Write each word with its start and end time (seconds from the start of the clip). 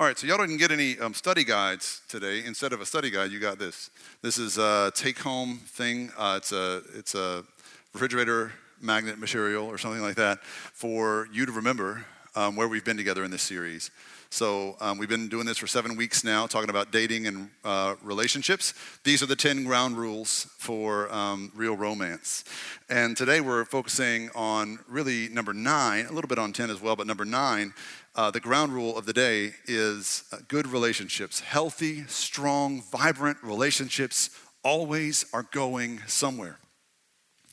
All 0.00 0.06
right, 0.06 0.18
so 0.18 0.26
y'all 0.26 0.38
didn't 0.38 0.56
get 0.56 0.70
any 0.70 0.98
um, 0.98 1.12
study 1.12 1.44
guides 1.44 2.00
today. 2.08 2.42
Instead 2.46 2.72
of 2.72 2.80
a 2.80 2.86
study 2.86 3.10
guide, 3.10 3.30
you 3.30 3.38
got 3.38 3.58
this. 3.58 3.90
This 4.22 4.38
is 4.38 4.56
a 4.56 4.90
take-home 4.94 5.58
thing. 5.58 6.10
Uh, 6.16 6.36
it's 6.38 6.52
a 6.52 6.80
it's 6.94 7.14
a 7.14 7.44
refrigerator 7.92 8.50
magnet 8.80 9.18
material 9.18 9.66
or 9.66 9.76
something 9.76 10.00
like 10.00 10.16
that 10.16 10.42
for 10.42 11.28
you 11.30 11.44
to 11.44 11.52
remember 11.52 12.06
um, 12.34 12.56
where 12.56 12.66
we've 12.66 12.82
been 12.82 12.96
together 12.96 13.24
in 13.24 13.30
this 13.30 13.42
series. 13.42 13.90
So 14.32 14.76
um, 14.80 14.96
we've 14.96 15.08
been 15.08 15.28
doing 15.28 15.44
this 15.44 15.58
for 15.58 15.66
seven 15.66 15.96
weeks 15.96 16.22
now, 16.22 16.46
talking 16.46 16.70
about 16.70 16.92
dating 16.92 17.26
and 17.26 17.50
uh, 17.64 17.96
relationships. 18.00 18.74
These 19.02 19.24
are 19.24 19.26
the 19.26 19.34
10 19.34 19.64
ground 19.64 19.98
rules 19.98 20.46
for 20.56 21.12
um, 21.12 21.50
real 21.52 21.76
romance. 21.76 22.44
And 22.88 23.16
today 23.16 23.40
we're 23.40 23.64
focusing 23.64 24.30
on 24.36 24.78
really 24.88 25.28
number 25.30 25.52
nine, 25.52 26.06
a 26.06 26.12
little 26.12 26.28
bit 26.28 26.38
on 26.38 26.52
10 26.52 26.70
as 26.70 26.80
well, 26.80 26.94
but 26.94 27.08
number 27.08 27.24
nine, 27.24 27.74
uh, 28.14 28.30
the 28.30 28.40
ground 28.40 28.72
rule 28.72 28.96
of 28.98 29.06
the 29.06 29.12
day 29.12 29.52
is 29.66 30.24
uh, 30.32 30.38
good 30.48 30.66
relationships. 30.66 31.40
Healthy, 31.40 32.04
strong, 32.06 32.82
vibrant 32.82 33.38
relationships 33.42 34.30
always 34.64 35.24
are 35.32 35.44
going 35.44 36.00
somewhere. 36.06 36.58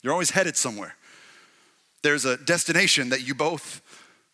You're 0.02 0.12
always 0.12 0.30
headed 0.30 0.56
somewhere. 0.56 0.94
There's 2.02 2.24
a 2.24 2.36
destination 2.36 3.08
that 3.10 3.26
you 3.26 3.34
both 3.34 3.82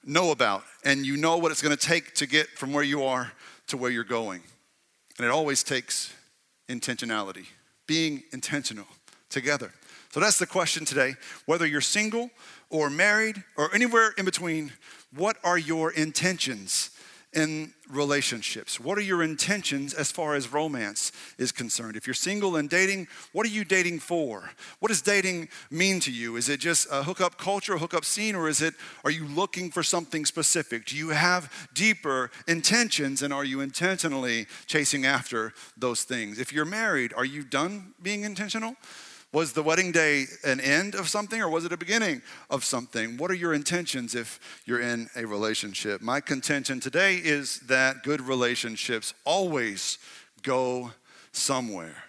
know 0.04 0.30
about, 0.30 0.64
and 0.84 1.06
you 1.06 1.16
know 1.16 1.38
what 1.38 1.50
it's 1.50 1.62
going 1.62 1.76
to 1.76 1.86
take 1.86 2.14
to 2.14 2.26
get 2.26 2.48
from 2.48 2.72
where 2.72 2.84
you 2.84 3.04
are 3.04 3.32
to 3.68 3.76
where 3.76 3.90
you're 3.90 4.04
going. 4.04 4.42
And 5.18 5.26
it 5.26 5.30
always 5.30 5.62
takes 5.62 6.12
intentionality, 6.68 7.46
being 7.86 8.22
intentional 8.32 8.86
together. 9.30 9.72
So 10.10 10.20
that's 10.20 10.38
the 10.38 10.46
question 10.46 10.84
today. 10.84 11.14
Whether 11.46 11.66
you're 11.66 11.80
single 11.80 12.30
or 12.70 12.90
married 12.90 13.42
or 13.56 13.74
anywhere 13.74 14.14
in 14.16 14.24
between, 14.24 14.72
what 15.16 15.36
are 15.44 15.58
your 15.58 15.90
intentions 15.92 16.90
in 17.34 17.72
relationships? 17.90 18.78
What 18.78 18.96
are 18.96 19.02
your 19.02 19.22
intentions 19.22 19.92
as 19.92 20.10
far 20.10 20.34
as 20.34 20.52
romance 20.52 21.10
is 21.36 21.52
concerned? 21.52 21.96
If 21.96 22.06
you're 22.06 22.14
single 22.14 22.56
and 22.56 22.70
dating, 22.70 23.08
what 23.32 23.44
are 23.44 23.50
you 23.50 23.64
dating 23.64 23.98
for? 23.98 24.50
What 24.78 24.88
does 24.88 25.02
dating 25.02 25.48
mean 25.70 26.00
to 26.00 26.12
you? 26.12 26.36
Is 26.36 26.48
it 26.48 26.60
just 26.60 26.86
a 26.90 27.02
hookup 27.02 27.36
culture, 27.36 27.74
a 27.74 27.78
hookup 27.78 28.04
scene, 28.04 28.36
or 28.36 28.48
is 28.48 28.62
it 28.62 28.74
are 29.04 29.10
you 29.10 29.26
looking 29.26 29.70
for 29.70 29.82
something 29.82 30.24
specific? 30.24 30.86
Do 30.86 30.96
you 30.96 31.10
have 31.10 31.68
deeper 31.74 32.30
intentions 32.46 33.20
and 33.22 33.34
are 33.34 33.44
you 33.44 33.60
intentionally 33.60 34.46
chasing 34.66 35.04
after 35.04 35.52
those 35.76 36.04
things? 36.04 36.38
If 36.38 36.52
you're 36.52 36.64
married, 36.64 37.12
are 37.14 37.24
you 37.24 37.42
done 37.42 37.94
being 38.00 38.22
intentional? 38.22 38.76
Was 39.34 39.52
the 39.52 39.64
wedding 39.64 39.90
day 39.90 40.26
an 40.44 40.60
end 40.60 40.94
of 40.94 41.08
something 41.08 41.42
or 41.42 41.48
was 41.48 41.64
it 41.64 41.72
a 41.72 41.76
beginning 41.76 42.22
of 42.50 42.64
something? 42.64 43.16
What 43.16 43.32
are 43.32 43.34
your 43.34 43.52
intentions 43.52 44.14
if 44.14 44.38
you're 44.64 44.80
in 44.80 45.08
a 45.16 45.26
relationship? 45.26 46.00
My 46.00 46.20
contention 46.20 46.78
today 46.78 47.16
is 47.16 47.58
that 47.66 48.04
good 48.04 48.20
relationships 48.20 49.12
always 49.24 49.98
go 50.42 50.92
somewhere. 51.32 52.04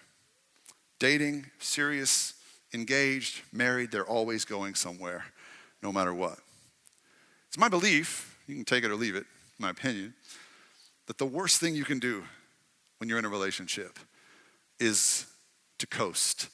Dating, 1.00 1.46
serious, 1.58 2.34
engaged, 2.72 3.42
married, 3.52 3.90
they're 3.90 4.06
always 4.06 4.44
going 4.44 4.76
somewhere, 4.76 5.24
no 5.82 5.90
matter 5.90 6.14
what. 6.14 6.38
It's 7.48 7.58
my 7.58 7.68
belief, 7.68 8.38
you 8.46 8.54
can 8.54 8.64
take 8.64 8.84
it 8.84 8.90
or 8.92 8.94
leave 8.94 9.16
it, 9.16 9.26
my 9.58 9.70
opinion, 9.70 10.14
that 11.08 11.18
the 11.18 11.26
worst 11.26 11.58
thing 11.58 11.74
you 11.74 11.84
can 11.84 11.98
do 11.98 12.22
when 12.98 13.08
you're 13.08 13.18
in 13.18 13.24
a 13.24 13.28
relationship 13.28 13.98
is 14.78 15.26
to 15.78 15.88
coast 15.88 16.50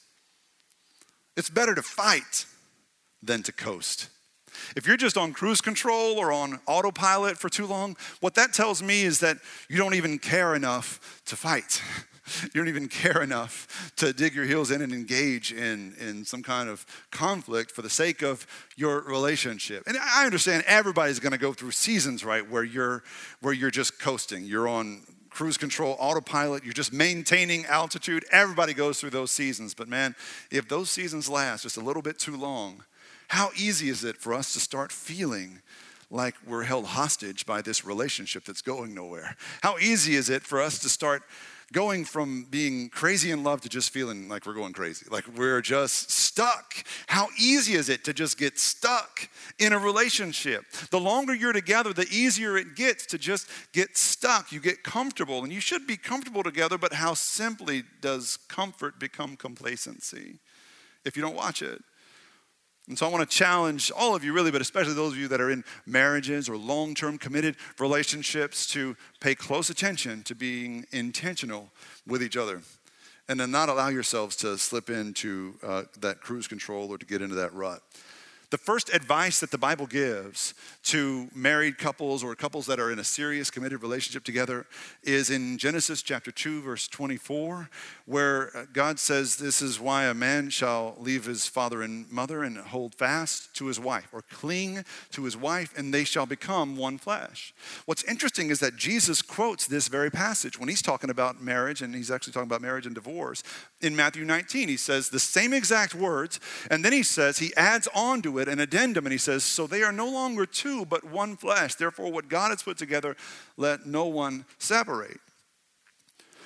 it's 1.35 1.49
better 1.49 1.75
to 1.75 1.81
fight 1.81 2.45
than 3.21 3.43
to 3.43 3.51
coast. 3.51 4.09
If 4.75 4.87
you're 4.87 4.97
just 4.97 5.17
on 5.17 5.33
cruise 5.33 5.61
control 5.61 6.17
or 6.17 6.31
on 6.31 6.59
autopilot 6.67 7.37
for 7.37 7.49
too 7.49 7.65
long, 7.65 7.97
what 8.19 8.35
that 8.35 8.53
tells 8.53 8.81
me 8.81 9.03
is 9.03 9.19
that 9.19 9.37
you 9.69 9.77
don't 9.77 9.95
even 9.95 10.19
care 10.19 10.55
enough 10.55 11.21
to 11.25 11.35
fight. 11.35 11.81
You 12.41 12.61
don't 12.61 12.69
even 12.69 12.87
care 12.87 13.21
enough 13.21 13.91
to 13.97 14.13
dig 14.13 14.33
your 14.33 14.45
heels 14.45 14.71
in 14.71 14.81
and 14.81 14.93
engage 14.93 15.51
in, 15.51 15.93
in 15.99 16.23
some 16.23 16.41
kind 16.41 16.69
of 16.69 16.85
conflict 17.11 17.69
for 17.71 17.81
the 17.81 17.89
sake 17.89 18.21
of 18.21 18.47
your 18.77 19.01
relationship. 19.01 19.83
And 19.87 19.97
I 20.01 20.25
understand 20.25 20.63
everybody's 20.65 21.19
gonna 21.19 21.37
go 21.37 21.51
through 21.51 21.71
seasons, 21.71 22.23
right, 22.23 22.49
where 22.49 22.63
you're 22.63 23.03
where 23.41 23.53
you're 23.53 23.71
just 23.71 23.99
coasting. 23.99 24.45
You're 24.45 24.69
on 24.69 25.01
cruise 25.33 25.57
control, 25.57 25.95
autopilot, 25.99 26.63
you're 26.63 26.73
just 26.73 26.93
maintaining 26.93 27.65
altitude. 27.65 28.23
Everybody 28.31 28.73
goes 28.73 28.99
through 28.99 29.09
those 29.09 29.31
seasons. 29.31 29.73
But 29.73 29.87
man, 29.87 30.15
if 30.51 30.69
those 30.69 30.89
seasons 30.89 31.29
last 31.29 31.63
just 31.63 31.77
a 31.77 31.81
little 31.81 32.01
bit 32.01 32.19
too 32.19 32.37
long, 32.37 32.83
how 33.27 33.49
easy 33.57 33.89
is 33.89 34.03
it 34.03 34.17
for 34.17 34.33
us 34.33 34.53
to 34.53 34.59
start 34.59 34.91
feeling 34.91 35.61
like 36.11 36.35
we're 36.45 36.63
held 36.63 36.85
hostage 36.85 37.45
by 37.45 37.61
this 37.61 37.83
relationship 37.83 38.45
that's 38.45 38.61
going 38.61 38.93
nowhere? 38.93 39.35
How 39.61 39.77
easy 39.79 40.15
is 40.15 40.29
it 40.29 40.43
for 40.43 40.61
us 40.61 40.77
to 40.79 40.89
start 40.89 41.23
going 41.73 42.05
from 42.05 42.45
being 42.49 42.87
crazy 42.87 43.31
in 43.31 43.43
love 43.43 43.59
to 43.61 43.67
just 43.67 43.89
feeling 43.89 44.29
like 44.29 44.45
we're 44.45 44.53
going 44.53 44.71
crazy, 44.71 45.05
like 45.09 45.27
we're 45.35 45.61
just 45.61 46.09
stuck. 46.09 46.75
How 47.07 47.27
easy 47.37 47.73
is 47.73 47.89
it 47.89 48.05
to 48.05 48.13
just 48.13 48.37
get 48.37 48.57
stuck 48.57 49.27
in 49.59 49.73
a 49.73 49.77
relationship? 49.77 50.63
The 50.91 50.99
longer 50.99 51.33
you're 51.33 51.51
together, 51.51 51.91
the 51.91 52.07
easier 52.09 52.55
it 52.55 52.75
gets 52.75 53.05
to 53.07 53.17
just 53.17 53.49
get 53.73 53.97
stuck. 53.97 54.51
You 54.51 54.61
get 54.61 54.83
comfortable, 54.83 55.43
and 55.43 55.51
you 55.51 55.59
should 55.59 55.85
be 55.85 55.97
comfortable 55.97 56.43
together, 56.43 56.77
but 56.77 56.93
how 56.93 57.15
simply 57.15 57.83
does 57.99 58.37
comfort 58.47 58.99
become 58.99 59.35
complacency 59.35 60.35
if 61.03 61.17
you 61.17 61.23
don't 61.23 61.35
watch 61.35 61.61
it? 61.61 61.81
And 62.87 62.97
so 62.97 63.07
I 63.07 63.09
want 63.09 63.29
to 63.29 63.37
challenge 63.37 63.91
all 63.95 64.13
of 64.13 64.25
you, 64.25 64.33
really, 64.33 64.51
but 64.51 64.61
especially 64.61 64.93
those 64.93 65.13
of 65.13 65.17
you 65.17 65.29
that 65.29 65.39
are 65.39 65.49
in 65.49 65.63
marriages 65.85 66.49
or 66.49 66.57
long 66.57 66.93
term 66.93 67.17
committed 67.17 67.55
relationships, 67.79 68.67
to 68.67 68.97
pay 69.21 69.35
close 69.35 69.69
attention 69.69 70.21
to 70.23 70.35
being 70.35 70.85
intentional 70.91 71.69
with 72.05 72.21
each 72.21 72.35
other 72.35 72.61
and 73.29 73.39
to 73.39 73.47
not 73.47 73.69
allow 73.69 73.87
yourselves 73.87 74.35
to 74.35 74.57
slip 74.57 74.89
into 74.89 75.55
uh, 75.63 75.83
that 76.01 76.19
cruise 76.19 76.47
control 76.47 76.89
or 76.89 76.97
to 76.97 77.05
get 77.05 77.21
into 77.21 77.35
that 77.35 77.53
rut. 77.53 77.81
The 78.53 78.59
first 78.59 78.93
advice 78.93 79.39
that 79.39 79.49
the 79.49 79.57
Bible 79.57 79.87
gives 79.87 80.53
to 80.83 81.27
married 81.33 81.79
couples 81.79 82.23
or 82.23 82.35
couples 82.35 82.67
that 82.67 82.79
are 82.79 82.91
in 82.91 82.99
a 82.99 83.03
serious 83.03 83.49
committed 83.49 83.81
relationship 83.81 84.23
together 84.23 84.67
is 85.01 85.31
in 85.31 85.57
Genesis 85.57 86.03
chapter 86.03 86.31
2, 86.31 86.61
verse 86.61 86.87
24, 86.87 87.67
where 88.05 88.55
uh, 88.55 88.65
God 88.71 88.99
says, 88.99 89.37
This 89.37 89.63
is 89.63 89.79
why 89.79 90.03
a 90.03 90.13
man 90.13 90.51
shall 90.51 90.95
leave 90.99 91.25
his 91.25 91.47
father 91.47 91.81
and 91.81 92.07
mother 92.11 92.43
and 92.43 92.59
hold 92.59 92.93
fast 92.93 93.51
to 93.55 93.65
his 93.65 93.79
wife, 93.79 94.09
or 94.13 94.21
cling 94.21 94.85
to 95.13 95.23
his 95.23 95.35
wife, 95.35 95.73
and 95.75 95.91
they 95.91 96.03
shall 96.03 96.27
become 96.27 96.77
one 96.77 96.99
flesh. 96.99 97.55
What's 97.87 98.03
interesting 98.03 98.51
is 98.51 98.59
that 98.59 98.75
Jesus 98.75 99.23
quotes 99.23 99.65
this 99.65 99.87
very 99.87 100.11
passage 100.11 100.59
when 100.59 100.69
he's 100.69 100.83
talking 100.83 101.09
about 101.09 101.41
marriage, 101.41 101.81
and 101.81 101.95
he's 101.95 102.11
actually 102.11 102.33
talking 102.33 102.49
about 102.49 102.61
marriage 102.61 102.85
and 102.85 102.93
divorce. 102.93 103.41
In 103.81 103.95
Matthew 103.95 104.25
19, 104.25 104.67
he 104.67 104.77
says 104.77 105.09
the 105.09 105.19
same 105.19 105.53
exact 105.53 105.95
words, 105.95 106.39
and 106.69 106.85
then 106.85 106.93
he 106.93 107.01
says, 107.01 107.39
he 107.39 107.51
adds 107.55 107.87
on 107.95 108.21
to 108.21 108.37
it 108.37 108.42
it 108.43 108.49
an 108.49 108.59
addendum 108.59 109.05
and 109.05 109.11
he 109.11 109.17
says, 109.17 109.43
So 109.43 109.65
they 109.65 109.81
are 109.81 109.91
no 109.91 110.07
longer 110.09 110.45
two, 110.45 110.85
but 110.85 111.03
one 111.03 111.35
flesh. 111.35 111.75
Therefore, 111.75 112.11
what 112.11 112.29
God 112.29 112.51
has 112.51 112.61
put 112.61 112.77
together, 112.77 113.15
let 113.57 113.85
no 113.85 114.05
one 114.05 114.45
separate. 114.59 115.19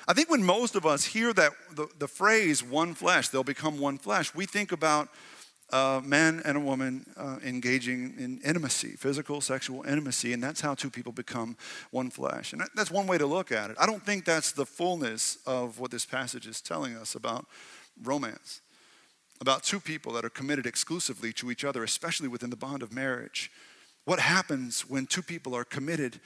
I 0.08 0.13
think 0.13 0.30
when 0.30 0.44
most 0.44 0.75
of 0.75 0.85
us 0.85 1.03
hear 1.03 1.34
that 1.34 1.52
the, 1.74 1.88
the 2.00 2.08
phrase 2.08 2.63
one 2.63 2.94
flesh, 2.94 3.28
they'll 3.28 3.44
become 3.44 3.78
one 3.80 3.97
flesh, 3.97 4.34
we 4.34 4.46
think 4.46 4.72
about 4.72 5.09
a 5.74 6.02
man 6.03 6.41
and 6.46 6.56
a 6.56 6.62
woman 6.62 7.06
uh, 7.18 7.40
engaging 7.44 8.16
in 8.18 8.40
intimacy, 8.46 8.91
physical, 8.91 9.41
sexual 9.41 9.84
intimacy, 9.84 10.31
and 10.31 10.41
that's 10.41 10.62
how 10.62 10.74
two 10.74 10.90
people 10.90 11.12
become 11.12 11.58
one 11.91 12.09
flesh. 12.09 12.53
And 12.53 12.62
that's 12.74 12.90
one 12.90 13.06
way 13.06 13.18
to 13.18 13.25
look 13.25 13.52
at 13.52 13.69
it. 13.69 13.75
I 13.78 13.85
don't 13.85 14.02
think 14.02 14.24
that's 14.24 14.53
the 14.53 14.66
fullness 14.66 15.40
of 15.46 15.78
what 15.78 15.91
this 15.91 16.05
passage 16.05 16.47
is 16.47 16.61
telling 16.61 16.96
us 16.96 17.16
about 17.16 17.46
romance 18.02 18.61
about 19.39 19.63
two 19.63 19.79
people 19.79 20.13
that 20.13 20.25
are 20.25 20.29
committed 20.29 20.66
exclusively 20.66 21.31
to 21.34 21.51
each 21.51 21.63
other, 21.63 21.84
especially 21.84 22.28
within 22.28 22.49
the 22.49 22.55
bond 22.55 22.81
of 22.81 22.93
marriage. 22.93 23.51
What 24.05 24.19
happens 24.19 24.81
when 24.89 25.05
two 25.05 25.22
people 25.22 25.53
are 25.55 25.63
committed 25.63 26.19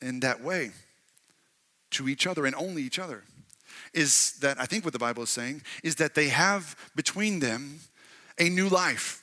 in 0.00 0.20
that 0.20 0.42
way 0.42 0.72
to 1.92 2.08
each 2.08 2.26
other 2.26 2.44
and 2.44 2.54
only 2.54 2.82
each 2.82 2.98
other? 2.98 3.24
Is 3.94 4.32
that, 4.40 4.60
I 4.60 4.66
think 4.66 4.84
what 4.84 4.92
the 4.92 4.98
Bible 4.98 5.22
is 5.22 5.30
saying, 5.30 5.62
is 5.82 5.96
that 5.96 6.14
they 6.14 6.28
have 6.28 6.76
between 6.96 7.40
them 7.40 7.80
a 8.38 8.48
new 8.48 8.68
life. 8.68 9.22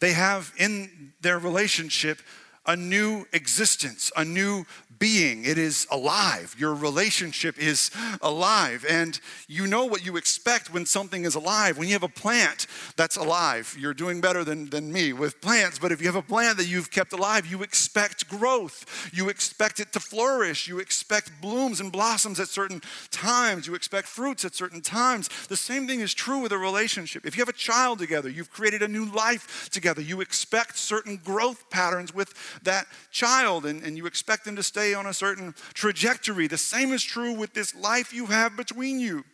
They 0.00 0.12
have 0.12 0.52
in 0.58 1.12
their 1.20 1.38
relationship 1.38 2.18
a 2.66 2.76
new 2.76 3.26
existence, 3.32 4.12
a 4.16 4.24
new 4.24 4.64
being. 5.02 5.44
It 5.44 5.58
is 5.58 5.84
alive. 5.90 6.54
Your 6.56 6.76
relationship 6.76 7.58
is 7.58 7.90
alive. 8.20 8.86
And 8.88 9.18
you 9.48 9.66
know 9.66 9.84
what 9.84 10.06
you 10.06 10.16
expect 10.16 10.72
when 10.72 10.86
something 10.86 11.24
is 11.24 11.34
alive. 11.34 11.76
When 11.76 11.88
you 11.88 11.94
have 11.94 12.04
a 12.04 12.08
plant 12.08 12.68
that's 12.96 13.16
alive, 13.16 13.76
you're 13.76 13.94
doing 13.94 14.20
better 14.20 14.44
than, 14.44 14.70
than 14.70 14.92
me 14.92 15.12
with 15.12 15.40
plants. 15.40 15.80
But 15.80 15.90
if 15.90 16.00
you 16.00 16.06
have 16.06 16.14
a 16.14 16.22
plant 16.22 16.56
that 16.58 16.68
you've 16.68 16.92
kept 16.92 17.12
alive, 17.12 17.46
you 17.46 17.64
expect 17.64 18.28
growth. 18.28 19.10
You 19.12 19.28
expect 19.28 19.80
it 19.80 19.92
to 19.94 19.98
flourish. 19.98 20.68
You 20.68 20.78
expect 20.78 21.32
blooms 21.40 21.80
and 21.80 21.90
blossoms 21.90 22.38
at 22.38 22.46
certain 22.46 22.80
times. 23.10 23.66
You 23.66 23.74
expect 23.74 24.06
fruits 24.06 24.44
at 24.44 24.54
certain 24.54 24.82
times. 24.82 25.28
The 25.48 25.56
same 25.56 25.88
thing 25.88 25.98
is 25.98 26.14
true 26.14 26.38
with 26.38 26.52
a 26.52 26.58
relationship. 26.58 27.26
If 27.26 27.36
you 27.36 27.40
have 27.40 27.48
a 27.48 27.52
child 27.54 27.98
together, 27.98 28.28
you've 28.28 28.52
created 28.52 28.82
a 28.82 28.88
new 28.88 29.06
life 29.06 29.68
together. 29.70 30.00
You 30.00 30.20
expect 30.20 30.78
certain 30.78 31.16
growth 31.16 31.68
patterns 31.70 32.14
with 32.14 32.32
that 32.62 32.86
child 33.10 33.66
and, 33.66 33.82
and 33.82 33.96
you 33.96 34.06
expect 34.06 34.44
them 34.44 34.54
to 34.54 34.62
stay 34.62 34.91
on 34.94 35.06
a 35.06 35.14
certain 35.14 35.54
trajectory. 35.74 36.46
The 36.46 36.58
same 36.58 36.92
is 36.92 37.02
true 37.02 37.32
with 37.32 37.54
this 37.54 37.74
life 37.74 38.12
you 38.12 38.26
have 38.26 38.56
between 38.56 39.00
you. 39.00 39.24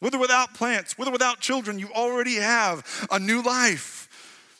With 0.00 0.14
or 0.14 0.18
without 0.18 0.54
plants, 0.54 0.98
with 0.98 1.08
or 1.08 1.12
without 1.12 1.40
children, 1.40 1.78
you 1.78 1.88
already 1.94 2.34
have 2.34 3.06
a 3.10 3.20
new 3.20 3.40
life. 3.40 4.08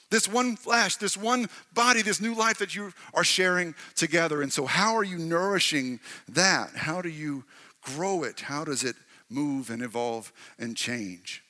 This 0.08 0.28
one 0.28 0.56
flesh, 0.56 0.96
this 0.96 1.16
one 1.16 1.48
body, 1.72 2.02
this 2.02 2.20
new 2.20 2.34
life 2.34 2.58
that 2.58 2.76
you 2.76 2.92
are 3.14 3.24
sharing 3.24 3.74
together. 3.96 4.42
And 4.42 4.52
so, 4.52 4.66
how 4.66 4.94
are 4.94 5.02
you 5.02 5.16
nourishing 5.18 6.00
that? 6.28 6.76
How 6.76 7.00
do 7.00 7.08
you 7.08 7.44
grow 7.80 8.22
it? 8.22 8.40
How 8.40 8.62
does 8.62 8.84
it 8.84 8.94
move 9.30 9.70
and 9.70 9.82
evolve 9.82 10.30
and 10.58 10.76
change? 10.76 11.42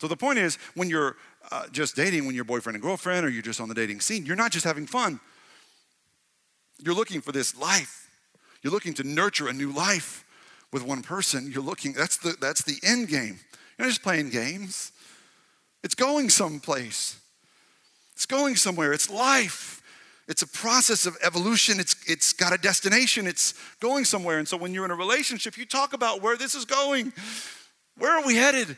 So, 0.00 0.08
the 0.08 0.16
point 0.16 0.40
is, 0.40 0.58
when 0.74 0.90
you're 0.90 1.16
uh, 1.50 1.68
just 1.70 1.96
dating, 1.96 2.26
when 2.26 2.34
you're 2.34 2.44
boyfriend 2.44 2.74
and 2.74 2.82
girlfriend, 2.82 3.24
or 3.24 3.28
you're 3.28 3.40
just 3.40 3.60
on 3.60 3.68
the 3.68 3.74
dating 3.74 4.00
scene, 4.00 4.26
you're 4.26 4.36
not 4.36 4.50
just 4.50 4.64
having 4.64 4.86
fun. 4.86 5.20
You're 6.80 6.94
looking 6.94 7.20
for 7.20 7.32
this 7.32 7.56
life. 7.56 8.07
You're 8.62 8.72
looking 8.72 8.94
to 8.94 9.04
nurture 9.04 9.48
a 9.48 9.52
new 9.52 9.72
life 9.72 10.24
with 10.72 10.84
one 10.84 11.02
person. 11.02 11.50
You're 11.52 11.62
looking, 11.62 11.92
that's 11.92 12.16
the, 12.16 12.36
that's 12.40 12.62
the 12.62 12.78
end 12.82 13.08
game. 13.08 13.38
You're 13.78 13.86
not 13.86 13.88
just 13.88 14.02
playing 14.02 14.30
games, 14.30 14.92
it's 15.82 15.94
going 15.94 16.30
someplace. 16.30 17.18
It's 18.14 18.26
going 18.26 18.56
somewhere. 18.56 18.92
It's 18.92 19.08
life. 19.08 19.80
It's 20.26 20.42
a 20.42 20.46
process 20.48 21.06
of 21.06 21.16
evolution. 21.22 21.78
It's, 21.78 21.94
it's 22.08 22.32
got 22.32 22.52
a 22.52 22.58
destination. 22.58 23.28
It's 23.28 23.54
going 23.78 24.04
somewhere. 24.04 24.38
And 24.38 24.48
so 24.48 24.56
when 24.56 24.74
you're 24.74 24.84
in 24.84 24.90
a 24.90 24.96
relationship, 24.96 25.56
you 25.56 25.64
talk 25.64 25.92
about 25.92 26.20
where 26.20 26.36
this 26.36 26.56
is 26.56 26.64
going. 26.64 27.12
Where 27.96 28.18
are 28.18 28.26
we 28.26 28.34
headed? 28.34 28.76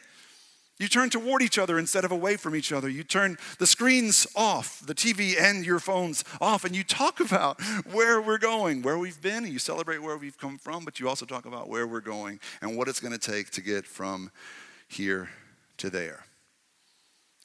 You 0.81 0.89
turn 0.89 1.11
toward 1.11 1.43
each 1.43 1.59
other 1.59 1.79
instead 1.79 2.07
of 2.07 2.11
away 2.11 2.39
from 2.39 2.57
each 2.57 2.73
other. 2.73 2.89
You 2.89 3.05
turn 3.05 3.37
the 3.59 3.67
screens 3.67 4.27
off, 4.35 4.81
the 4.81 4.95
TV 4.95 5.39
and 5.39 5.65
your 5.65 5.79
phones 5.79 6.25
off, 6.41 6.65
and 6.65 6.75
you 6.75 6.83
talk 6.83 7.21
about 7.21 7.61
where 7.93 8.23
we're 8.23 8.39
going, 8.39 8.81
where 8.81 8.97
we've 8.97 9.21
been, 9.21 9.45
and 9.45 9.53
you 9.53 9.59
celebrate 9.59 9.99
where 9.99 10.17
we've 10.17 10.39
come 10.39 10.57
from, 10.57 10.87
but 10.87 10.99
you 10.99 11.07
also 11.07 11.27
talk 11.27 11.45
about 11.45 11.69
where 11.69 11.87
we're 11.87 12.01
going 12.01 12.41
and 12.63 12.79
what 12.79 12.89
it's 12.89 12.99
going 12.99 13.13
to 13.13 13.19
take 13.19 13.51
to 13.51 13.61
get 13.61 13.87
from 13.87 14.31
here 14.89 15.29
to 15.77 15.91
there. 15.91 16.25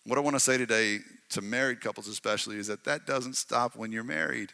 What 0.05 0.17
I 0.17 0.21
want 0.21 0.37
to 0.37 0.39
say 0.39 0.57
today 0.57 0.99
to 1.31 1.41
married 1.41 1.81
couples 1.81 2.07
especially 2.07 2.55
is 2.55 2.67
that 2.67 2.85
that 2.85 3.05
doesn't 3.05 3.35
stop 3.35 3.75
when 3.75 3.91
you're 3.91 4.05
married. 4.05 4.53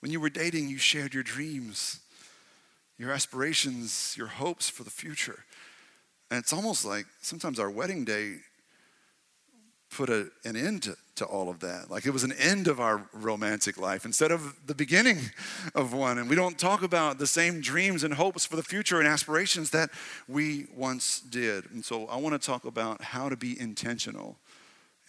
When 0.00 0.12
you 0.12 0.20
were 0.20 0.28
dating, 0.28 0.68
you 0.68 0.76
shared 0.76 1.14
your 1.14 1.22
dreams, 1.22 2.00
your 2.98 3.12
aspirations, 3.12 4.14
your 4.14 4.26
hopes 4.26 4.68
for 4.68 4.84
the 4.84 4.90
future. 4.90 5.46
And 6.30 6.38
it's 6.38 6.52
almost 6.52 6.84
like 6.84 7.06
sometimes 7.20 7.58
our 7.58 7.70
wedding 7.70 8.04
day 8.04 8.36
put 9.90 10.08
a, 10.08 10.28
an 10.44 10.56
end 10.56 10.84
to, 10.84 10.96
to 11.16 11.24
all 11.24 11.50
of 11.50 11.60
that. 11.60 11.90
Like 11.90 12.06
it 12.06 12.12
was 12.12 12.22
an 12.22 12.32
end 12.32 12.68
of 12.68 12.78
our 12.80 13.08
romantic 13.12 13.76
life 13.76 14.04
instead 14.04 14.30
of 14.30 14.54
the 14.66 14.74
beginning 14.74 15.18
of 15.74 15.92
one. 15.92 16.18
And 16.18 16.30
we 16.30 16.36
don't 16.36 16.58
talk 16.58 16.82
about 16.82 17.18
the 17.18 17.26
same 17.26 17.60
dreams 17.60 18.04
and 18.04 18.14
hopes 18.14 18.46
for 18.46 18.56
the 18.56 18.62
future 18.62 19.00
and 19.00 19.08
aspirations 19.08 19.70
that 19.70 19.90
we 20.28 20.66
once 20.74 21.20
did. 21.20 21.68
And 21.72 21.84
so 21.84 22.06
I 22.06 22.16
want 22.16 22.40
to 22.40 22.46
talk 22.46 22.64
about 22.64 23.02
how 23.02 23.28
to 23.28 23.36
be 23.36 23.60
intentional 23.60 24.36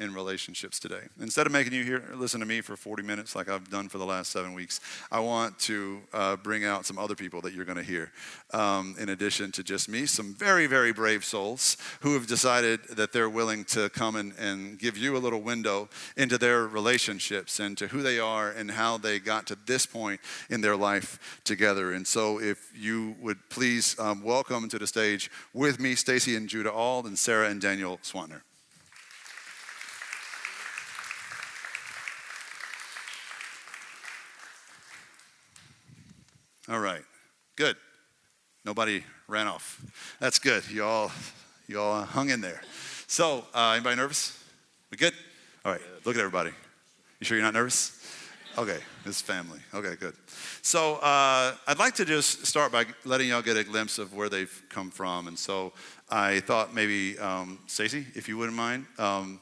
in 0.01 0.13
relationships 0.15 0.80
today. 0.80 1.01
Instead 1.19 1.45
of 1.45 1.53
making 1.53 1.74
you 1.74 1.83
hear, 1.83 2.03
listen 2.15 2.39
to 2.39 2.45
me 2.45 2.59
for 2.59 2.75
40 2.75 3.03
minutes 3.03 3.36
like 3.36 3.48
I've 3.48 3.69
done 3.69 3.88
for 3.88 4.00
the 4.00 4.06
last 4.06 4.31
seven 4.31 4.53
weeks, 4.53 4.81
I 5.12 5.19
want 5.19 5.59
to 5.59 6.01
uh, 6.12 6.38
bring 6.38 6.65
out 6.65 6.88
some 6.88 6.98
other 6.98 7.13
people 7.13 7.39
that 7.42 7.53
you're 7.53 7.65
going 7.65 7.77
to 7.77 7.83
hear. 7.83 8.12
Um, 8.51 8.95
in 9.00 9.09
addition 9.09 9.51
to 9.53 9.63
just 9.63 9.88
me, 9.88 10.07
some 10.07 10.33
very, 10.33 10.65
very 10.65 10.92
brave 10.92 11.24
souls 11.24 11.77
who 12.01 12.15
have 12.15 12.25
decided 12.25 12.83
that 12.89 13.13
they're 13.13 13.30
willing 13.30 13.63
to 13.65 13.89
come 13.89 14.15
and, 14.15 14.33
and 14.39 14.80
give 14.80 14.98
you 14.98 15.15
a 15.15 15.19
little 15.19 15.42
window 15.42 15.88
into 16.18 16.39
their 16.39 16.65
relationships 16.68 17.59
and 17.59 17.77
to 17.77 17.88
who 17.88 18.01
they 18.01 18.18
are 18.18 18.50
and 18.50 18.71
how 18.71 18.98
they 18.98 19.19
got 19.19 19.45
to 19.48 19.57
this 19.68 19.86
point 19.86 20.19
in 20.50 20.62
their 20.62 20.75
life 20.75 21.39
together. 21.44 21.94
And 21.94 22.07
so, 22.07 22.42
if 22.42 22.71
you 22.75 23.15
would 23.21 23.38
please 23.50 23.98
um, 24.00 24.24
welcome 24.24 24.68
to 24.69 24.80
the 24.80 24.88
stage 24.88 25.30
with 25.53 25.80
me 25.80 25.94
Stacy 25.94 26.36
and 26.36 26.50
Judah 26.50 26.71
Auld 26.71 27.06
and 27.06 27.19
Sarah 27.19 27.50
and 27.50 27.62
Daniel 27.62 28.00
Swantner. 28.03 28.42
All 36.69 36.79
right. 36.79 37.03
Good. 37.55 37.75
Nobody 38.63 39.03
ran 39.27 39.47
off. 39.47 39.81
That's 40.19 40.37
good. 40.37 40.63
You 40.69 40.83
all, 40.83 41.11
you 41.67 41.79
all 41.79 42.03
hung 42.03 42.29
in 42.29 42.41
there. 42.41 42.61
So, 43.07 43.45
uh, 43.53 43.71
anybody 43.75 43.95
nervous? 43.95 44.37
We 44.91 44.97
good? 44.97 45.13
All 45.65 45.71
right. 45.71 45.81
Look 46.05 46.15
at 46.15 46.19
everybody. 46.19 46.51
You 47.19 47.25
sure 47.25 47.37
you're 47.37 47.45
not 47.45 47.53
nervous? 47.53 47.97
Okay, 48.57 48.79
this 49.05 49.21
family. 49.21 49.59
Okay, 49.73 49.95
good. 49.95 50.13
So 50.61 50.95
uh, 50.95 51.55
I'd 51.67 51.79
like 51.79 51.95
to 51.95 52.05
just 52.05 52.45
start 52.45 52.71
by 52.71 52.85
letting 53.05 53.29
y'all 53.29 53.41
get 53.41 53.55
a 53.55 53.63
glimpse 53.63 53.97
of 53.97 54.13
where 54.13 54.27
they've 54.27 54.61
come 54.69 54.91
from. 54.91 55.27
And 55.27 55.39
so 55.39 55.71
I 56.09 56.41
thought 56.41 56.73
maybe, 56.73 57.17
um, 57.17 57.59
Stacy, 57.67 58.05
if 58.13 58.27
you 58.27 58.37
wouldn't 58.37 58.57
mind, 58.57 58.87
um, 58.97 59.39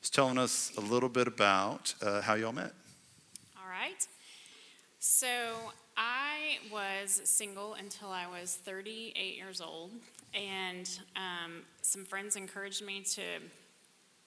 just 0.00 0.12
telling 0.12 0.38
us 0.38 0.72
a 0.76 0.80
little 0.80 1.08
bit 1.08 1.28
about 1.28 1.94
uh, 2.02 2.20
how 2.20 2.34
y'all 2.34 2.52
met. 2.52 2.72
All 3.56 3.70
right. 3.70 4.06
So 4.98 5.28
I 6.00 6.58
was 6.72 7.20
single 7.24 7.74
until 7.74 8.10
I 8.10 8.28
was 8.28 8.54
38 8.54 9.36
years 9.36 9.60
old, 9.60 9.90
and 10.32 10.88
um, 11.16 11.62
some 11.82 12.04
friends 12.04 12.36
encouraged 12.36 12.84
me 12.84 13.00
to 13.00 13.22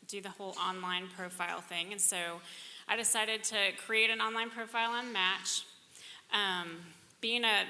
do 0.05 0.19
the 0.19 0.29
whole 0.31 0.53
online 0.59 1.07
profile 1.15 1.61
thing, 1.61 1.93
and 1.93 2.01
so 2.01 2.41
I 2.89 2.97
decided 2.97 3.45
to 3.45 3.55
create 3.87 4.09
an 4.09 4.19
online 4.19 4.49
profile 4.49 4.91
on 4.91 5.13
Match. 5.13 5.63
Um, 6.33 6.75
being 7.21 7.45
a 7.45 7.63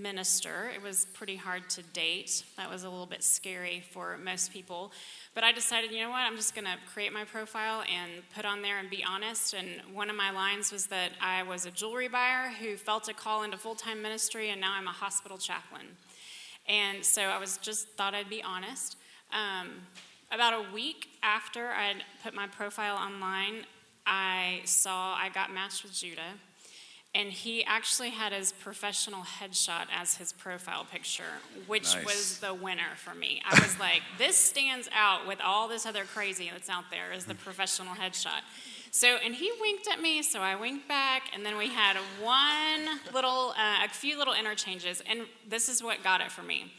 minister, 0.00 0.70
it 0.74 0.82
was 0.82 1.06
pretty 1.14 1.36
hard 1.36 1.68
to 1.70 1.82
date. 1.82 2.44
That 2.56 2.70
was 2.70 2.84
a 2.84 2.90
little 2.90 3.06
bit 3.06 3.22
scary 3.22 3.82
for 3.90 4.18
most 4.18 4.52
people. 4.52 4.92
But 5.34 5.44
I 5.44 5.52
decided, 5.52 5.90
you 5.92 6.00
know 6.02 6.10
what, 6.10 6.20
I'm 6.20 6.36
just 6.36 6.54
going 6.54 6.66
to 6.66 6.76
create 6.92 7.12
my 7.12 7.24
profile 7.24 7.82
and 7.82 8.22
put 8.34 8.44
on 8.44 8.62
there 8.62 8.78
and 8.78 8.88
be 8.88 9.04
honest. 9.04 9.54
And 9.54 9.68
one 9.94 10.10
of 10.10 10.16
my 10.16 10.30
lines 10.30 10.72
was 10.72 10.86
that 10.86 11.10
I 11.20 11.42
was 11.42 11.66
a 11.66 11.70
jewelry 11.70 12.08
buyer 12.08 12.50
who 12.50 12.76
felt 12.76 13.08
a 13.08 13.14
call 13.14 13.42
into 13.42 13.56
full 13.56 13.74
time 13.74 14.02
ministry, 14.02 14.50
and 14.50 14.60
now 14.60 14.72
I'm 14.74 14.86
a 14.86 14.92
hospital 14.92 15.38
chaplain. 15.38 15.86
And 16.68 17.04
so 17.04 17.22
I 17.22 17.38
was 17.38 17.58
just 17.58 17.88
thought 17.90 18.14
I'd 18.14 18.30
be 18.30 18.42
honest. 18.42 18.96
Um, 19.32 19.70
about 20.32 20.54
a 20.54 20.72
week 20.72 21.08
after 21.22 21.68
I'd 21.68 22.02
put 22.22 22.34
my 22.34 22.46
profile 22.46 22.96
online, 22.96 23.64
I 24.06 24.60
saw 24.64 25.14
I 25.14 25.28
got 25.28 25.52
matched 25.52 25.82
with 25.82 25.92
Judah 25.92 26.34
and 27.16 27.32
he 27.32 27.64
actually 27.64 28.10
had 28.10 28.34
his 28.34 28.52
professional 28.52 29.22
headshot 29.22 29.86
as 29.90 30.16
his 30.16 30.34
profile 30.34 30.84
picture, 30.84 31.40
which 31.66 31.94
nice. 31.94 32.04
was 32.04 32.38
the 32.40 32.52
winner 32.52 32.94
for 32.96 33.14
me. 33.14 33.40
I 33.48 33.58
was 33.58 33.78
like, 33.80 34.02
this 34.18 34.36
stands 34.36 34.86
out 34.94 35.26
with 35.26 35.40
all 35.42 35.66
this 35.66 35.86
other 35.86 36.04
crazy 36.04 36.50
that's 36.52 36.68
out 36.68 36.84
there 36.90 37.12
is 37.14 37.24
the 37.24 37.34
professional 37.34 37.94
headshot. 37.94 38.42
So, 38.90 39.16
and 39.24 39.34
he 39.34 39.50
winked 39.60 39.88
at 39.90 40.00
me, 40.00 40.22
so 40.22 40.40
I 40.40 40.56
winked 40.56 40.88
back, 40.88 41.30
and 41.34 41.44
then 41.44 41.56
we 41.56 41.68
had 41.68 41.96
one 42.20 43.00
little, 43.14 43.54
uh, 43.56 43.86
a 43.86 43.88
few 43.88 44.18
little 44.18 44.34
interchanges, 44.34 45.02
and 45.08 45.22
this 45.48 45.70
is 45.70 45.82
what 45.82 46.04
got 46.04 46.20
it 46.20 46.30
for 46.30 46.42
me. 46.42 46.72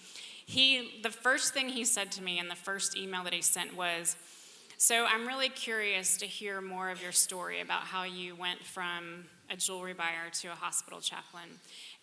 He, 0.46 1.00
the 1.01 1.10
first 1.10 1.53
thing 1.53 1.70
he 1.70 1.84
said 1.84 2.12
to 2.13 2.24
me 2.24 2.38
in 2.38 2.48
the 2.48 2.56
first 2.56 2.96
email 2.96 3.24
that 3.24 3.34
he 3.34 3.41
sent 3.41 3.75
was, 3.75 4.15
so 4.77 5.05
I'm 5.05 5.27
really 5.27 5.50
curious 5.50 6.17
to 6.17 6.25
hear 6.25 6.62
more 6.62 6.91
of 6.91 7.01
your 7.01 7.12
story 7.12 7.62
about 7.62 7.81
how 7.81 8.03
you 8.03 8.36
went 8.36 8.63
from 8.63 9.25
a 9.50 9.57
jewelry 9.57 9.93
buyer 9.93 10.29
to 10.41 10.50
a 10.50 10.55
hospital 10.55 11.00
chaplain. 11.00 11.50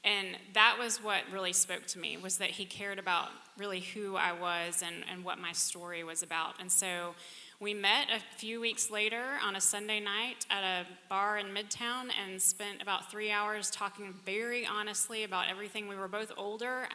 And 0.04 0.36
that 0.54 0.76
was 0.78 1.02
what 1.02 1.22
really 1.32 1.52
spoke 1.52 1.86
to 1.88 1.98
me, 1.98 2.16
was 2.16 2.38
that 2.38 2.50
he 2.50 2.64
cared 2.64 2.98
about 2.98 3.28
really 3.56 3.80
who 3.80 4.16
I 4.16 4.32
was 4.32 4.82
and, 4.84 4.96
and 5.10 5.24
what 5.24 5.38
my 5.38 5.52
story 5.52 6.02
was 6.04 6.22
about. 6.22 6.60
And 6.60 6.70
so 6.70 7.14
we 7.60 7.74
met 7.74 8.08
a 8.10 8.18
few 8.38 8.60
weeks 8.60 8.90
later 8.90 9.22
on 9.42 9.54
a 9.54 9.60
Sunday 9.60 10.00
night 10.00 10.44
at 10.50 10.64
a 10.64 10.86
bar 11.08 11.38
in 11.38 11.46
Midtown 11.46 12.08
and 12.22 12.42
spent 12.42 12.82
about 12.82 13.10
three 13.10 13.30
hours 13.30 13.70
talking 13.70 14.12
very 14.26 14.66
honestly 14.66 15.22
about 15.22 15.48
everything. 15.48 15.86
We 15.86 15.96
were 15.96 16.08
both 16.08 16.32
older. 16.36 16.88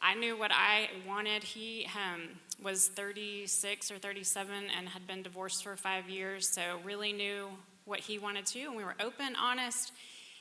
I 0.00 0.14
knew 0.14 0.38
what 0.38 0.50
I 0.52 0.88
wanted. 1.06 1.42
He 1.42 1.86
um, 1.94 2.28
was 2.62 2.88
36 2.88 3.90
or 3.90 3.98
37 3.98 4.54
and 4.76 4.88
had 4.88 5.06
been 5.06 5.22
divorced 5.22 5.64
for 5.64 5.76
five 5.76 6.08
years, 6.08 6.48
so 6.48 6.62
really 6.84 7.12
knew 7.12 7.48
what 7.84 8.00
he 8.00 8.18
wanted 8.18 8.46
to, 8.46 8.60
and 8.60 8.76
we 8.76 8.84
were 8.84 8.94
open, 9.00 9.34
honest, 9.36 9.92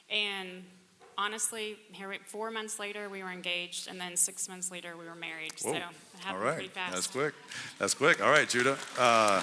and 0.09 0.63
honestly, 1.17 1.77
here 1.91 2.13
four 2.25 2.51
months 2.51 2.79
later 2.79 3.09
we 3.09 3.23
were 3.23 3.31
engaged, 3.31 3.87
and 3.87 3.99
then 3.99 4.15
six 4.15 4.47
months 4.47 4.69
later 4.69 4.95
we 4.97 5.05
were 5.05 5.15
married. 5.15 5.53
Whoa. 5.61 5.71
So 5.71 5.77
it 5.77 5.83
happened 6.19 6.37
All 6.37 6.37
right. 6.37 6.55
pretty 6.55 6.69
fast. 6.69 6.93
That's 6.93 7.07
quick. 7.07 7.33
That's 7.79 7.93
quick. 7.93 8.21
All 8.21 8.29
right, 8.29 8.47
Judah. 8.47 8.77
Uh, 8.97 9.41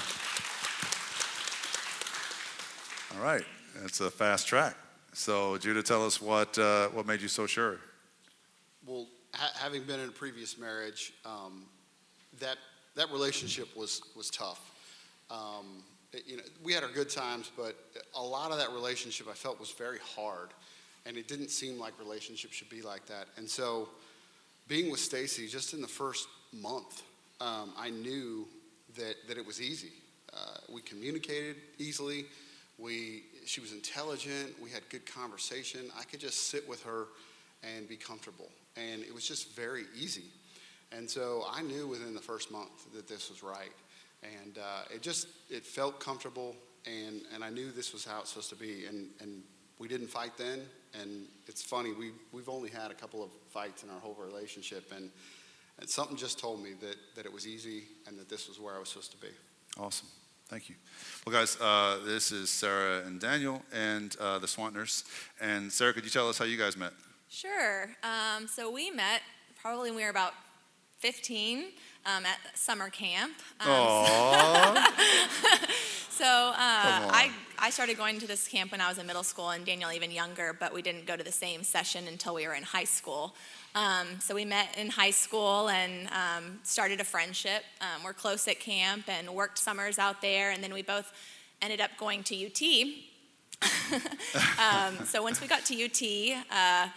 all 3.17 3.23
right, 3.23 3.45
that's 3.81 4.01
a 4.01 4.11
fast 4.11 4.47
track. 4.47 4.77
So, 5.13 5.57
Judah, 5.59 5.83
tell 5.83 6.05
us 6.05 6.21
what 6.21 6.59
uh, 6.59 6.89
what 6.89 7.07
made 7.07 7.21
you 7.21 7.29
so 7.29 7.47
sure. 7.47 7.79
Well, 8.85 9.07
ha- 9.35 9.53
having 9.55 9.83
been 9.85 10.01
in 10.01 10.09
a 10.09 10.13
previous 10.13 10.59
marriage, 10.59 11.13
um, 11.25 11.65
that 12.41 12.57
that 12.97 13.11
relationship 13.11 13.75
was 13.77 14.03
was 14.17 14.31
tough. 14.31 14.71
Um, 15.31 15.83
you 16.27 16.37
know, 16.37 16.43
we 16.63 16.73
had 16.73 16.85
our 16.85 16.91
good 16.91 17.11
times, 17.11 17.51
but 17.57 17.77
a 18.15 18.23
lot 18.23 18.53
of 18.53 18.59
that 18.59 18.71
relationship 18.73 19.27
I 19.29 19.35
felt 19.35 19.59
was 19.59 19.71
very 19.73 19.99
hard, 20.17 20.51
and 21.07 21.17
it 21.17 21.27
didn't 21.27 21.51
seem 21.51 21.79
like 21.79 21.93
relationships 21.99 22.55
should 22.55 22.71
be 22.71 22.83
like 22.83 23.07
that. 23.07 23.27
And 23.37 23.49
so, 23.49 23.89
being 24.69 24.91
with 24.91 25.01
Stacy, 25.01 25.49
just 25.49 25.75
in 25.75 25.81
the 25.81 25.89
first 25.89 26.29
month, 26.53 27.03
um, 27.41 27.73
I 27.77 27.91
knew 27.91 28.47
that 28.97 29.17
that 29.29 29.39
it 29.39 29.47
was 29.47 29.61
easy. 29.61 29.93
Uh, 30.33 30.57
we 30.73 30.81
communicated 30.83 31.57
easily. 31.79 32.27
We, 32.79 33.23
she 33.47 33.61
was 33.61 33.73
intelligent. 33.73 34.61
We 34.61 34.71
had 34.71 34.83
good 34.89 35.07
conversation. 35.07 35.91
I 35.99 36.03
could 36.05 36.21
just 36.21 36.49
sit 36.49 36.69
with 36.69 36.83
her 36.83 37.07
and 37.63 37.89
be 37.89 37.97
comfortable, 37.97 38.49
and 38.77 39.03
it 39.03 39.15
was 39.15 39.27
just 39.27 39.55
very 39.55 39.85
easy. 39.95 40.25
And 40.93 41.09
so 41.11 41.45
I 41.51 41.63
knew 41.63 41.89
within 41.89 42.15
the 42.15 42.21
first 42.21 42.51
month 42.51 42.93
that 42.95 43.09
this 43.09 43.31
was 43.31 43.43
right 43.43 43.73
and 44.45 44.59
uh, 44.59 44.95
it 44.95 45.03
just 45.03 45.29
it 45.51 45.65
felt 45.65 46.01
comfortable 46.01 46.57
and 46.87 47.23
and 47.35 47.45
I 47.45 47.51
knew 47.51 47.71
this 47.71 47.93
was 47.93 48.05
how 48.05 48.21
it's 48.21 48.31
supposed 48.31 48.51
to 48.51 48.57
be 48.57 48.87
and 48.87 49.09
and 49.21 49.43
we 49.79 49.89
didn't 49.89 50.09
fight 50.09 50.33
then 50.37 50.63
and 51.01 51.27
it's 51.47 51.63
funny 51.63 51.93
we 51.93 52.13
we've 52.33 52.49
only 52.49 52.71
had 52.71 52.91
a 52.91 52.95
couple 52.95 53.23
of 53.23 53.31
fights 53.51 53.83
in 53.83 53.91
our 53.91 54.01
whole 54.01 54.17
relationship 54.19 54.93
and, 54.95 55.11
and 55.79 55.89
something 55.89 56.17
just 56.17 56.39
told 56.39 56.63
me 56.63 56.73
that 56.81 56.97
that 57.17 57.27
it 57.27 57.33
was 57.33 57.47
easy 57.47 57.85
and 58.07 58.19
that 58.19 58.29
this 58.29 58.49
was 58.49 58.61
where 58.61 58.75
I 58.75 58.79
was 58.79 58.89
supposed 58.89 59.13
to 59.13 59.19
be. 59.19 59.33
Awesome. 59.79 60.09
Thank 60.49 60.69
you. 60.69 60.75
Well, 61.27 61.35
guys, 61.35 61.59
uh, 61.59 62.01
this 62.05 62.31
is 62.31 62.51
Sarah 62.51 63.03
and 63.07 63.19
Daniel 63.19 63.63
and 63.73 64.15
uh, 64.21 64.39
the 64.39 64.47
Swantners. 64.47 65.03
And 65.41 65.73
Sarah, 65.73 65.95
could 65.95 66.05
you 66.05 66.11
tell 66.11 66.29
us 66.29 66.37
how 66.37 66.45
you 66.45 66.59
guys 66.59 66.77
met? 66.77 66.93
Sure. 67.35 67.89
Um, 68.05 68.47
so 68.47 68.71
we 68.71 68.93
met 68.93 69.21
probably 69.61 69.91
when 69.91 69.97
we 69.97 70.05
were 70.05 70.11
about 70.11 70.35
15 70.99 71.65
um, 72.07 72.25
at 72.25 72.39
summer 72.55 72.89
camp. 72.91 73.33
Um, 73.59 73.71
Aww. 73.71 74.77
so 76.11 76.25
uh, 76.25 76.55
I, 76.57 77.33
I 77.59 77.71
started 77.71 77.97
going 77.97 78.21
to 78.21 78.29
this 78.29 78.47
camp 78.47 78.71
when 78.71 78.81
I 78.81 78.89
was 78.89 78.99
in 78.99 79.07
middle 79.09 79.25
school, 79.25 79.51
and 79.51 79.67
Daniel 79.67 79.91
even 79.91 80.13
younger, 80.13 80.53
but 80.53 80.73
we 80.73 80.81
didn't 80.81 81.07
go 81.07 81.17
to 81.17 81.25
the 81.25 81.33
same 81.33 81.65
session 81.65 82.07
until 82.07 82.37
we 82.37 82.47
were 82.47 82.55
in 82.55 82.63
high 82.63 82.85
school. 82.85 83.35
Um, 83.75 84.21
so 84.21 84.33
we 84.33 84.45
met 84.45 84.79
in 84.79 84.89
high 84.89 85.11
school 85.11 85.69
and 85.71 86.07
um, 86.13 86.61
started 86.63 87.01
a 87.01 87.05
friendship. 87.05 87.65
Um, 87.81 88.05
we're 88.05 88.13
close 88.13 88.47
at 88.47 88.61
camp 88.61 89.09
and 89.09 89.29
worked 89.29 89.59
summers 89.59 89.99
out 89.99 90.23
there, 90.23 90.53
and 90.53 90.63
then 90.63 90.73
we 90.73 90.83
both 90.83 91.13
ended 91.61 91.81
up 91.81 91.91
going 91.99 92.23
to 92.23 92.47
UT. 92.47 92.63
Um, 94.59 95.05
so 95.05 95.23
once 95.23 95.41
we 95.41 95.47
got 95.47 95.65
to 95.67 95.85
UT, 95.85 96.45
uh, 96.51 96.89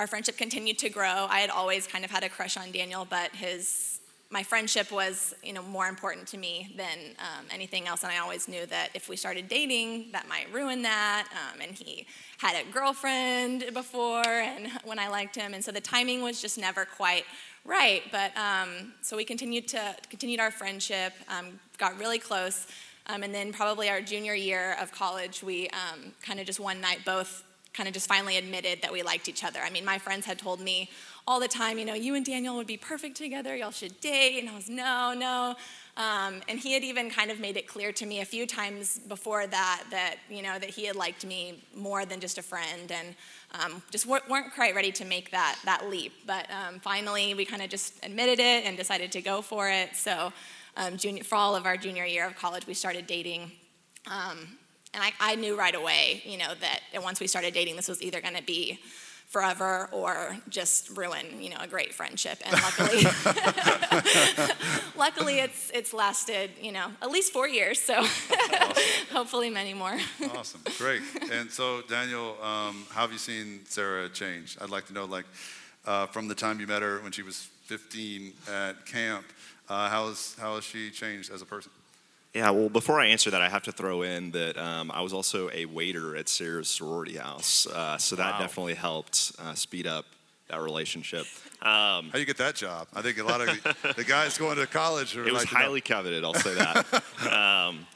our 0.00 0.06
friendship 0.06 0.38
continued 0.38 0.78
to 0.78 0.88
grow. 0.88 1.26
I 1.28 1.40
had 1.40 1.50
always 1.50 1.86
kind 1.86 2.06
of 2.06 2.10
had 2.10 2.24
a 2.24 2.30
crush 2.30 2.56
on 2.56 2.72
Daniel, 2.72 3.06
but 3.08 3.32
his 3.36 4.00
my 4.30 4.42
friendship 4.42 4.90
was 4.90 5.34
you 5.42 5.52
know 5.52 5.62
more 5.62 5.88
important 5.88 6.26
to 6.28 6.38
me 6.38 6.72
than 6.74 6.98
um, 7.18 7.44
anything 7.52 7.86
else. 7.86 8.02
And 8.02 8.10
i 8.10 8.16
always 8.16 8.48
knew 8.48 8.64
that 8.64 8.88
if 8.94 9.10
we 9.10 9.16
started 9.16 9.46
dating 9.46 10.10
that 10.12 10.26
might 10.26 10.50
ruin 10.54 10.80
that. 10.82 11.28
Um, 11.32 11.60
and 11.60 11.72
he 11.72 12.06
had 12.38 12.56
a 12.56 12.72
girlfriend 12.72 13.74
before 13.74 14.24
and 14.24 14.68
when 14.84 14.98
i 14.98 15.08
liked 15.08 15.36
him. 15.36 15.52
And 15.52 15.62
so 15.62 15.70
the 15.70 15.82
timing 15.82 16.22
was 16.22 16.40
just 16.40 16.56
never 16.56 16.86
quite 16.86 17.24
right. 17.66 18.02
But 18.10 18.34
um, 18.38 18.94
so 19.02 19.18
we 19.18 19.24
continued 19.26 19.68
to 19.68 19.94
continued 20.08 20.40
our 20.40 20.50
friendship 20.50 21.12
um, 21.28 21.60
got 21.76 21.98
really 21.98 22.18
close. 22.18 22.66
Um, 23.06 23.22
and 23.22 23.34
then 23.34 23.52
probably 23.52 23.90
our 23.90 24.00
junior 24.00 24.34
year 24.34 24.76
of 24.80 24.92
college 24.92 25.42
we 25.42 25.68
um, 25.68 26.12
kind 26.22 26.40
of 26.40 26.46
just 26.46 26.60
one 26.60 26.80
night 26.80 27.00
both 27.04 27.44
kind 27.80 27.88
of 27.88 27.94
just 27.94 28.08
finally 28.08 28.36
admitted 28.36 28.82
that 28.82 28.92
we 28.92 29.02
liked 29.02 29.26
each 29.26 29.42
other. 29.42 29.58
I 29.64 29.70
mean, 29.70 29.86
my 29.86 29.96
friends 29.96 30.26
had 30.26 30.38
told 30.38 30.60
me 30.60 30.90
all 31.26 31.40
the 31.40 31.48
time, 31.48 31.78
you 31.78 31.86
know, 31.86 31.94
you 31.94 32.14
and 32.14 32.26
Daniel 32.26 32.54
would 32.56 32.66
be 32.66 32.76
perfect 32.76 33.16
together, 33.16 33.56
y'all 33.56 33.70
should 33.70 33.98
date. 34.02 34.38
And 34.38 34.50
I 34.50 34.54
was, 34.54 34.68
no, 34.68 35.14
no. 35.16 35.54
Um, 35.96 36.42
and 36.46 36.58
he 36.58 36.74
had 36.74 36.82
even 36.82 37.08
kind 37.08 37.30
of 37.30 37.40
made 37.40 37.56
it 37.56 37.66
clear 37.66 37.90
to 37.92 38.04
me 38.04 38.20
a 38.20 38.26
few 38.26 38.46
times 38.46 38.98
before 38.98 39.46
that 39.46 39.84
that, 39.90 40.16
you 40.28 40.42
know, 40.42 40.58
that 40.58 40.68
he 40.68 40.84
had 40.84 40.94
liked 40.94 41.24
me 41.24 41.64
more 41.74 42.04
than 42.04 42.20
just 42.20 42.36
a 42.36 42.42
friend 42.42 42.92
and 42.92 43.14
um, 43.52 43.82
just 43.90 44.04
weren't 44.04 44.52
quite 44.54 44.74
ready 44.74 44.92
to 44.92 45.06
make 45.06 45.30
that, 45.30 45.58
that 45.64 45.88
leap. 45.88 46.12
But 46.26 46.48
um, 46.50 46.80
finally, 46.80 47.32
we 47.32 47.46
kind 47.46 47.62
of 47.62 47.70
just 47.70 47.94
admitted 48.04 48.40
it 48.40 48.66
and 48.66 48.76
decided 48.76 49.10
to 49.12 49.22
go 49.22 49.40
for 49.40 49.70
it. 49.70 49.96
So, 49.96 50.34
um, 50.76 50.98
junior, 50.98 51.24
for 51.24 51.36
all 51.36 51.56
of 51.56 51.64
our 51.64 51.78
junior 51.78 52.04
year 52.04 52.26
of 52.26 52.36
college, 52.36 52.66
we 52.66 52.74
started 52.74 53.06
dating. 53.06 53.52
Um, 54.06 54.58
and 54.92 55.02
I, 55.02 55.12
I 55.20 55.34
knew 55.36 55.56
right 55.56 55.74
away, 55.74 56.22
you 56.24 56.38
know, 56.38 56.52
that 56.60 56.80
once 57.02 57.20
we 57.20 57.26
started 57.26 57.54
dating, 57.54 57.76
this 57.76 57.88
was 57.88 58.02
either 58.02 58.20
going 58.20 58.34
to 58.34 58.42
be 58.42 58.80
forever 59.30 59.88
or 59.92 60.36
just 60.48 60.96
ruin, 60.96 61.40
you 61.40 61.50
know, 61.50 61.56
a 61.60 61.68
great 61.68 61.94
friendship. 61.94 62.38
And 62.44 62.52
luckily, 62.52 63.04
luckily 64.96 65.38
it's 65.38 65.70
it's 65.72 65.94
lasted, 65.94 66.50
you 66.60 66.72
know, 66.72 66.88
at 67.00 67.10
least 67.10 67.32
four 67.32 67.46
years. 67.48 67.80
So 67.80 67.94
awesome. 67.98 68.82
hopefully 69.12 69.48
many 69.48 69.72
more. 69.72 69.96
awesome, 70.34 70.62
great. 70.78 71.02
And 71.30 71.48
so 71.48 71.82
Daniel, 71.82 72.36
um, 72.42 72.84
how 72.90 73.02
have 73.02 73.12
you 73.12 73.18
seen 73.18 73.60
Sarah 73.66 74.08
change? 74.08 74.58
I'd 74.60 74.70
like 74.70 74.86
to 74.86 74.92
know, 74.92 75.04
like, 75.04 75.26
uh, 75.86 76.06
from 76.06 76.26
the 76.26 76.34
time 76.34 76.58
you 76.58 76.66
met 76.66 76.82
her 76.82 76.98
when 76.98 77.12
she 77.12 77.22
was 77.22 77.48
15 77.66 78.32
at 78.52 78.84
camp, 78.84 79.24
uh, 79.68 79.88
how, 79.88 80.08
is, 80.08 80.36
how 80.40 80.56
has 80.56 80.64
she 80.64 80.90
changed 80.90 81.32
as 81.32 81.40
a 81.40 81.46
person? 81.46 81.70
Yeah, 82.34 82.50
well, 82.50 82.68
before 82.68 83.00
I 83.00 83.06
answer 83.06 83.30
that, 83.30 83.42
I 83.42 83.48
have 83.48 83.64
to 83.64 83.72
throw 83.72 84.02
in 84.02 84.30
that 84.30 84.56
um, 84.56 84.92
I 84.92 85.00
was 85.00 85.12
also 85.12 85.50
a 85.52 85.64
waiter 85.64 86.14
at 86.16 86.28
Sarah's 86.28 86.68
sorority 86.68 87.16
house, 87.16 87.66
uh, 87.66 87.98
so 87.98 88.14
that 88.16 88.34
wow. 88.34 88.38
definitely 88.38 88.74
helped 88.74 89.32
uh, 89.40 89.54
speed 89.54 89.86
up 89.86 90.06
that 90.48 90.60
relationship. 90.60 91.26
Um, 91.62 92.10
How 92.10 92.18
you 92.18 92.24
get 92.24 92.38
that 92.38 92.54
job? 92.54 92.88
I 92.94 93.02
think 93.02 93.18
a 93.18 93.24
lot 93.24 93.40
of 93.40 93.46
the, 93.48 93.94
the 93.96 94.04
guys 94.04 94.38
going 94.38 94.58
to 94.58 94.66
college 94.66 95.16
are. 95.16 95.26
It 95.26 95.32
was 95.32 95.42
like 95.42 95.48
highly 95.48 95.80
coveted. 95.80 96.24
I'll 96.24 96.34
say 96.34 96.54
that. 96.54 97.02
um, 97.32 97.86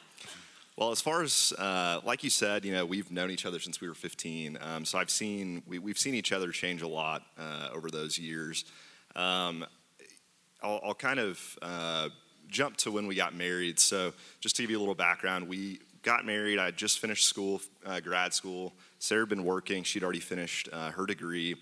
well, 0.76 0.90
as 0.90 1.00
far 1.00 1.22
as 1.22 1.52
uh, 1.56 2.00
like 2.04 2.24
you 2.24 2.30
said, 2.30 2.64
you 2.64 2.72
know, 2.72 2.84
we've 2.84 3.10
known 3.12 3.30
each 3.30 3.46
other 3.46 3.60
since 3.60 3.80
we 3.80 3.88
were 3.88 3.94
15. 3.94 4.58
Um, 4.60 4.84
so 4.84 4.98
I've 4.98 5.10
seen 5.10 5.62
we, 5.66 5.78
have 5.86 5.98
seen 5.98 6.14
each 6.14 6.32
other 6.32 6.50
change 6.50 6.82
a 6.82 6.88
lot 6.88 7.22
uh, 7.38 7.68
over 7.72 7.90
those 7.90 8.18
years. 8.18 8.64
Um, 9.14 9.64
I'll, 10.62 10.80
I'll, 10.82 10.94
kind 10.94 11.20
of 11.20 11.58
uh, 11.62 12.08
jump 12.48 12.76
to 12.78 12.90
when 12.90 13.06
we 13.06 13.14
got 13.14 13.34
married. 13.34 13.78
So, 13.78 14.12
just 14.40 14.56
to 14.56 14.62
give 14.62 14.70
you 14.70 14.78
a 14.78 14.80
little 14.80 14.94
background, 14.94 15.48
we 15.48 15.80
got 16.02 16.24
married. 16.24 16.58
I 16.58 16.70
just 16.70 16.98
finished 16.98 17.26
school, 17.26 17.60
uh, 17.86 18.00
grad 18.00 18.34
school. 18.34 18.72
Sarah 18.98 19.22
had 19.22 19.28
been 19.28 19.44
working. 19.44 19.82
She'd 19.82 20.04
already 20.04 20.20
finished 20.20 20.68
uh, 20.72 20.90
her 20.90 21.06
degree. 21.06 21.56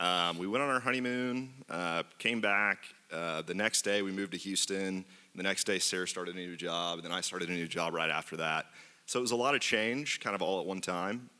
Um, 0.00 0.38
we 0.38 0.46
went 0.46 0.62
on 0.62 0.70
our 0.70 0.80
honeymoon, 0.80 1.52
uh, 1.70 2.02
came 2.18 2.40
back. 2.40 2.78
Uh, 3.12 3.42
the 3.42 3.54
next 3.54 3.82
day, 3.82 4.02
we 4.02 4.10
moved 4.10 4.32
to 4.32 4.38
Houston. 4.38 5.04
The 5.36 5.42
next 5.42 5.64
day, 5.64 5.78
Sarah 5.78 6.08
started 6.08 6.34
a 6.34 6.38
new 6.38 6.56
job. 6.56 6.98
And 6.98 7.04
then 7.04 7.12
I 7.12 7.20
started 7.20 7.48
a 7.48 7.52
new 7.52 7.68
job 7.68 7.94
right 7.94 8.10
after 8.10 8.36
that. 8.38 8.66
So, 9.06 9.18
it 9.18 9.22
was 9.22 9.30
a 9.32 9.36
lot 9.36 9.54
of 9.54 9.60
change, 9.60 10.20
kind 10.20 10.34
of 10.34 10.42
all 10.42 10.60
at 10.60 10.66
one 10.66 10.80
time. 10.80 11.30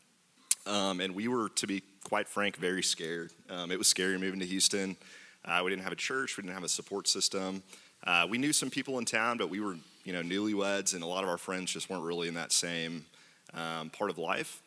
Um, 0.67 1.01
and 1.01 1.15
we 1.15 1.29
were, 1.29 1.51
to 1.51 1.67
be 1.67 1.83
quite 2.05 2.29
frank, 2.29 2.57
very 2.57 2.83
scared. 2.83 3.33
Um, 3.51 3.71
it 3.71 3.79
was 3.79 3.89
scary 3.89 4.19
moving 4.19 4.41
to 4.41 4.47
Houston. 4.47 4.97
Uh, 5.45 5.61
we 5.63 5.71
didn't 5.71 5.83
have 5.83 5.93
a 5.93 5.97
church, 5.97 6.37
we 6.37 6.43
didn't 6.43 6.55
have 6.55 6.65
a 6.65 6.69
support 6.69 7.07
system. 7.07 7.63
Uh, 8.05 8.27
we 8.29 8.37
knew 8.37 8.53
some 8.53 8.71
people 8.71 8.99
in 8.99 9.05
town, 9.05 9.39
but 9.39 9.49
we 9.49 9.61
were, 9.61 9.77
you 10.05 10.13
know, 10.13 10.23
newlyweds, 10.23 10.95
and 10.95 11.03
a 11.03 11.07
lot 11.07 11.25
of 11.25 11.31
our 11.31 11.39
friends 11.39 11.73
just 11.73 11.89
weren't 11.89 12.05
really 12.05 12.29
in 12.29 12.35
that 12.35 12.53
same 12.53 13.07
um, 13.55 13.89
part 13.91 14.11
of 14.11 14.19
life. 14.19 14.61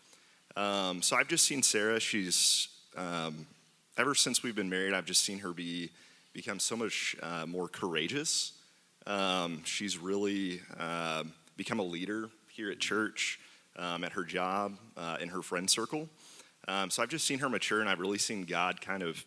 Um, 0.56 1.03
so 1.03 1.15
I've 1.15 1.27
just 1.27 1.46
seen 1.46 1.62
Sarah. 1.62 2.00
She's 2.00 2.67
um, 2.96 3.46
ever 3.96 4.15
since 4.15 4.41
we've 4.41 4.56
been 4.56 4.70
married, 4.70 4.94
I've 4.94 5.06
just 5.06 5.24
seen 5.24 5.39
her 5.39 5.53
be 5.53 5.91
become 6.34 6.60
so 6.60 6.75
much 6.75 7.15
uh, 7.22 7.46
more 7.46 7.67
courageous. 7.67 8.53
Um, 9.06 9.63
she's 9.63 9.98
really 9.98 10.62
uh, 10.79 11.24
become 11.56 11.79
a 11.79 11.84
leader 11.84 12.29
here 12.50 12.72
at 12.72 12.79
church, 12.79 13.39
um, 13.77 14.03
at 14.03 14.12
her 14.13 14.24
job, 14.24 14.77
uh, 14.96 15.17
in 15.22 15.29
her 15.29 15.41
friend 15.41 15.70
circle. 15.70 16.10
Um, 16.67 16.89
so 16.89 17.01
I've 17.01 17.10
just 17.10 17.25
seen 17.25 17.39
her 17.39 17.50
mature, 17.50 17.82
and 17.82 17.89
I've 17.89 18.00
really 18.00 18.17
seen 18.17 18.44
God 18.44 18.82
kind 18.82 19.03
of 19.03 19.24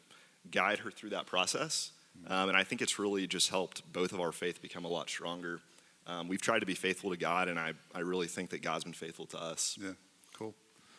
guide 0.51 0.81
her 0.81 0.91
through 0.91 1.11
that 1.11 1.27
process. 1.27 1.93
Um, 2.27 2.49
and 2.49 2.57
I 2.57 2.65
think 2.65 2.83
it's 2.83 2.99
really 2.99 3.27
just 3.27 3.49
helped 3.49 3.91
both 3.93 4.13
of 4.13 4.21
our 4.21 4.33
faith 4.33 4.61
become 4.61 4.85
a 4.85 4.89
lot 4.89 5.09
stronger. 5.09 5.61
Um, 6.07 6.29
we've 6.29 6.41
tried 6.41 6.61
to 6.61 6.67
be 6.67 6.75
faithful 6.75 7.11
to 7.11 7.17
God, 7.17 7.49
and 7.49 7.59
I, 7.59 7.73
I 7.95 8.01
really 8.01 8.27
think 8.27 8.51
that 8.51 8.63
God's 8.63 8.85
been 8.85 8.93
faithful 8.93 9.27
to 9.27 9.39
us. 9.41 9.79
Yeah, 9.81 9.93
cool. 10.37 10.55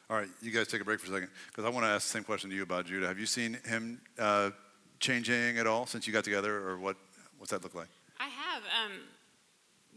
All 0.10 0.18
right, 0.18 0.28
you 0.42 0.52
guys 0.52 0.68
take 0.68 0.82
a 0.82 0.86
break 0.86 1.00
for 1.00 1.08
a 1.08 1.14
second 1.14 1.30
because 1.48 1.66
I 1.66 1.70
want 1.70 1.86
to 1.86 1.90
ask 1.90 2.08
the 2.08 2.12
same 2.12 2.24
question 2.24 2.50
to 2.50 2.56
you 2.56 2.64
about 2.64 2.86
Judah. 2.86 3.08
Have 3.08 3.20
you 3.20 3.26
seen 3.26 3.58
him 3.66 4.02
uh, 4.20 4.52
changing 5.00 5.58
at 5.58 5.68
all 5.68 5.86
since 5.86 6.08
you 6.08 6.14
got 6.14 6.24
together, 6.24 6.68
or 6.68 6.78
what? 6.78 6.98
What's 7.38 7.52
that 7.52 7.64
look 7.64 7.76
like? 7.76 7.88
I 8.20 8.28
have. 8.28 8.64
Um, 8.64 8.92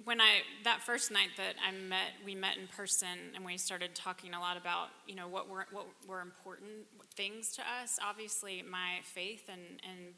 when 0.04 0.20
I 0.20 0.40
that 0.64 0.82
first 0.82 1.10
night 1.10 1.30
that 1.36 1.54
I 1.66 1.70
met, 1.72 2.12
we 2.24 2.34
met 2.34 2.56
in 2.56 2.66
person, 2.66 3.32
and 3.34 3.44
we 3.44 3.56
started 3.56 3.94
talking 3.94 4.34
a 4.34 4.40
lot 4.40 4.56
about 4.56 4.88
you 5.06 5.14
know 5.14 5.28
what 5.28 5.48
were 5.48 5.66
what 5.70 5.86
were 6.08 6.20
important 6.20 6.70
things 7.14 7.52
to 7.52 7.62
us. 7.62 7.98
Obviously, 8.02 8.62
my 8.68 9.00
faith 9.02 9.48
and 9.48 9.80
and 9.88 10.14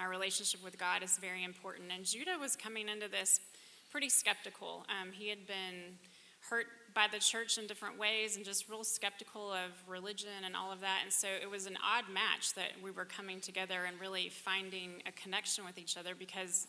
my 0.00 0.06
relationship 0.06 0.64
with 0.64 0.78
God 0.78 1.02
is 1.02 1.18
very 1.18 1.44
important. 1.44 1.90
And 1.94 2.06
Judah 2.06 2.38
was 2.40 2.56
coming 2.56 2.88
into 2.88 3.06
this 3.06 3.38
pretty 3.90 4.08
skeptical. 4.08 4.86
Um, 4.88 5.12
he 5.12 5.28
had 5.28 5.46
been 5.46 5.98
hurt 6.48 6.66
by 6.94 7.06
the 7.12 7.18
church 7.18 7.58
in 7.58 7.66
different 7.66 7.98
ways 7.98 8.36
and 8.36 8.44
just 8.44 8.66
real 8.70 8.82
skeptical 8.82 9.52
of 9.52 9.70
religion 9.86 10.42
and 10.46 10.56
all 10.56 10.72
of 10.72 10.80
that. 10.80 11.00
And 11.02 11.12
so 11.12 11.28
it 11.28 11.50
was 11.50 11.66
an 11.66 11.76
odd 11.84 12.04
match 12.10 12.54
that 12.54 12.70
we 12.82 12.90
were 12.90 13.04
coming 13.04 13.40
together 13.40 13.84
and 13.86 14.00
really 14.00 14.30
finding 14.30 15.02
a 15.06 15.12
connection 15.12 15.66
with 15.66 15.76
each 15.76 15.98
other 15.98 16.14
because 16.14 16.66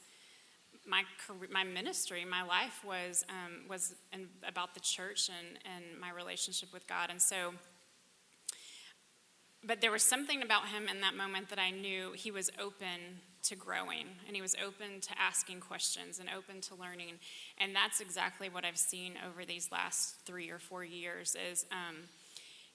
my 0.86 1.04
career, 1.26 1.50
my 1.54 1.64
ministry, 1.64 2.26
my 2.26 2.44
life 2.44 2.84
was 2.86 3.24
um, 3.30 3.70
was 3.70 3.96
in, 4.12 4.28
about 4.46 4.74
the 4.74 4.80
church 4.82 5.30
and 5.30 5.58
and 5.74 6.00
my 6.02 6.12
relationship 6.12 6.74
with 6.74 6.86
God, 6.88 7.10
and 7.10 7.22
so. 7.22 7.54
But 9.64 9.80
there 9.80 9.92
was 9.92 10.04
something 10.04 10.42
about 10.42 10.68
him 10.70 10.88
in 10.88 11.02
that 11.02 11.16
moment 11.16 11.50
that 11.50 11.60
I 11.60 11.70
knew 11.70 12.14
he 12.14 12.32
was 12.32 12.50
open 12.60 13.20
to 13.44 13.56
growing 13.56 14.08
and 14.28 14.36
he 14.36 14.42
was 14.42 14.56
open 14.64 15.02
to 15.02 15.10
asking 15.20 15.60
questions 15.60 16.20
and 16.20 16.30
open 16.36 16.62
to 16.62 16.76
learning. 16.76 17.16
And 17.60 17.76
that's 17.76 18.00
exactly 18.00 18.50
what 18.50 18.66
i've 18.66 18.78
seen 18.78 19.14
over 19.28 19.46
these 19.46 19.72
last 19.72 20.16
three 20.26 20.50
or 20.50 20.60
four 20.60 20.84
years 20.84 21.36
is 21.52 21.66
um, 21.72 21.98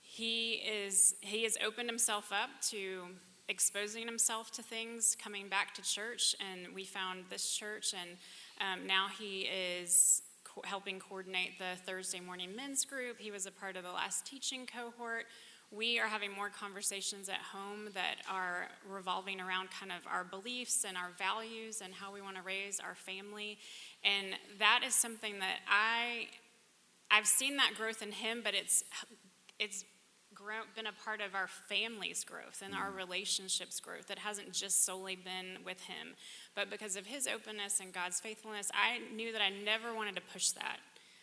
he 0.02 0.54
is 0.54 1.14
he 1.20 1.44
has 1.44 1.56
opened 1.64 1.88
himself 1.88 2.32
up 2.32 2.50
to 2.70 3.04
exposing 3.48 4.06
himself 4.06 4.50
to 4.52 4.62
things 4.62 5.16
coming 5.22 5.48
back 5.48 5.72
to 5.74 5.82
church 5.82 6.34
and 6.40 6.74
we 6.74 6.84
found 6.84 7.24
this 7.30 7.48
church 7.48 7.94
and 7.94 8.10
um, 8.60 8.86
now 8.86 9.06
he 9.20 9.42
is 9.42 10.22
co- 10.42 10.62
helping 10.64 10.98
coordinate 10.98 11.58
the 11.58 11.80
thursday 11.84 12.20
morning 12.20 12.54
men's 12.56 12.84
group. 12.84 13.18
He 13.20 13.30
was 13.30 13.46
a 13.46 13.52
part 13.52 13.76
of 13.76 13.84
the 13.84 13.92
last 13.92 14.26
teaching 14.26 14.66
cohort 14.66 15.26
we 15.70 15.98
are 15.98 16.06
having 16.06 16.32
more 16.32 16.48
conversations 16.48 17.28
at 17.28 17.36
home 17.36 17.90
that 17.94 18.16
are 18.30 18.68
revolving 18.88 19.40
around 19.40 19.68
kind 19.70 19.90
of 19.90 20.06
our 20.10 20.24
beliefs 20.24 20.84
and 20.86 20.96
our 20.96 21.10
values 21.18 21.82
and 21.84 21.92
how 21.92 22.12
we 22.12 22.20
want 22.20 22.36
to 22.36 22.42
raise 22.42 22.78
our 22.78 22.94
family. 22.94 23.58
And 24.04 24.36
that 24.58 24.82
is 24.86 24.94
something 24.94 25.38
that 25.40 25.58
i 25.68 26.26
i've 27.08 27.26
seen 27.26 27.56
that 27.56 27.72
growth 27.76 28.02
in 28.02 28.10
him 28.10 28.40
but 28.42 28.52
it's 28.52 28.82
it's 29.60 29.84
grown, 30.34 30.64
been 30.74 30.86
a 30.86 31.04
part 31.04 31.20
of 31.20 31.34
our 31.34 31.46
family's 31.46 32.24
growth 32.24 32.62
and 32.64 32.74
our 32.74 32.90
mm. 32.90 32.96
relationships 32.96 33.80
growth. 33.80 34.10
It 34.10 34.18
hasn't 34.18 34.52
just 34.52 34.84
solely 34.84 35.16
been 35.16 35.64
with 35.64 35.80
him. 35.80 36.14
But 36.54 36.68
because 36.68 36.96
of 36.96 37.06
his 37.06 37.26
openness 37.26 37.80
and 37.80 37.92
god's 37.92 38.20
faithfulness 38.20 38.70
i 38.74 39.00
knew 39.14 39.32
that 39.32 39.42
i 39.42 39.50
never 39.50 39.94
wanted 39.94 40.16
to 40.16 40.22
push 40.32 40.50
that 40.50 40.78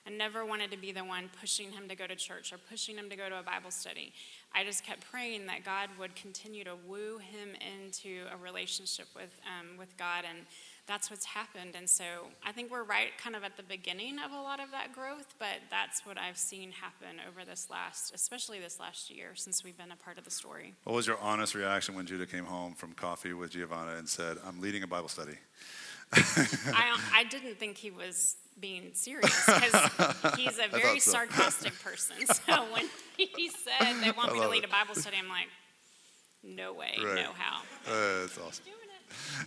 I 0.05 0.10
never 0.10 0.45
wanted 0.45 0.69
to 0.72 0.77
be 0.77 0.91
the 0.91 1.03
one 1.03 1.29
pushing 1.39 1.72
him 1.72 1.88
to 1.88 1.95
go 1.95 2.05
to 2.07 2.15
church 2.15 2.51
or 2.51 2.57
pushing 2.57 2.98
him 2.98 3.10
to 3.10 3.15
go 3.15 3.29
to 3.29 3.39
a 3.39 3.43
Bible 3.43 3.72
study. 3.72 4.12
I 4.53 4.65
just 4.65 4.83
kept 4.86 5.10
praying 5.10 5.45
that 5.45 5.63
God 5.63 5.89
would 5.98 6.13
continue 6.15 6.65
to 6.65 6.75
woo 6.88 7.19
him 7.19 7.55
into 7.55 8.25
a 8.31 8.38
relationship 8.38 9.07
with, 9.15 9.31
um, 9.48 9.77
with 9.77 9.95
God, 9.98 10.25
and 10.27 10.39
that's 10.88 11.10
what's 11.10 11.24
happened. 11.24 11.75
And 11.75 11.89
so 11.89 12.03
I 12.45 12.51
think 12.51 12.69
we're 12.69 12.83
right 12.83 13.17
kind 13.17 13.36
of 13.36 13.45
at 13.45 13.55
the 13.55 13.63
beginning 13.63 14.19
of 14.19 14.31
a 14.33 14.41
lot 14.41 14.60
of 14.60 14.72
that 14.72 14.91
growth, 14.93 15.33
but 15.39 15.62
that's 15.72 16.05
what 16.05 16.17
I've 16.17 16.38
seen 16.38 16.72
happen 16.74 17.22
over 17.27 17.45
this 17.45 17.69
last, 17.72 18.13
especially 18.13 18.60
this 18.60 18.81
last 18.81 19.10
year 19.10 19.31
since 19.36 19.63
we've 19.63 19.77
been 19.77 19.91
a 19.91 20.03
part 20.03 20.17
of 20.17 20.25
the 20.25 20.31
story. 20.31 20.74
What 20.83 20.95
was 20.95 21.07
your 21.07 21.17
honest 21.19 21.55
reaction 21.55 21.95
when 21.95 22.05
Judah 22.05 22.25
came 22.25 22.45
home 22.45 22.74
from 22.74 22.91
coffee 22.91 23.31
with 23.31 23.51
Giovanna 23.51 23.95
and 23.95 24.10
said, 24.10 24.38
I'm 24.45 24.60
leading 24.60 24.83
a 24.83 24.88
Bible 24.88 25.07
study? 25.07 25.38
I, 26.74 27.00
I 27.13 27.24
didn't 27.25 27.55
think 27.60 27.77
he 27.77 27.91
was 27.91 28.38
being 28.60 28.91
serious 28.93 29.46
because 29.46 30.36
he's 30.38 30.60
a 30.60 30.67
very 30.72 31.00
so. 31.00 31.12
sarcastic 31.12 31.74
person. 31.82 32.15
So 32.48 32.65
when 32.74 32.88
he 33.17 33.50
said 33.50 34.01
they 34.01 34.12
want 34.12 34.34
me 34.34 34.39
to 34.41 34.48
lead 34.50 34.63
it. 34.63 34.70
a 34.70 34.72
Bible 34.72 34.96
study, 34.96 35.17
I'm 35.22 35.29
like, 35.29 35.48
no 36.43 36.74
way, 36.74 36.98
Right. 37.03 37.15
no 37.15 37.32
how. 37.38 37.62
Uh, 37.88 38.22
that's 38.22 38.38
awesome. 38.38 38.65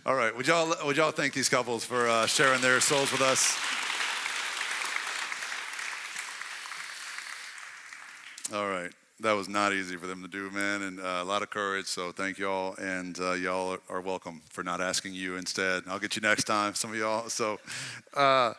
All 0.05 0.15
right, 0.15 0.35
would 0.35 0.47
y'all, 0.47 0.73
would 0.85 0.95
y'all 0.97 1.11
thank 1.11 1.33
these 1.33 1.49
couples 1.49 1.83
for 1.85 2.07
uh, 2.07 2.25
sharing 2.25 2.61
their 2.61 2.79
souls 2.79 3.11
with 3.11 3.21
us? 3.21 3.55
All 8.53 8.69
right, 8.69 8.91
that 9.19 9.33
was 9.33 9.49
not 9.49 9.73
easy 9.73 9.95
for 9.95 10.05
them 10.05 10.21
to 10.21 10.27
do, 10.27 10.51
man, 10.51 10.83
and 10.83 10.99
uh, 10.99 11.19
a 11.21 11.23
lot 11.23 11.41
of 11.41 11.49
courage. 11.49 11.87
So 11.87 12.11
thank 12.11 12.37
y'all, 12.37 12.75
and 12.75 13.19
uh, 13.19 13.33
y'all 13.33 13.77
are, 13.89 14.01
welcome 14.01 14.41
for 14.49 14.63
not 14.63 14.79
asking 14.79 15.13
you 15.15 15.37
instead. 15.37 15.83
I'll 15.87 15.99
get 15.99 16.15
you 16.15 16.21
next 16.21 16.43
time, 16.43 16.75
some 16.75 16.91
of 16.91 16.97
y'all. 16.97 17.27
So, 17.29 17.59
uh, 18.13 18.53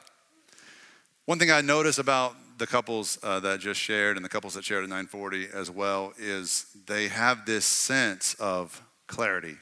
one 1.26 1.38
thing 1.38 1.50
I 1.50 1.60
noticed 1.60 2.00
about 2.00 2.34
the 2.58 2.66
couples 2.66 3.18
uh, 3.22 3.38
that 3.40 3.60
just 3.60 3.78
shared 3.78 4.16
and 4.16 4.24
the 4.24 4.28
couples 4.28 4.54
that 4.54 4.64
shared 4.64 4.82
at 4.82 4.90
940 4.90 5.48
as 5.54 5.70
well 5.70 6.12
is 6.18 6.66
they 6.86 7.06
have 7.06 7.46
this 7.46 7.64
sense 7.64 8.34
of 8.40 8.82
clarity. 9.06 9.56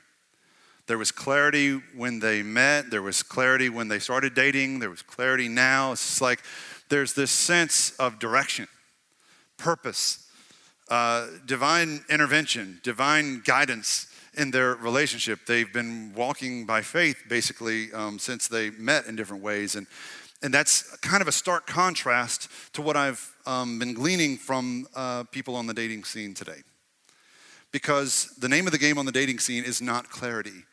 There 0.86 0.96
was 0.96 1.10
clarity 1.10 1.80
when 1.94 2.20
they 2.20 2.42
met, 2.42 2.90
there 2.90 3.02
was 3.02 3.22
clarity 3.22 3.68
when 3.68 3.88
they 3.88 3.98
started 3.98 4.34
dating, 4.34 4.78
there 4.78 4.88
was 4.88 5.02
clarity 5.02 5.48
now. 5.48 5.92
It's 5.92 6.22
like 6.22 6.42
there's 6.88 7.12
this 7.12 7.32
sense 7.32 7.94
of 7.98 8.18
direction, 8.18 8.68
purpose, 9.58 10.25
uh, 10.88 11.26
divine 11.46 12.04
intervention, 12.08 12.80
divine 12.82 13.42
guidance 13.44 14.06
in 14.36 14.50
their 14.50 14.74
relationship. 14.76 15.40
They've 15.46 15.72
been 15.72 16.12
walking 16.14 16.66
by 16.66 16.82
faith 16.82 17.16
basically 17.28 17.92
um, 17.92 18.18
since 18.18 18.48
they 18.48 18.70
met 18.70 19.06
in 19.06 19.16
different 19.16 19.42
ways. 19.42 19.74
And, 19.74 19.86
and 20.42 20.52
that's 20.52 20.96
kind 20.98 21.22
of 21.22 21.28
a 21.28 21.32
stark 21.32 21.66
contrast 21.66 22.48
to 22.74 22.82
what 22.82 22.96
I've 22.96 23.34
um, 23.46 23.78
been 23.78 23.94
gleaning 23.94 24.36
from 24.36 24.86
uh, 24.94 25.24
people 25.24 25.56
on 25.56 25.66
the 25.66 25.74
dating 25.74 26.04
scene 26.04 26.34
today. 26.34 26.62
Because 27.72 28.34
the 28.38 28.48
name 28.48 28.66
of 28.66 28.72
the 28.72 28.78
game 28.78 28.98
on 28.98 29.06
the 29.06 29.12
dating 29.12 29.38
scene 29.38 29.64
is 29.64 29.82
not 29.82 30.08
clarity 30.08 30.64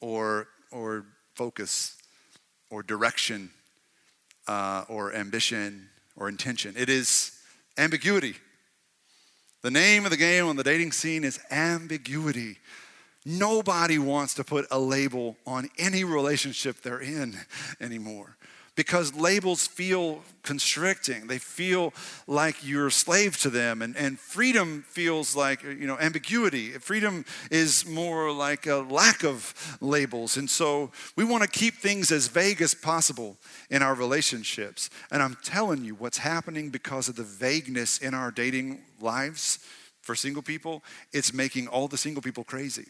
or, 0.00 0.48
or 0.70 1.06
focus 1.34 1.96
or 2.70 2.82
direction 2.82 3.50
uh, 4.48 4.84
or 4.88 5.14
ambition 5.14 5.88
or 6.16 6.28
intention. 6.28 6.74
It 6.76 6.88
is 6.88 7.32
ambiguity. 7.78 8.34
The 9.66 9.72
name 9.72 10.04
of 10.04 10.12
the 10.12 10.16
game 10.16 10.46
on 10.46 10.54
the 10.54 10.62
dating 10.62 10.92
scene 10.92 11.24
is 11.24 11.40
ambiguity. 11.50 12.60
Nobody 13.24 13.98
wants 13.98 14.34
to 14.34 14.44
put 14.44 14.64
a 14.70 14.78
label 14.78 15.36
on 15.44 15.68
any 15.76 16.04
relationship 16.04 16.82
they're 16.82 17.00
in 17.00 17.34
anymore 17.80 18.36
because 18.76 19.14
labels 19.14 19.66
feel 19.66 20.22
constricting. 20.42 21.26
They 21.26 21.38
feel 21.38 21.92
like 22.26 22.64
you're 22.64 22.86
a 22.86 22.92
slave 22.92 23.36
to 23.38 23.50
them. 23.50 23.82
And, 23.82 23.96
and 23.96 24.18
freedom 24.18 24.84
feels 24.86 25.34
like, 25.34 25.62
you 25.62 25.86
know, 25.86 25.98
ambiguity. 25.98 26.70
Freedom 26.72 27.24
is 27.50 27.86
more 27.86 28.30
like 28.30 28.66
a 28.66 28.76
lack 28.76 29.24
of 29.24 29.76
labels. 29.80 30.36
And 30.36 30.48
so 30.48 30.92
we 31.16 31.24
want 31.24 31.42
to 31.42 31.48
keep 31.48 31.74
things 31.74 32.12
as 32.12 32.28
vague 32.28 32.62
as 32.62 32.74
possible 32.74 33.36
in 33.70 33.82
our 33.82 33.94
relationships. 33.94 34.90
And 35.10 35.22
I'm 35.22 35.36
telling 35.42 35.84
you, 35.84 35.94
what's 35.94 36.18
happening 36.18 36.70
because 36.70 37.08
of 37.08 37.16
the 37.16 37.24
vagueness 37.24 37.98
in 37.98 38.14
our 38.14 38.30
dating 38.30 38.82
lives 39.00 39.58
for 40.06 40.14
single 40.14 40.42
people, 40.42 40.84
it's 41.12 41.34
making 41.34 41.66
all 41.66 41.88
the 41.88 41.98
single 41.98 42.22
people 42.22 42.44
crazy. 42.44 42.86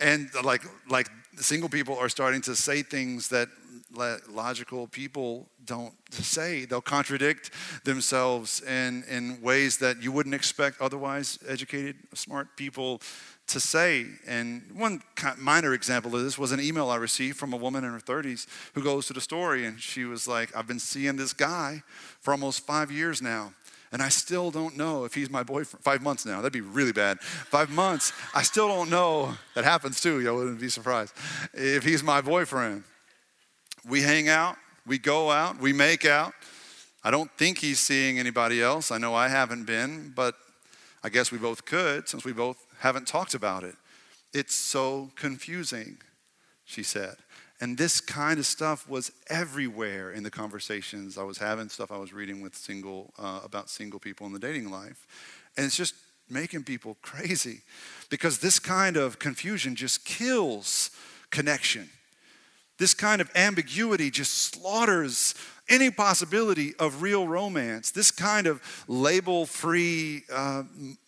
And 0.00 0.28
like 0.44 0.62
like 0.90 1.08
single 1.36 1.70
people 1.70 1.96
are 1.96 2.10
starting 2.10 2.42
to 2.42 2.54
say 2.54 2.82
things 2.82 3.28
that 3.28 3.48
logical 3.92 4.86
people 4.86 5.48
don't 5.64 5.94
say. 6.10 6.64
They'll 6.64 6.80
contradict 6.80 7.50
themselves 7.84 8.60
in, 8.62 9.04
in 9.08 9.40
ways 9.40 9.78
that 9.78 10.02
you 10.02 10.12
wouldn't 10.12 10.34
expect 10.34 10.80
otherwise 10.80 11.38
educated, 11.46 11.96
smart 12.14 12.56
people 12.56 13.00
to 13.48 13.60
say. 13.60 14.06
And 14.26 14.62
one 14.74 15.02
minor 15.38 15.74
example 15.74 16.14
of 16.14 16.22
this 16.22 16.38
was 16.38 16.52
an 16.52 16.60
email 16.60 16.90
I 16.90 16.96
received 16.96 17.38
from 17.38 17.52
a 17.52 17.56
woman 17.56 17.84
in 17.84 17.92
her 17.92 17.98
30s 17.98 18.46
who 18.74 18.82
goes 18.82 19.06
to 19.06 19.12
the 19.12 19.20
story 19.20 19.66
and 19.66 19.80
she 19.80 20.04
was 20.04 20.28
like, 20.28 20.54
I've 20.56 20.66
been 20.66 20.78
seeing 20.78 21.16
this 21.16 21.32
guy 21.32 21.82
for 22.20 22.32
almost 22.32 22.66
five 22.66 22.90
years 22.90 23.20
now. 23.22 23.52
And 23.90 24.02
I 24.02 24.10
still 24.10 24.50
don't 24.50 24.76
know 24.76 25.04
if 25.04 25.14
he's 25.14 25.30
my 25.30 25.42
boyfriend. 25.42 25.82
Five 25.82 26.02
months 26.02 26.26
now. 26.26 26.36
That'd 26.36 26.52
be 26.52 26.60
really 26.60 26.92
bad. 26.92 27.20
Five 27.20 27.70
months. 27.70 28.12
I 28.34 28.42
still 28.42 28.68
don't 28.68 28.90
know. 28.90 29.34
That 29.54 29.64
happens 29.64 30.00
too. 30.00 30.20
You 30.20 30.34
wouldn't 30.34 30.60
be 30.60 30.68
surprised. 30.68 31.14
If 31.54 31.84
he's 31.84 32.02
my 32.02 32.20
boyfriend. 32.20 32.84
We 33.86 34.02
hang 34.02 34.28
out. 34.28 34.56
We 34.86 34.98
go 34.98 35.30
out. 35.30 35.60
We 35.60 35.72
make 35.72 36.04
out. 36.04 36.32
I 37.04 37.10
don't 37.10 37.30
think 37.38 37.58
he's 37.58 37.78
seeing 37.78 38.18
anybody 38.18 38.62
else. 38.62 38.90
I 38.90 38.98
know 38.98 39.14
I 39.14 39.28
haven't 39.28 39.64
been, 39.64 40.12
but 40.14 40.34
I 41.02 41.08
guess 41.08 41.30
we 41.30 41.38
both 41.38 41.64
could 41.64 42.08
since 42.08 42.24
we 42.24 42.32
both 42.32 42.66
haven't 42.80 43.06
talked 43.06 43.34
about 43.34 43.64
it. 43.64 43.76
It's 44.32 44.54
so 44.54 45.10
confusing, 45.16 45.98
she 46.64 46.82
said. 46.82 47.16
And 47.60 47.76
this 47.76 48.00
kind 48.00 48.38
of 48.38 48.46
stuff 48.46 48.88
was 48.88 49.10
everywhere 49.28 50.12
in 50.12 50.22
the 50.22 50.30
conversations 50.30 51.18
I 51.18 51.24
was 51.24 51.38
having, 51.38 51.68
stuff 51.68 51.90
I 51.90 51.98
was 51.98 52.12
reading 52.12 52.40
with 52.40 52.54
single 52.54 53.12
uh, 53.18 53.40
about 53.42 53.68
single 53.68 53.98
people 53.98 54.26
in 54.26 54.32
the 54.32 54.38
dating 54.38 54.70
life, 54.70 55.06
and 55.56 55.66
it's 55.66 55.76
just 55.76 55.94
making 56.30 56.64
people 56.64 56.96
crazy 57.02 57.62
because 58.10 58.38
this 58.38 58.58
kind 58.58 58.96
of 58.96 59.18
confusion 59.18 59.74
just 59.74 60.04
kills 60.04 60.90
connection. 61.30 61.90
This 62.78 62.94
kind 62.94 63.20
of 63.20 63.30
ambiguity 63.34 64.10
just 64.10 64.32
slaughters 64.54 65.34
any 65.68 65.90
possibility 65.90 66.74
of 66.76 67.02
real 67.02 67.26
romance. 67.26 67.90
This 67.90 68.10
kind 68.10 68.46
of 68.46 68.62
label-free 68.88 70.22
uh, 70.32 70.60
m- 70.60 70.98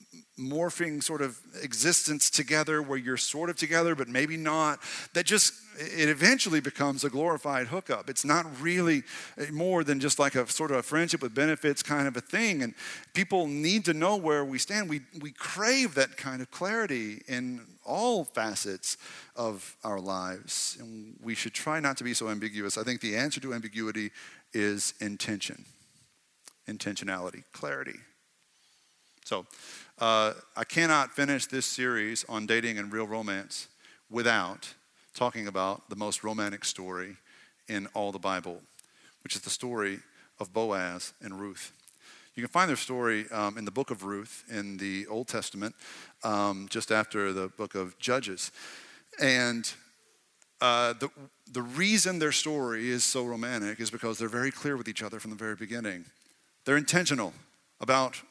morphing 0.41 1.03
sort 1.03 1.21
of 1.21 1.39
existence 1.63 2.31
together 2.31 2.81
where 2.81 2.99
you're 2.99 3.17
sort 3.17 3.51
of 3.51 3.57
together 3.57 3.95
but 3.95 4.09
maybe 4.09 4.37
not 4.37 4.81
that 5.13 5.27
just 5.27 5.53
it 5.81 6.09
eventually 6.09 6.61
becomes 6.61 7.05
a 7.05 7.11
glorified 7.11 7.69
hookup. 7.69 8.11
It's 8.11 8.25
not 8.25 8.47
really 8.61 9.03
more 9.51 9.83
than 9.83 10.01
just 10.01 10.19
like 10.19 10.35
a 10.35 10.47
sort 10.47 10.71
of 10.71 10.79
a 10.79 10.83
friendship 10.83 11.23
with 11.23 11.35
benefits 11.35 11.83
kind 11.83 12.07
of 12.07 12.17
a 12.17 12.21
thing. 12.21 12.63
And 12.63 12.75
people 13.15 13.47
need 13.47 13.85
to 13.87 13.95
know 13.95 14.17
where 14.17 14.45
we 14.45 14.59
stand. 14.59 14.91
We 14.91 15.01
we 15.21 15.33
crave 15.33 15.95
that 15.95 16.17
kind 16.17 16.43
of 16.43 16.51
clarity 16.51 17.23
in 17.29 17.63
all 17.85 18.25
facets 18.25 18.97
of 19.37 19.77
our 19.83 20.01
lives. 20.01 20.77
And 20.81 21.17
we 21.23 21.35
should 21.35 21.55
try 21.55 21.81
not 21.81 21.97
to 21.99 22.05
be 22.05 22.15
so 22.15 22.29
ambiguous. 22.29 22.77
I 22.77 22.83
think 22.83 23.01
the 23.01 23.17
answer 23.17 23.41
to 23.41 23.55
ambiguity 23.55 24.11
is 24.53 24.95
intention. 25.01 25.65
Intentionality. 26.69 27.45
Clarity. 27.53 27.99
So 29.25 29.47
uh, 30.01 30.33
I 30.57 30.65
cannot 30.65 31.13
finish 31.13 31.47
this 31.47 31.67
series 31.67 32.25
on 32.29 32.47
dating 32.47 32.79
and 32.79 32.93
real 32.93 33.07
romance 33.07 33.69
without 34.09 34.73
talking 35.15 35.47
about 35.47 35.91
the 35.91 35.97
most 35.97 36.25
romantic 36.25 36.65
story 36.65 37.17
in 37.69 37.87
all 37.89 38.11
the 38.11 38.19
Bible, 38.19 38.61
which 39.23 39.37
is 39.37 39.43
the 39.43 39.51
story 39.51 40.01
of 40.39 40.53
Boaz 40.53 41.13
and 41.21 41.39
Ruth. 41.39 41.73
You 42.35 42.43
can 42.43 42.51
find 42.51 42.69
their 42.69 42.77
story 42.77 43.27
um, 43.31 43.59
in 43.59 43.67
the 43.67 43.71
book 43.71 43.91
of 43.91 44.05
Ruth 44.05 44.45
in 44.49 44.79
the 44.79 45.07
Old 45.09 45.29
Testament, 45.29 45.75
um, 46.25 46.67
just 46.71 46.91
after 46.91 47.33
the 47.35 47.49
book 47.49 47.75
of 47.75 47.99
Judges. 47.99 48.51
And 49.21 49.71
uh, 50.63 50.95
the, 50.95 51.11
the 51.53 51.63
reason 51.63 52.19
their 52.19 52.33
story 52.33 52.89
is 52.89 53.05
so 53.05 53.25
romantic 53.25 53.81
is 53.81 53.91
because 53.91 54.19
they're 54.19 54.29
very 54.29 54.51
clear 54.51 54.77
with 54.77 54.89
each 54.89 55.03
other 55.03 55.21
from 55.21 55.31
the 55.31 55.37
very 55.37 55.57
beginning. 55.57 56.07
They're 56.65 56.79
intentional 56.79 57.35
about 57.81 58.23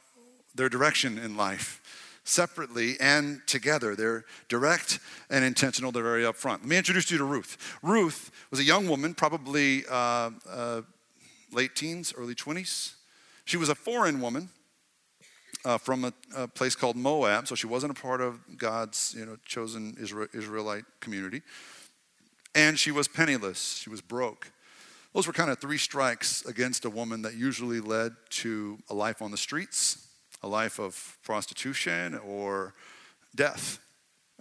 their 0.56 0.70
direction 0.70 1.18
in 1.18 1.38
life 1.38 1.82
separately 2.30 2.96
and 3.00 3.42
together. 3.48 3.96
They're 3.96 4.26
direct 4.48 5.00
and 5.30 5.44
intentional, 5.44 5.92
they're 5.92 6.04
very 6.04 6.24
upfront. 6.24 6.60
Let 6.60 6.66
me 6.66 6.78
introduce 6.78 7.12
you 7.12 7.18
to 7.18 7.24
Ruth. 7.24 7.58
Ruth 7.82 8.32
was 8.52 8.60
a 8.60 8.64
young 8.64 8.88
woman, 8.88 9.14
probably 9.14 9.84
uh, 9.90 10.32
uh, 10.50 10.82
late 11.52 11.76
teens, 11.76 12.14
early 12.16 12.36
20s. 12.36 12.94
She 13.46 13.58
was 13.58 13.70
a 13.70 13.76
foreign 13.76 14.22
woman. 14.22 14.50
Uh, 15.66 15.78
from 15.78 16.06
a, 16.06 16.14
a, 16.38 16.48
place 16.48 16.74
called 16.74 16.96
Moab, 16.96 17.46
so 17.46 17.54
she 17.54 17.68
wasn't 17.68 17.92
a 17.92 18.02
part 18.02 18.22
of 18.22 18.40
God's 18.58 19.14
you 19.18 19.26
know, 19.26 19.36
chosen 19.44 19.94
Israel, 20.00 20.30
Israelite 20.34 20.86
community. 21.02 21.42
And 22.56 22.80
she 22.80 22.92
was 22.92 23.10
penniless, 23.10 23.76
she 23.76 23.90
was 23.90 24.00
broke. 24.00 24.54
Those 25.14 25.28
were 25.28 25.34
kind 25.34 25.52
of 25.52 25.60
three 25.60 25.78
strikes 25.78 26.46
against 26.46 26.86
a 26.86 26.90
woman 26.90 27.24
that 27.24 27.36
usually 27.36 27.82
led 27.82 28.14
to 28.30 28.78
a 28.90 28.94
life 28.94 29.22
on 29.22 29.32
the 29.32 29.38
streets 29.38 30.09
a 30.42 30.48
life 30.48 30.80
of 30.80 31.18
prostitution 31.24 32.18
or 32.18 32.74
death, 33.36 33.80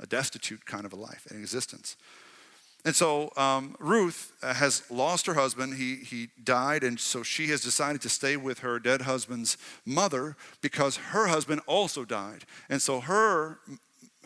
a 0.00 0.06
destitute 0.06 0.64
kind 0.66 0.84
of 0.84 0.92
a 0.92 0.96
life, 0.96 1.26
an 1.30 1.38
existence. 1.38 1.96
And 2.84 2.94
so 2.94 3.32
um, 3.36 3.74
Ruth 3.80 4.32
has 4.40 4.88
lost 4.90 5.26
her 5.26 5.34
husband. 5.34 5.74
He, 5.74 5.96
he 5.96 6.28
died, 6.42 6.84
and 6.84 6.98
so 6.98 7.22
she 7.22 7.48
has 7.48 7.60
decided 7.60 8.00
to 8.02 8.08
stay 8.08 8.36
with 8.36 8.60
her 8.60 8.78
dead 8.78 9.02
husband's 9.02 9.58
mother 9.84 10.36
because 10.62 10.96
her 10.96 11.26
husband 11.26 11.60
also 11.66 12.04
died. 12.04 12.44
And 12.70 12.80
so 12.80 13.00
her, 13.00 13.58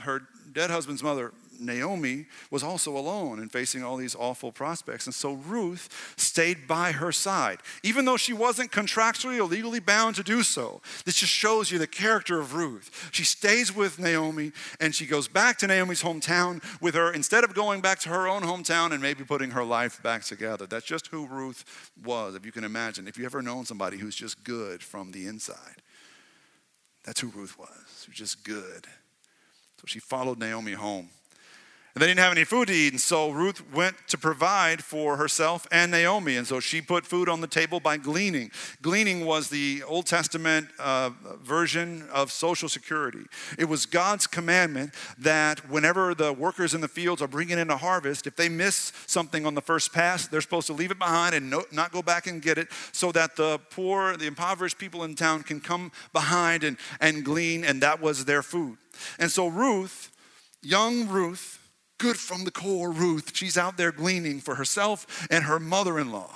her 0.01 0.23
dead 0.53 0.71
husband's 0.71 1.03
mother 1.03 1.33
Naomi 1.63 2.27
was 2.51 2.63
also 2.63 2.97
alone 2.97 3.39
and 3.39 3.51
facing 3.51 3.83
all 3.83 3.97
these 3.97 4.15
awful 4.15 4.53
prospects. 4.53 5.07
And 5.07 5.15
so 5.15 5.35
Ruth 5.35 6.15
stayed 6.17 6.67
by 6.67 6.93
her 6.93 7.13
side, 7.13 7.59
even 7.83 8.05
though 8.05 8.17
she 8.17 8.33
wasn't 8.33 8.73
contractually 8.73 9.39
or 9.39 9.45
legally 9.45 9.81
bound 9.81 10.17
to 10.17 10.23
do 10.23 10.43
so. 10.43 10.81
This 11.05 11.17
just 11.17 11.33
shows 11.33 11.71
you 11.71 11.79
the 11.79 11.87
character 11.87 12.39
of 12.41 12.55
Ruth. 12.55 13.11
She 13.13 13.25
stays 13.25 13.75
with 13.75 13.99
Naomi 13.99 14.53
and 14.81 14.95
she 14.95 15.07
goes 15.07 15.29
back 15.29 15.59
to 15.59 15.67
Naomi's 15.67 16.03
hometown 16.03 16.63
with 16.81 16.95
her 16.95 17.13
instead 17.13 17.45
of 17.45 17.55
going 17.55 17.81
back 17.81 17.99
to 18.01 18.09
her 18.09 18.29
own 18.29 18.43
hometown 18.43 18.93
and 18.93 19.01
maybe 19.01 19.25
putting 19.25 19.51
her 19.51 19.65
life 19.65 20.03
back 20.03 20.23
together. 20.25 20.67
That's 20.67 20.87
just 20.87 21.09
who 21.09 21.27
Ruth 21.27 21.65
was, 22.05 22.35
if 22.35 22.45
you 22.45 22.53
can 22.53 22.65
imagine. 22.65 23.09
If 23.09 23.17
you've 23.17 23.27
ever 23.27 23.43
known 23.43 23.65
somebody 23.65 23.99
who's 23.99 24.17
just 24.17 24.45
good 24.45 24.83
from 24.83 25.13
the 25.13 25.27
inside, 25.27 25.83
that's 27.05 27.21
who 27.21 27.29
Ruth 27.29 27.59
was. 27.59 27.69
She 28.05 28.11
was 28.11 28.19
just 28.19 28.45
good. 28.45 28.87
So 29.79 29.87
she 29.87 29.99
followed 29.99 30.39
Naomi 30.39 30.73
home. 30.73 31.11
And 31.95 32.01
they 32.01 32.07
didn't 32.07 32.21
have 32.21 32.33
any 32.33 32.45
food 32.45 32.69
to 32.69 32.75
eat, 32.75 32.93
and 32.93 33.01
so 33.01 33.31
Ruth 33.31 33.63
went 33.71 33.97
to 34.09 34.17
provide 34.17 34.83
for 34.83 35.19
herself 35.19 35.67
and 35.71 35.91
Naomi. 35.91 36.37
And 36.37 36.47
so 36.47 36.59
she 36.59 36.81
put 36.81 37.05
food 37.05 37.29
on 37.29 37.43
the 37.43 37.47
table 37.47 37.81
by 37.81 37.99
gleaning. 37.99 38.51
Gleaning 38.81 39.27
was 39.27 39.51
the 39.51 39.83
Old 39.87 40.07
Testament 40.07 40.69
uh, 40.79 41.11
version 41.43 42.09
of 42.11 42.33
Social 42.33 42.71
Security. 42.71 43.27
It 43.59 43.67
was 43.67 43.85
God's 43.85 44.27
commandment 44.27 44.95
that 45.19 45.69
whenever 45.69 46.15
the 46.15 46.33
workers 46.33 46.73
in 46.73 46.81
the 46.81 46.89
fields 46.89 47.21
are 47.21 47.29
bringing 47.29 47.59
in 47.59 47.69
a 47.69 47.77
harvest, 47.77 48.27
if 48.27 48.37
they 48.37 48.49
miss 48.49 48.93
something 49.07 49.45
on 49.45 49.55
the 49.55 49.61
first 49.61 49.93
pass, 49.93 50.27
they're 50.27 50.41
supposed 50.41 50.69
to 50.69 50.73
leave 50.73 50.93
it 50.93 50.99
behind 50.99 51.35
and 51.35 51.51
no, 51.51 51.65
not 51.73 51.93
go 51.93 52.01
back 52.01 52.27
and 52.27 52.41
get 52.41 52.57
it 52.57 52.69
so 52.93 53.13
that 53.13 53.37
the 53.37 53.61
poor, 53.69 54.17
the 54.17 54.27
impoverished 54.27 54.79
people 54.79 55.05
in 55.05 55.15
town 55.15 55.43
can 55.43 55.61
come 55.61 55.93
behind 56.15 56.65
and, 56.65 56.79
and 57.01 57.23
glean, 57.23 57.65
and 57.65 57.83
that 57.83 58.01
was 58.01 58.25
their 58.25 58.43
food. 58.43 58.79
And 59.19 59.31
so 59.31 59.47
Ruth, 59.47 60.11
young 60.63 61.07
Ruth, 61.07 61.59
good 62.03 62.19
from 62.19 62.43
the 62.43 62.51
core 62.51 62.91
Ruth. 62.91 63.31
She's 63.33 63.57
out 63.57 63.77
there 63.77 63.93
gleaning 63.93 64.41
for 64.41 64.57
herself 64.57 65.29
and 65.31 65.45
her 65.45 65.61
mother 65.61 66.01
in 66.01 66.11
law. 66.11 66.33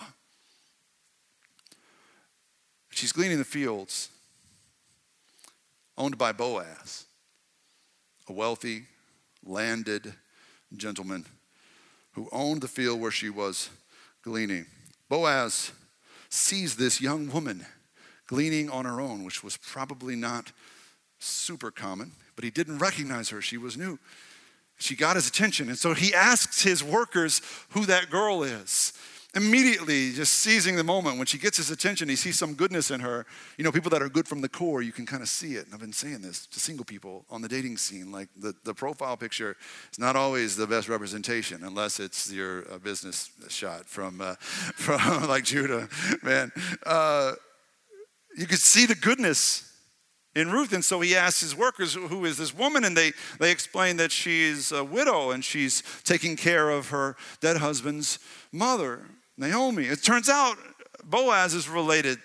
She's 2.91 3.11
gleaning 3.11 3.39
the 3.39 3.45
fields 3.45 4.09
owned 5.99 6.17
by 6.17 6.31
Boaz, 6.31 7.07
a 8.29 8.33
wealthy, 8.33 8.85
landed 9.45 10.15
gentleman 10.77 11.27
who 12.13 12.29
owned 12.31 12.61
the 12.61 12.69
field 12.69 13.01
where 13.01 13.11
she 13.11 13.29
was 13.29 13.69
gleaning. 14.23 14.67
Boaz 15.09 15.73
sees 16.29 16.77
this 16.77 17.01
young 17.01 17.29
woman 17.33 17.67
gleaning 18.29 18.71
on 18.71 18.85
her 18.85 19.01
own, 19.01 19.25
which 19.25 19.43
was 19.43 19.57
probably 19.57 20.15
not 20.15 20.53
super 21.19 21.73
common, 21.73 22.13
but 22.37 22.45
he 22.45 22.51
didn't 22.53 22.79
recognize 22.79 23.31
her. 23.31 23.43
She 23.43 23.57
was 23.59 23.77
new. 23.77 23.99
She 24.79 24.95
got 24.95 25.17
his 25.17 25.29
attention. 25.29 25.69
And 25.69 25.79
so 25.79 25.95
he 25.95 26.15
asks 26.15 26.63
his 26.63 26.85
workers 26.85 27.41
who 27.71 27.87
that 27.87 28.11
girl 28.11 28.43
is. 28.43 28.93
Immediately, 29.35 30.13
just 30.13 30.33
seizing 30.33 30.77
the 30.77 30.85
moment, 30.85 31.19
when 31.19 31.27
she 31.27 31.37
gets 31.37 31.59
his 31.59 31.71
attention, 31.71 32.09
he 32.09 32.17
sees 32.17 32.39
some 32.39 32.55
goodness 32.55 32.91
in 32.91 33.01
her. 33.01 33.27
You 33.59 33.65
know, 33.65 33.73
people 33.73 33.91
that 33.91 34.01
are 34.01 34.09
good 34.09 34.27
from 34.27 34.41
the 34.41 34.49
core, 34.49 34.81
you 34.81 34.93
can 34.93 35.05
kind 35.05 35.23
of 35.23 35.29
see 35.29 35.57
it. 35.57 35.67
And 35.67 35.75
I've 35.75 35.81
been 35.81 35.93
saying 35.93 36.23
this 36.23 36.47
to 36.47 36.59
single 36.59 36.87
people 36.87 37.27
on 37.29 37.43
the 37.43 37.49
dating 37.49 37.77
scene. 37.77 38.11
Like 38.11 38.31
the, 38.35 38.55
the 38.65 38.73
profile 38.73 39.15
picture 39.19 39.57
is 39.93 39.99
not 39.99 40.17
always 40.17 40.57
the 40.57 40.67
best 40.67 40.89
representation 40.89 41.65
unless 41.65 42.01
it's 42.01 42.33
your 42.33 42.65
uh, 42.73 42.79
business 42.79 43.31
shot 43.49 43.87
from, 43.91 44.23
uh, 44.23 44.35
from 44.41 45.29
like 45.29 45.45
Judah. 45.45 45.87
Man, 46.23 46.51
uh, 46.87 47.33
you 48.39 48.47
could 48.47 48.59
see 48.59 48.87
the 48.87 48.95
goodness 48.95 49.71
in 50.37 50.51
Ruth. 50.53 50.73
And 50.73 50.85
so 50.85 51.01
he 51.01 51.17
asks 51.17 51.41
his 51.41 51.57
workers, 51.57 51.95
Who 51.95 52.25
is 52.25 52.37
this 52.37 52.55
woman? 52.55 52.85
And 52.85 52.97
they, 52.97 53.13
they 53.41 53.51
explain 53.51 53.97
that 53.97 54.13
she's 54.13 54.71
a 54.71 54.85
widow 54.85 55.31
and 55.31 55.45
she's 55.45 55.83
taking 56.05 56.37
care 56.37 56.71
of 56.71 56.91
her 56.91 57.17
dead 57.41 57.57
husband's 57.57 58.19
mother, 58.53 59.07
Naomi. 59.37 59.87
It 59.87 60.03
turns 60.03 60.29
out 60.29 60.57
Boaz 61.03 61.55
is 61.55 61.69
related 61.69 62.19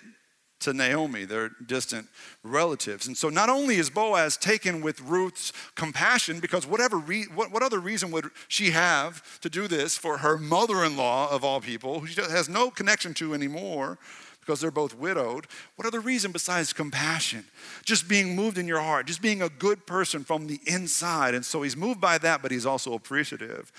to 0.60 0.72
Naomi, 0.72 1.24
they're 1.24 1.50
distant 1.66 2.06
relatives. 2.44 3.08
And 3.08 3.16
so 3.16 3.28
not 3.28 3.48
only 3.48 3.76
is 3.78 3.90
Boaz 3.90 4.36
taken 4.36 4.80
with 4.80 5.00
Ruth's 5.00 5.52
compassion, 5.74 6.38
because 6.38 6.66
whatever 6.66 6.98
re- 6.98 7.26
what, 7.34 7.50
what 7.50 7.64
other 7.64 7.80
reason 7.80 8.12
would 8.12 8.26
she 8.46 8.70
have 8.70 9.40
to 9.40 9.50
do 9.50 9.66
this 9.66 9.98
for 9.98 10.18
her 10.18 10.38
mother 10.38 10.84
in 10.84 10.96
law, 10.96 11.28
of 11.30 11.42
all 11.42 11.60
people, 11.60 11.98
who 12.00 12.06
she 12.06 12.20
has 12.20 12.48
no 12.48 12.70
connection 12.70 13.12
to 13.14 13.34
anymore? 13.34 13.98
Because 14.44 14.60
they're 14.60 14.72
both 14.72 14.96
widowed. 14.96 15.46
What 15.76 15.86
other 15.86 16.00
reason 16.00 16.32
besides 16.32 16.72
compassion? 16.72 17.44
Just 17.84 18.08
being 18.08 18.34
moved 18.34 18.58
in 18.58 18.66
your 18.66 18.80
heart, 18.80 19.06
just 19.06 19.22
being 19.22 19.40
a 19.40 19.48
good 19.48 19.86
person 19.86 20.24
from 20.24 20.48
the 20.48 20.60
inside. 20.66 21.34
And 21.34 21.44
so 21.44 21.62
he's 21.62 21.76
moved 21.76 22.00
by 22.00 22.18
that, 22.18 22.42
but 22.42 22.50
he's 22.50 22.66
also 22.66 22.94
appreciative 22.94 23.72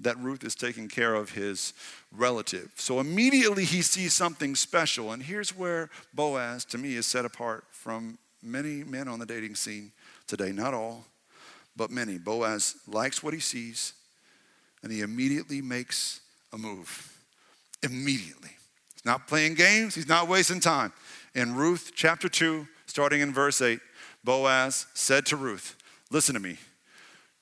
that 0.00 0.18
Ruth 0.18 0.42
is 0.44 0.54
taking 0.54 0.88
care 0.88 1.14
of 1.14 1.30
his 1.30 1.72
relative. 2.10 2.72
So 2.74 2.98
immediately 3.00 3.64
he 3.64 3.82
sees 3.82 4.12
something 4.12 4.56
special. 4.56 5.12
And 5.12 5.22
here's 5.22 5.56
where 5.56 5.90
Boaz, 6.12 6.64
to 6.66 6.78
me, 6.78 6.96
is 6.96 7.06
set 7.06 7.24
apart 7.24 7.64
from 7.70 8.18
many 8.42 8.82
men 8.82 9.06
on 9.06 9.18
the 9.18 9.26
dating 9.26 9.54
scene 9.54 9.92
today. 10.26 10.50
Not 10.50 10.74
all, 10.74 11.04
but 11.76 11.90
many. 11.90 12.18
Boaz 12.18 12.76
likes 12.88 13.22
what 13.22 13.34
he 13.34 13.40
sees, 13.40 13.92
and 14.82 14.90
he 14.90 15.02
immediately 15.02 15.62
makes 15.62 16.20
a 16.52 16.58
move. 16.58 17.16
Immediately. 17.82 18.50
He's 19.00 19.06
not 19.06 19.26
playing 19.26 19.54
games, 19.54 19.94
he's 19.94 20.08
not 20.08 20.28
wasting 20.28 20.60
time. 20.60 20.92
In 21.34 21.54
Ruth 21.54 21.92
chapter 21.94 22.28
2, 22.28 22.68
starting 22.84 23.22
in 23.22 23.32
verse 23.32 23.62
8, 23.62 23.80
Boaz 24.22 24.86
said 24.92 25.24
to 25.26 25.36
Ruth, 25.36 25.74
Listen 26.10 26.34
to 26.34 26.40
me. 26.40 26.58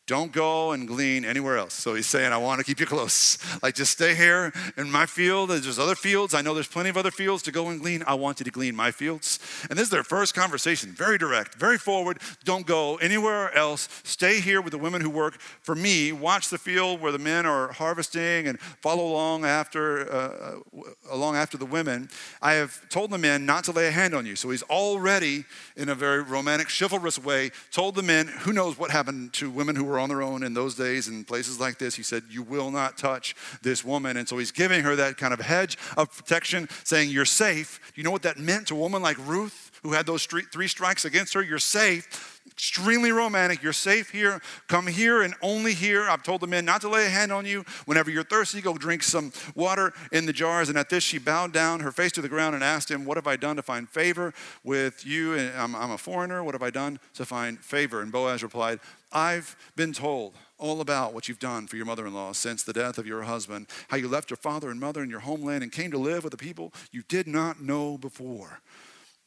Don't 0.09 0.33
go 0.33 0.73
and 0.73 0.89
glean 0.89 1.27
anywhere 1.27 1.59
else. 1.59 1.75
So 1.75 1.95
he's 1.95 2.07
saying, 2.07 2.33
I 2.33 2.39
want 2.39 2.61
to 2.61 2.65
keep 2.65 2.81
you 2.81 2.87
close. 2.87 3.39
Like, 3.61 3.75
just 3.75 3.93
stay 3.93 4.15
here 4.15 4.53
in 4.77 4.91
my 4.91 5.05
field. 5.05 5.51
There's 5.51 5.79
other 5.79 5.97
fields. 5.97 6.33
I 6.33 6.43
know 6.43 6.55
there's 6.55 6.69
plenty 6.69 6.91
of 6.91 6.97
other 6.97 7.11
fields 7.11 7.43
to 7.43 7.53
go 7.53 7.69
and 7.69 7.81
glean. 7.81 8.05
I 8.07 8.15
want 8.15 8.39
you 8.39 8.45
to 8.45 8.51
glean 8.51 8.77
my 8.77 8.93
fields. 8.93 9.41
And 9.69 9.79
this 9.79 9.87
is 9.87 9.91
their 9.91 10.05
first 10.05 10.33
conversation. 10.35 10.93
Very 10.93 11.19
direct, 11.19 11.57
very 11.57 11.77
forward. 11.77 12.19
Don't 12.45 12.67
go 12.67 12.97
anywhere 12.97 13.53
else. 13.55 13.89
Stay 14.05 14.41
here 14.41 14.61
with 14.63 14.71
the 14.71 14.79
women 14.79 15.01
who 15.01 15.11
work 15.11 15.41
for 15.41 15.75
me. 15.75 16.13
Watch 16.13 16.51
the 16.51 16.59
field 16.59 17.01
where 17.01 17.11
the 17.11 17.19
men 17.19 17.47
are 17.47 17.73
harvesting 17.73 18.47
and 18.47 18.61
follow 18.61 19.05
along 19.05 19.45
after, 19.45 20.11
uh, 20.11 20.17
uh 20.17 20.83
along 21.11 21.35
after 21.37 21.59
the 21.59 21.67
women. 21.67 22.09
I 22.41 22.53
have 22.53 22.89
told 22.89 23.11
the 23.11 23.19
men 23.19 23.45
not 23.45 23.65
to 23.65 23.73
lay 23.73 23.89
a 23.89 23.93
hand 23.93 24.15
on 24.15 24.25
you. 24.25 24.37
So 24.37 24.51
he's 24.51 24.63
already, 24.65 25.45
in 25.77 25.89
a 25.89 25.95
very 25.95 26.23
romantic, 26.23 26.69
chivalrous 26.69 27.19
way, 27.19 27.51
told 27.73 27.97
the 27.97 28.03
men, 28.03 28.29
who 28.29 28.53
knows 28.53 28.79
what 28.79 28.91
happened 28.91 29.33
to 29.35 29.51
women 29.51 29.75
who 29.75 29.85
were 29.85 29.98
were 29.99 30.03
on 30.03 30.09
their 30.09 30.23
own 30.23 30.43
in 30.43 30.55
those 30.55 30.75
days 30.75 31.09
in 31.09 31.25
places 31.25 31.59
like 31.59 31.79
this. 31.79 31.95
He 31.95 32.03
said, 32.03 32.23
You 32.31 32.43
will 32.43 32.71
not 32.71 32.97
touch 32.97 33.35
this 33.63 33.85
woman. 33.85 34.17
And 34.17 34.29
so 34.29 34.39
he's 34.39 34.53
giving 34.53 34.83
her 34.83 34.97
that 34.97 35.17
kind 35.17 35.35
of 35.35 35.41
hedge 35.41 35.77
of 35.97 36.17
protection, 36.17 36.69
saying, 36.85 37.11
You're 37.11 37.25
safe. 37.25 37.81
Do 37.95 38.01
you 38.01 38.05
know 38.05 38.11
what 38.11 38.23
that 38.23 38.39
meant 38.39 38.69
to 38.69 38.75
a 38.75 38.79
woman 38.79 39.03
like 39.03 39.19
Ruth, 39.27 39.73
who 39.83 39.93
had 39.93 40.07
those 40.07 40.25
three 40.27 40.69
strikes 40.69 41.05
against 41.05 41.35
her? 41.35 41.43
You're 41.43 41.59
safe 41.59 42.38
extremely 42.51 43.13
romantic. 43.13 43.63
You're 43.63 43.73
safe 43.73 44.11
here. 44.11 44.41
Come 44.67 44.87
here 44.87 45.23
and 45.23 45.35
only 45.43 45.75
here. 45.75 46.09
I've 46.09 46.23
told 46.23 46.41
the 46.41 46.47
men 46.47 46.65
not 46.65 46.81
to 46.83 46.89
lay 46.89 47.07
a 47.07 47.09
hand 47.09 47.33
on 47.33 47.47
you. 47.47 47.65
Whenever 47.87 48.11
you're 48.11 48.25
thirsty, 48.25 48.61
go 48.61 48.75
drink 48.75 49.03
some 49.03 49.33
water 49.55 49.93
in 50.13 50.27
the 50.27 50.33
jars. 50.33 50.69
And 50.69 50.79
at 50.79 50.91
this, 50.91 51.05
she 51.05 51.19
bowed 51.19 51.53
down 51.53 51.81
her 51.81 51.93
face 51.93 52.13
to 52.13 52.23
the 52.23 52.29
ground 52.29 52.55
and 52.55 52.65
asked 52.65 52.91
him, 52.91 53.05
What 53.05 53.17
have 53.17 53.27
I 53.27 53.37
done 53.37 53.57
to 53.57 53.63
find 53.63 53.89
favor 53.89 54.35
with 54.65 55.07
you? 55.07 55.35
And 55.35 55.57
I'm, 55.57 55.77
I'm 55.77 55.91
a 55.91 55.99
foreigner. 55.99 56.43
What 56.43 56.55
have 56.55 56.63
I 56.63 56.71
done 56.71 56.99
to 57.15 57.25
find 57.25 57.59
favor? 57.59 58.03
And 58.03 58.11
Boaz 58.11 58.43
replied, 58.43 58.81
I've 59.13 59.57
been 59.77 59.93
told 59.93 60.35
all 60.59 60.81
about 60.81 61.15
what 61.15 61.29
you've 61.29 61.39
done 61.39 61.67
for 61.67 61.77
your 61.77 61.87
mother 61.87 62.07
in 62.07 62.15
law 62.15 62.33
since 62.33 62.63
the 62.63 62.73
death 62.73 62.99
of 62.99 63.07
your 63.07 63.23
husband, 63.23 63.69
how 63.89 63.97
you 63.97 64.09
left 64.09 64.31
your 64.31 64.37
father 64.37 64.71
and 64.71 64.81
mother 64.81 65.03
in 65.03 65.11
your 65.11 65.21
homeland 65.21 65.63
and 65.63 65.73
came 65.73 65.91
to 65.93 65.99
live 65.99 66.25
with 66.25 66.33
the 66.33 66.37
people 66.37 66.73
you 66.91 67.03
did 67.09 67.27
not 67.27 67.61
know 67.61 67.97
before. 67.97 68.61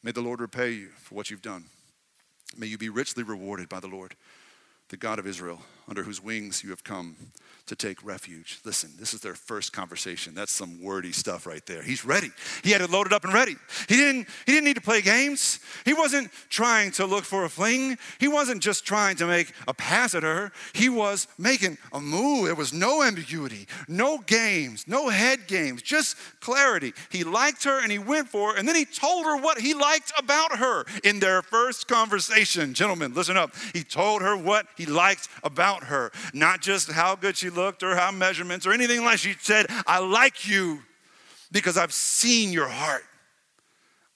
May 0.02 0.12
the 0.12 0.20
Lord 0.20 0.40
repay 0.40 0.72
you 0.72 0.88
for 0.98 1.14
what 1.14 1.30
you've 1.30 1.42
done. 1.42 1.64
May 2.56 2.66
you 2.66 2.78
be 2.78 2.88
richly 2.88 3.22
rewarded 3.22 3.68
by 3.68 3.80
the 3.80 3.86
Lord, 3.88 4.14
the 4.88 4.96
God 4.96 5.18
of 5.18 5.26
Israel, 5.26 5.62
under 5.88 6.02
whose 6.02 6.22
wings 6.22 6.62
you 6.62 6.70
have 6.70 6.84
come 6.84 7.16
to 7.66 7.76
take 7.76 8.04
refuge. 8.04 8.58
Listen, 8.64 8.90
this 8.98 9.14
is 9.14 9.20
their 9.20 9.34
first 9.34 9.72
conversation. 9.72 10.34
That's 10.34 10.52
some 10.52 10.82
wordy 10.82 11.12
stuff 11.12 11.46
right 11.46 11.64
there. 11.66 11.80
He's 11.80 12.04
ready. 12.04 12.30
He 12.64 12.70
had 12.70 12.80
it 12.80 12.90
loaded 12.90 13.12
up 13.12 13.24
and 13.24 13.32
ready. 13.32 13.56
He 13.88 13.96
didn't, 13.96 14.28
he 14.46 14.52
didn't 14.52 14.64
need 14.64 14.76
to 14.76 14.82
play 14.82 15.00
games. 15.00 15.60
He 15.84 15.94
wasn't 15.94 16.30
trying 16.48 16.90
to 16.92 17.06
look 17.06 17.24
for 17.24 17.44
a 17.44 17.48
fling. 17.48 17.98
He 18.18 18.26
wasn't 18.26 18.62
just 18.62 18.84
trying 18.84 19.16
to 19.16 19.26
make 19.26 19.52
a 19.68 19.74
pass 19.74 20.14
at 20.14 20.22
her. 20.22 20.50
He 20.72 20.88
was 20.88 21.28
making 21.38 21.78
a 21.92 22.00
move. 22.00 22.46
There 22.46 22.54
was 22.54 22.72
no 22.72 23.02
ambiguity, 23.02 23.68
no 23.88 24.18
games, 24.18 24.86
no 24.88 25.08
head 25.08 25.46
games, 25.46 25.82
just 25.82 26.16
clarity. 26.40 26.92
He 27.10 27.22
liked 27.22 27.64
her 27.64 27.80
and 27.80 27.92
he 27.92 27.98
went 27.98 28.28
for 28.28 28.52
her, 28.52 28.58
and 28.58 28.66
then 28.66 28.76
he 28.76 28.84
told 28.84 29.24
her 29.24 29.36
what 29.36 29.58
he 29.58 29.74
liked 29.74 30.12
about 30.18 30.58
her 30.58 30.84
in 31.04 31.20
their 31.20 31.42
first 31.42 31.86
conversation. 31.86 32.74
Gentlemen, 32.74 33.14
listen 33.14 33.36
up. 33.36 33.54
He 33.72 33.84
told 33.84 34.22
her 34.22 34.36
what 34.36 34.66
he 34.76 34.86
liked 34.86 35.28
about 35.44 35.81
her, 35.84 36.12
not 36.32 36.60
just 36.60 36.90
how 36.90 37.14
good 37.14 37.36
she 37.36 37.50
looked 37.50 37.82
or 37.82 37.96
how 37.96 38.10
measurements 38.10 38.66
or 38.66 38.72
anything 38.72 39.04
like 39.04 39.18
she 39.18 39.34
said 39.40 39.66
i 39.86 39.98
like 39.98 40.48
you 40.48 40.82
because 41.50 41.76
i've 41.76 41.92
seen 41.92 42.52
your 42.52 42.68
heart. 42.68 43.04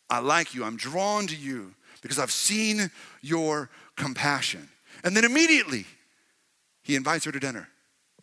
I 0.09 0.21
like 0.21 0.55
you. 0.55 0.63
I'm 0.63 0.77
drawn 0.77 1.27
to 1.27 1.37
you 1.37 1.75
because 2.03 2.19
i've 2.19 2.33
seen 2.33 2.91
your 3.23 3.71
compassion. 3.97 4.69
And 5.05 5.17
then 5.17 5.25
immediately 5.25 5.87
he 6.83 6.97
invites 6.97 7.25
her 7.25 7.33
to 7.33 7.41
dinner. 7.41 7.69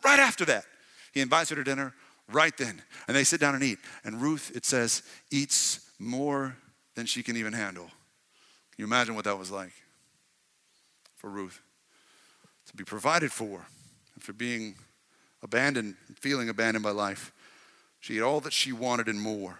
Right 0.03 0.19
after 0.19 0.45
that 0.45 0.65
he 1.13 1.21
invites 1.21 1.49
her 1.49 1.56
to 1.56 1.63
dinner 1.63 1.93
right 2.32 2.56
then. 2.58 2.82
And 3.08 3.15
they 3.15 3.23
sit 3.23 3.39
down 3.39 3.56
and 3.56 3.63
eat. 3.63 3.79
And 4.03 4.21
ruth 4.21 4.51
it 4.56 4.65
says 4.65 5.03
eats 5.32 5.89
more 5.99 6.56
than 6.95 7.06
she 7.06 7.23
can 7.23 7.38
even 7.38 7.53
handle. 7.53 7.86
Can 7.86 8.79
you 8.79 8.86
imagine 8.86 9.15
what 9.15 9.25
that 9.25 9.38
was 9.38 9.51
like 9.51 9.73
for 11.15 11.29
ruth 11.29 11.62
to 12.73 12.77
be 12.77 12.83
provided 12.83 13.31
for 13.31 13.65
for 14.19 14.33
being 14.33 14.75
abandoned, 15.43 15.95
feeling 16.19 16.49
abandoned 16.49 16.83
by 16.83 16.91
life. 16.91 17.31
She 17.99 18.15
had 18.15 18.23
all 18.23 18.39
that 18.41 18.53
she 18.53 18.71
wanted 18.71 19.07
and 19.07 19.21
more. 19.21 19.59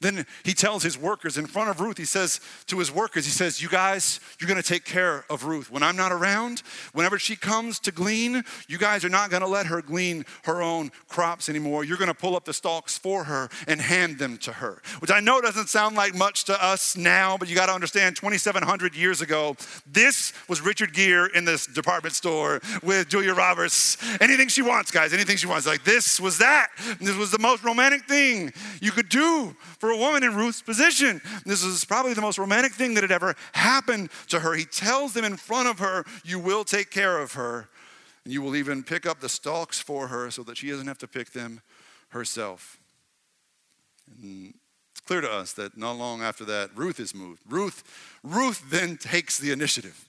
Then 0.00 0.26
he 0.44 0.54
tells 0.54 0.82
his 0.82 0.96
workers 0.96 1.36
in 1.36 1.46
front 1.46 1.70
of 1.70 1.80
Ruth, 1.80 1.98
he 1.98 2.04
says 2.04 2.40
to 2.66 2.78
his 2.78 2.92
workers, 2.92 3.24
he 3.24 3.30
says, 3.30 3.60
You 3.60 3.68
guys, 3.68 4.20
you're 4.40 4.48
gonna 4.48 4.62
take 4.62 4.84
care 4.84 5.24
of 5.28 5.44
Ruth. 5.44 5.70
When 5.70 5.82
I'm 5.82 5.96
not 5.96 6.12
around, 6.12 6.62
whenever 6.92 7.18
she 7.18 7.36
comes 7.36 7.78
to 7.80 7.92
glean, 7.92 8.44
you 8.68 8.78
guys 8.78 9.04
are 9.04 9.08
not 9.08 9.30
gonna 9.30 9.46
let 9.46 9.66
her 9.66 9.82
glean 9.82 10.24
her 10.44 10.62
own 10.62 10.92
crops 11.08 11.48
anymore. 11.48 11.84
You're 11.84 11.96
gonna 11.96 12.14
pull 12.14 12.36
up 12.36 12.44
the 12.44 12.52
stalks 12.52 12.96
for 12.96 13.24
her 13.24 13.48
and 13.66 13.80
hand 13.80 14.18
them 14.18 14.38
to 14.38 14.52
her. 14.52 14.82
Which 15.00 15.10
I 15.10 15.20
know 15.20 15.40
doesn't 15.40 15.68
sound 15.68 15.96
like 15.96 16.14
much 16.14 16.44
to 16.44 16.64
us 16.64 16.96
now, 16.96 17.36
but 17.36 17.48
you 17.48 17.54
gotta 17.54 17.72
understand 17.72 18.16
2,700 18.16 18.94
years 18.94 19.20
ago, 19.20 19.56
this 19.86 20.32
was 20.48 20.60
Richard 20.60 20.92
Gere 20.92 21.28
in 21.34 21.44
this 21.44 21.66
department 21.66 22.14
store 22.14 22.60
with 22.82 23.08
Julia 23.08 23.34
Roberts. 23.34 23.96
Anything 24.20 24.48
she 24.48 24.62
wants, 24.62 24.90
guys, 24.90 25.12
anything 25.12 25.36
she 25.36 25.46
wants. 25.46 25.66
Like 25.66 25.84
this 25.84 26.20
was 26.20 26.38
that. 26.38 26.68
This 27.00 27.16
was 27.16 27.30
the 27.30 27.38
most 27.38 27.64
romantic 27.64 28.06
thing 28.06 28.52
you 28.80 28.92
could 28.92 29.08
do 29.08 29.56
for 29.78 29.87
for 29.88 29.94
a 29.94 29.96
woman 29.96 30.22
in 30.22 30.34
Ruth's 30.34 30.60
position. 30.60 31.22
This 31.46 31.62
is 31.62 31.82
probably 31.82 32.12
the 32.12 32.20
most 32.20 32.36
romantic 32.36 32.72
thing 32.72 32.92
that 32.92 33.02
had 33.02 33.10
ever 33.10 33.34
happened 33.52 34.10
to 34.28 34.40
her. 34.40 34.52
He 34.52 34.66
tells 34.66 35.14
them 35.14 35.24
in 35.24 35.38
front 35.38 35.66
of 35.66 35.78
her, 35.78 36.04
You 36.24 36.38
will 36.38 36.62
take 36.62 36.90
care 36.90 37.18
of 37.18 37.32
her, 37.32 37.70
and 38.22 38.32
you 38.34 38.42
will 38.42 38.54
even 38.54 38.82
pick 38.82 39.06
up 39.06 39.20
the 39.20 39.30
stalks 39.30 39.80
for 39.80 40.08
her 40.08 40.30
so 40.30 40.42
that 40.42 40.58
she 40.58 40.68
doesn't 40.68 40.88
have 40.88 40.98
to 40.98 41.08
pick 41.08 41.30
them 41.30 41.62
herself. 42.10 42.78
And 44.22 44.52
it's 44.90 45.00
clear 45.00 45.22
to 45.22 45.32
us 45.32 45.54
that 45.54 45.78
not 45.78 45.92
long 45.92 46.20
after 46.20 46.44
that, 46.44 46.68
Ruth 46.74 47.00
is 47.00 47.14
moved. 47.14 47.40
Ruth, 47.48 47.82
Ruth 48.22 48.68
then 48.68 48.98
takes 48.98 49.38
the 49.38 49.52
initiative. 49.52 50.06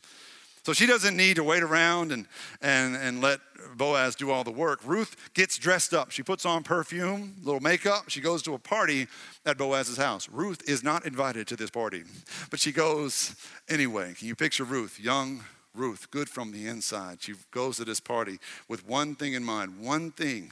So 0.64 0.74
she 0.74 0.86
doesn't 0.86 1.16
need 1.16 1.38
to 1.38 1.44
wait 1.44 1.64
around 1.64 2.12
and, 2.12 2.28
and, 2.62 2.96
and 2.96 3.22
let 3.22 3.40
Boaz 3.76 4.16
do 4.16 4.30
all 4.30 4.44
the 4.44 4.52
work. 4.52 4.80
Ruth 4.84 5.16
gets 5.34 5.58
dressed 5.58 5.94
up. 5.94 6.12
She 6.12 6.22
puts 6.22 6.46
on 6.46 6.64
perfume, 6.64 7.36
little 7.44 7.62
makeup. 7.62 8.10
She 8.10 8.22
goes 8.22 8.42
to 8.44 8.54
a 8.54 8.60
party 8.60 9.08
at 9.46 9.58
Boaz's 9.58 9.98
house. 9.98 10.28
Ruth 10.30 10.68
is 10.68 10.84
not 10.84 11.06
invited 11.06 11.48
to 11.48 11.56
this 11.56 11.70
party, 11.70 12.04
but 12.50 12.60
she 12.60 12.72
goes 12.72 13.36
anyway. 13.70 14.14
Can 14.14 14.28
you 14.28 14.36
picture 14.36 14.64
Ruth, 14.64 15.00
young 15.00 15.44
Ruth, 15.74 16.12
good 16.12 16.30
from 16.30 16.52
the 16.52 16.68
inside? 16.68 17.22
She 17.22 17.34
goes 17.52 17.78
to 17.78 17.86
this 17.86 18.00
party 18.00 18.40
with 18.68 18.86
one 18.88 19.16
thing 19.16 19.34
in 19.34 19.44
mind, 19.44 19.80
one 19.80 20.12
thing 20.12 20.52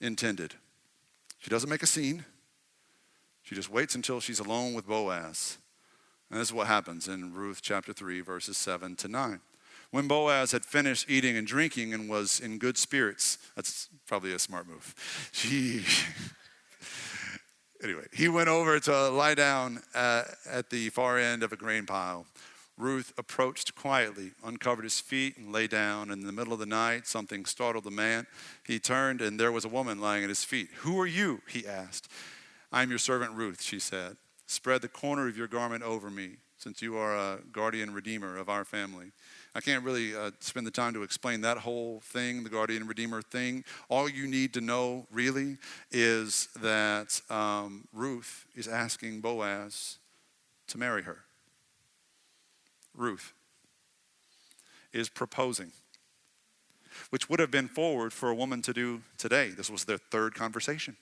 intended. 0.00 0.54
She 1.38 1.50
doesn't 1.50 1.70
make 1.70 1.82
a 1.82 1.86
scene, 1.86 2.24
she 3.42 3.54
just 3.54 3.70
waits 3.70 3.94
until 3.94 4.20
she's 4.20 4.40
alone 4.40 4.74
with 4.74 4.88
Boaz 4.88 5.58
and 6.30 6.40
this 6.40 6.48
is 6.48 6.54
what 6.54 6.66
happens 6.66 7.08
in 7.08 7.32
Ruth 7.32 7.60
chapter 7.62 7.92
3, 7.92 8.20
verses 8.20 8.58
7 8.58 8.96
to 8.96 9.08
9. 9.08 9.40
When 9.90 10.08
Boaz 10.08 10.52
had 10.52 10.64
finished 10.64 11.08
eating 11.08 11.36
and 11.36 11.46
drinking 11.46 11.94
and 11.94 12.08
was 12.08 12.40
in 12.40 12.58
good 12.58 12.76
spirits, 12.76 13.38
that's 13.54 13.88
probably 14.06 14.32
a 14.32 14.38
smart 14.38 14.66
move. 14.66 14.94
Gee. 15.32 15.84
anyway, 17.82 18.06
he 18.12 18.28
went 18.28 18.48
over 18.48 18.80
to 18.80 19.08
lie 19.10 19.34
down 19.34 19.82
at 19.94 20.70
the 20.70 20.88
far 20.90 21.18
end 21.18 21.42
of 21.42 21.52
a 21.52 21.56
grain 21.56 21.86
pile. 21.86 22.26
Ruth 22.78 23.14
approached 23.16 23.74
quietly, 23.74 24.32
uncovered 24.44 24.84
his 24.84 25.00
feet, 25.00 25.38
and 25.38 25.50
lay 25.50 25.66
down. 25.66 26.10
In 26.10 26.26
the 26.26 26.32
middle 26.32 26.52
of 26.52 26.58
the 26.58 26.66
night, 26.66 27.06
something 27.06 27.46
startled 27.46 27.84
the 27.84 27.90
man. 27.90 28.26
He 28.66 28.78
turned, 28.78 29.22
and 29.22 29.40
there 29.40 29.52
was 29.52 29.64
a 29.64 29.68
woman 29.68 29.98
lying 29.98 30.24
at 30.24 30.28
his 30.28 30.44
feet. 30.44 30.68
Who 30.80 31.00
are 31.00 31.06
you? 31.06 31.40
he 31.48 31.66
asked. 31.66 32.10
I'm 32.70 32.90
your 32.90 32.98
servant 32.98 33.32
Ruth, 33.32 33.62
she 33.62 33.78
said. 33.78 34.18
Spread 34.46 34.82
the 34.82 34.88
corner 34.88 35.28
of 35.28 35.36
your 35.36 35.48
garment 35.48 35.82
over 35.82 36.10
me, 36.10 36.36
since 36.56 36.80
you 36.80 36.96
are 36.96 37.16
a 37.16 37.38
guardian 37.52 37.92
redeemer 37.92 38.36
of 38.36 38.48
our 38.48 38.64
family. 38.64 39.12
I 39.54 39.60
can't 39.60 39.82
really 39.82 40.14
uh, 40.14 40.30
spend 40.40 40.66
the 40.66 40.70
time 40.70 40.92
to 40.94 41.02
explain 41.02 41.40
that 41.40 41.58
whole 41.58 42.00
thing, 42.00 42.44
the 42.44 42.50
guardian 42.50 42.86
redeemer 42.86 43.22
thing. 43.22 43.64
All 43.88 44.08
you 44.08 44.26
need 44.26 44.52
to 44.54 44.60
know, 44.60 45.06
really, 45.10 45.58
is 45.90 46.48
that 46.60 47.20
um, 47.30 47.88
Ruth 47.92 48.46
is 48.54 48.68
asking 48.68 49.20
Boaz 49.20 49.98
to 50.68 50.78
marry 50.78 51.02
her. 51.02 51.24
Ruth 52.94 53.32
is 54.92 55.08
proposing 55.08 55.72
which 57.10 57.28
would 57.28 57.40
have 57.40 57.50
been 57.50 57.68
forward 57.68 58.12
for 58.12 58.28
a 58.28 58.34
woman 58.34 58.62
to 58.62 58.72
do 58.72 59.02
today. 59.18 59.50
This 59.50 59.70
was 59.70 59.84
their 59.84 59.98
third 59.98 60.34
conversation. 60.34 60.96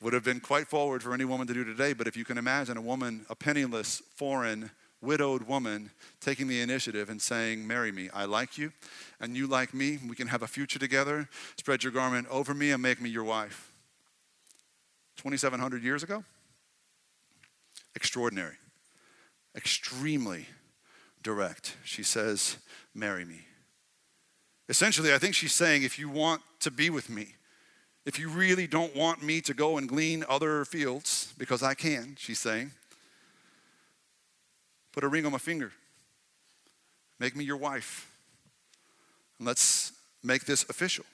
Would 0.00 0.12
have 0.12 0.24
been 0.24 0.40
quite 0.40 0.68
forward 0.68 1.02
for 1.02 1.14
any 1.14 1.24
woman 1.24 1.46
to 1.46 1.54
do 1.54 1.64
today, 1.64 1.92
but 1.92 2.06
if 2.06 2.16
you 2.16 2.24
can 2.24 2.38
imagine 2.38 2.76
a 2.76 2.82
woman, 2.82 3.26
a 3.28 3.34
penniless, 3.34 4.02
foreign, 4.16 4.70
widowed 5.02 5.42
woman 5.42 5.90
taking 6.20 6.46
the 6.46 6.60
initiative 6.60 7.10
and 7.10 7.20
saying, 7.20 7.66
Marry 7.66 7.92
me. 7.92 8.08
I 8.14 8.24
like 8.24 8.56
you, 8.56 8.72
and 9.20 9.36
you 9.36 9.46
like 9.46 9.74
me. 9.74 9.98
We 10.08 10.16
can 10.16 10.28
have 10.28 10.42
a 10.42 10.46
future 10.46 10.78
together. 10.78 11.28
Spread 11.58 11.82
your 11.82 11.92
garment 11.92 12.28
over 12.30 12.54
me 12.54 12.70
and 12.70 12.80
make 12.80 13.00
me 13.00 13.10
your 13.10 13.24
wife. 13.24 13.72
2,700 15.16 15.82
years 15.82 16.02
ago? 16.02 16.24
Extraordinary. 17.94 18.56
Extremely 19.54 20.46
direct. 21.22 21.76
She 21.84 22.02
says, 22.02 22.56
Marry 22.94 23.24
me. 23.24 23.42
Essentially, 24.68 25.12
I 25.12 25.18
think 25.18 25.34
she's 25.34 25.54
saying 25.54 25.82
if 25.82 25.98
you 25.98 26.08
want 26.08 26.42
to 26.60 26.70
be 26.70 26.90
with 26.90 27.10
me, 27.10 27.34
if 28.04 28.18
you 28.18 28.28
really 28.28 28.66
don't 28.66 28.94
want 28.96 29.22
me 29.22 29.40
to 29.42 29.54
go 29.54 29.78
and 29.78 29.88
glean 29.88 30.24
other 30.28 30.64
fields, 30.64 31.32
because 31.38 31.62
I 31.62 31.74
can, 31.74 32.16
she's 32.18 32.38
saying, 32.38 32.72
put 34.92 35.04
a 35.04 35.08
ring 35.08 35.24
on 35.26 35.32
my 35.32 35.38
finger. 35.38 35.72
Make 37.18 37.36
me 37.36 37.44
your 37.44 37.56
wife. 37.56 38.10
And 39.38 39.46
let's 39.46 39.92
make 40.22 40.44
this 40.44 40.64
official. 40.68 41.04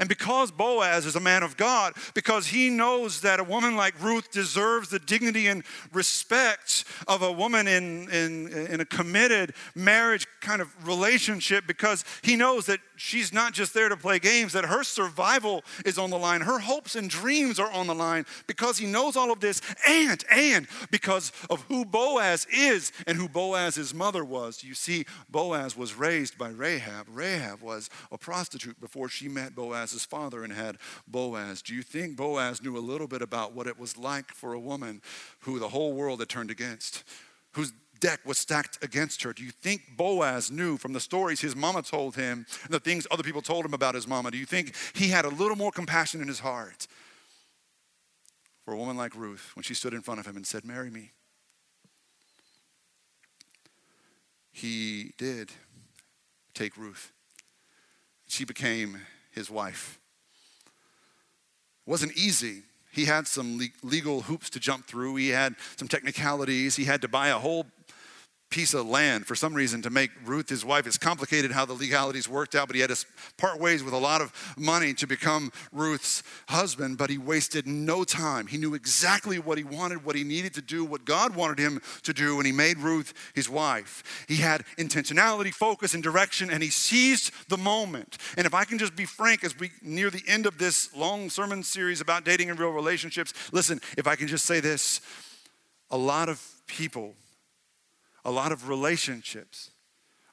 And 0.00 0.08
because 0.08 0.50
Boaz 0.50 1.06
is 1.06 1.16
a 1.16 1.20
man 1.20 1.42
of 1.42 1.56
God, 1.56 1.94
because 2.14 2.46
he 2.46 2.70
knows 2.70 3.20
that 3.22 3.40
a 3.40 3.44
woman 3.44 3.76
like 3.76 4.00
Ruth 4.02 4.30
deserves 4.30 4.88
the 4.88 4.98
dignity 4.98 5.46
and 5.46 5.64
respect 5.92 6.84
of 7.06 7.22
a 7.22 7.32
woman 7.32 7.66
in, 7.68 8.08
in, 8.10 8.48
in 8.48 8.80
a 8.80 8.84
committed 8.84 9.54
marriage 9.74 10.26
kind 10.40 10.60
of 10.60 10.68
relationship, 10.86 11.66
because 11.66 12.04
he 12.22 12.36
knows 12.36 12.66
that 12.66 12.80
she's 12.96 13.32
not 13.32 13.52
just 13.52 13.74
there 13.74 13.88
to 13.88 13.96
play 13.96 14.18
games, 14.18 14.52
that 14.52 14.64
her 14.64 14.84
survival 14.84 15.62
is 15.84 15.98
on 15.98 16.10
the 16.10 16.18
line, 16.18 16.40
her 16.40 16.58
hopes 16.58 16.96
and 16.96 17.10
dreams 17.10 17.58
are 17.58 17.70
on 17.70 17.86
the 17.86 17.94
line, 17.94 18.24
because 18.46 18.78
he 18.78 18.86
knows 18.86 19.16
all 19.16 19.32
of 19.32 19.40
this, 19.40 19.60
and, 19.88 20.24
and 20.30 20.66
because 20.90 21.32
of 21.50 21.62
who 21.62 21.84
Boaz 21.84 22.46
is 22.52 22.92
and 23.06 23.16
who 23.16 23.28
Boaz's 23.28 23.92
mother 23.94 24.24
was. 24.24 24.62
You 24.62 24.74
see, 24.74 25.06
Boaz 25.28 25.76
was 25.76 25.94
raised 25.94 26.38
by 26.38 26.50
Rahab. 26.50 27.06
Rahab 27.10 27.60
was 27.60 27.90
a 28.12 28.18
prostitute 28.18 28.80
before 28.80 29.08
she 29.08 29.28
met 29.28 29.54
Boaz 29.54 29.73
Boaz's 29.74 30.04
father 30.04 30.44
and 30.44 30.52
had 30.52 30.78
Boaz. 31.08 31.60
Do 31.60 31.74
you 31.74 31.82
think 31.82 32.16
Boaz 32.16 32.62
knew 32.62 32.76
a 32.76 32.78
little 32.78 33.08
bit 33.08 33.22
about 33.22 33.54
what 33.54 33.66
it 33.66 33.76
was 33.76 33.98
like 33.98 34.30
for 34.30 34.52
a 34.52 34.60
woman 34.60 35.02
who 35.40 35.58
the 35.58 35.68
whole 35.68 35.92
world 35.92 36.20
had 36.20 36.28
turned 36.28 36.52
against, 36.52 37.02
whose 37.54 37.72
deck 37.98 38.20
was 38.24 38.38
stacked 38.38 38.82
against 38.84 39.24
her? 39.24 39.32
Do 39.32 39.42
you 39.42 39.50
think 39.50 39.96
Boaz 39.96 40.48
knew 40.48 40.76
from 40.76 40.92
the 40.92 41.00
stories 41.00 41.40
his 41.40 41.56
mama 41.56 41.82
told 41.82 42.14
him 42.14 42.46
and 42.62 42.70
the 42.70 42.78
things 42.78 43.04
other 43.10 43.24
people 43.24 43.42
told 43.42 43.64
him 43.64 43.74
about 43.74 43.96
his 43.96 44.06
mama? 44.06 44.30
Do 44.30 44.38
you 44.38 44.46
think 44.46 44.76
he 44.94 45.08
had 45.08 45.24
a 45.24 45.28
little 45.28 45.56
more 45.56 45.72
compassion 45.72 46.22
in 46.22 46.28
his 46.28 46.38
heart 46.38 46.86
for 48.64 48.74
a 48.74 48.76
woman 48.76 48.96
like 48.96 49.16
Ruth 49.16 49.50
when 49.54 49.64
she 49.64 49.74
stood 49.74 49.92
in 49.92 50.02
front 50.02 50.20
of 50.20 50.26
him 50.26 50.36
and 50.36 50.46
said, 50.46 50.64
Marry 50.64 50.90
me? 50.90 51.10
He 54.52 55.14
did 55.18 55.50
take 56.54 56.76
Ruth. 56.76 57.12
She 58.28 58.44
became 58.44 59.00
his 59.34 59.50
wife. 59.50 59.98
It 61.86 61.90
wasn't 61.90 62.16
easy. 62.16 62.62
He 62.92 63.06
had 63.06 63.26
some 63.26 63.60
legal 63.82 64.22
hoops 64.22 64.48
to 64.50 64.60
jump 64.60 64.86
through. 64.86 65.16
He 65.16 65.30
had 65.30 65.56
some 65.76 65.88
technicalities. 65.88 66.76
He 66.76 66.84
had 66.84 67.02
to 67.02 67.08
buy 67.08 67.28
a 67.28 67.38
whole 67.38 67.66
piece 68.50 68.72
of 68.72 68.86
land 68.86 69.26
for 69.26 69.34
some 69.34 69.52
reason 69.52 69.82
to 69.82 69.90
make 69.90 70.10
Ruth 70.24 70.48
his 70.48 70.64
wife. 70.64 70.86
It's 70.86 70.96
complicated 70.96 71.50
how 71.50 71.64
the 71.64 71.72
legalities 71.72 72.28
worked 72.28 72.54
out, 72.54 72.68
but 72.68 72.76
he 72.76 72.80
had 72.80 72.90
to 72.90 73.04
part 73.36 73.58
ways 73.58 73.82
with 73.82 73.92
a 73.92 73.98
lot 73.98 74.20
of 74.20 74.32
money 74.56 74.94
to 74.94 75.08
become 75.08 75.50
Ruth's 75.72 76.22
husband, 76.48 76.96
but 76.96 77.10
he 77.10 77.18
wasted 77.18 77.66
no 77.66 78.04
time. 78.04 78.46
He 78.46 78.56
knew 78.56 78.74
exactly 78.74 79.40
what 79.40 79.58
he 79.58 79.64
wanted, 79.64 80.04
what 80.04 80.14
he 80.14 80.22
needed 80.22 80.54
to 80.54 80.62
do, 80.62 80.84
what 80.84 81.04
God 81.04 81.34
wanted 81.34 81.58
him 81.58 81.82
to 82.04 82.12
do, 82.12 82.36
and 82.36 82.46
he 82.46 82.52
made 82.52 82.78
Ruth 82.78 83.12
his 83.34 83.50
wife. 83.50 84.24
He 84.28 84.36
had 84.36 84.64
intentionality, 84.78 85.52
focus, 85.52 85.94
and 85.94 86.02
direction, 86.02 86.48
and 86.48 86.62
he 86.62 86.70
seized 86.70 87.32
the 87.48 87.58
moment. 87.58 88.18
And 88.36 88.46
if 88.46 88.54
I 88.54 88.64
can 88.64 88.78
just 88.78 88.94
be 88.94 89.04
frank 89.04 89.42
as 89.42 89.58
we 89.58 89.72
near 89.82 90.10
the 90.10 90.22
end 90.28 90.46
of 90.46 90.58
this 90.58 90.94
long 90.94 91.28
sermon 91.28 91.64
series 91.64 92.00
about 92.00 92.24
dating 92.24 92.50
and 92.50 92.58
real 92.60 92.70
relationships, 92.70 93.34
listen, 93.52 93.80
if 93.98 94.06
I 94.06 94.14
can 94.14 94.28
just 94.28 94.46
say 94.46 94.60
this, 94.60 95.00
a 95.90 95.96
lot 95.96 96.28
of 96.28 96.40
people 96.66 97.14
a 98.24 98.30
lot 98.30 98.52
of 98.52 98.68
relationships 98.68 99.70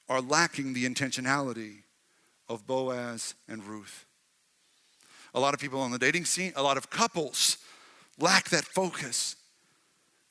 are 0.08 0.22
lacking 0.22 0.74
the 0.74 0.88
intentionality 0.88 1.84
of 2.50 2.68
Boaz 2.68 3.34
and 3.48 3.64
Ruth. 3.64 4.06
A 5.34 5.40
lot 5.40 5.54
of 5.54 5.60
people 5.60 5.80
on 5.80 5.92
the 5.92 6.00
dating 6.00 6.26
scene, 6.26 6.52
a 6.56 6.64
lot 6.64 6.78
of 6.78 6.90
couples 6.90 7.58
lack 8.20 8.50
that 8.50 8.66
focus 8.66 9.38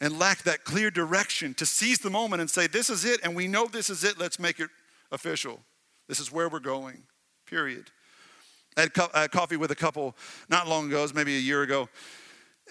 and 0.01 0.19
lack 0.19 0.43
that 0.43 0.65
clear 0.65 0.91
direction 0.91 1.55
to 1.55 1.67
seize 1.67 1.99
the 1.99 2.11
moment 2.11 2.41
and 2.41 2.51
say, 2.51 2.67
This 2.67 2.91
is 2.91 3.05
it, 3.05 3.21
and 3.23 3.35
we 3.35 3.47
know 3.47 3.67
this 3.67 3.91
is 3.91 4.05
it, 4.05 4.19
let's 4.19 4.39
make 4.39 4.61
it 4.61 4.71
official. 5.13 5.61
This 6.09 6.21
is 6.21 6.33
where 6.33 6.49
we're 6.49 6.61
going, 6.61 7.03
period. 7.47 7.87
I 8.77 8.83
had, 8.83 8.95
co- 8.95 9.11
I 9.15 9.23
had 9.23 9.31
coffee 9.31 9.57
with 9.57 9.71
a 9.71 9.77
couple 9.77 10.17
not 10.49 10.69
long 10.69 10.87
ago, 10.87 11.05
it 11.05 11.15
maybe 11.15 11.37
a 11.37 11.41
year 11.41 11.63
ago, 11.63 11.89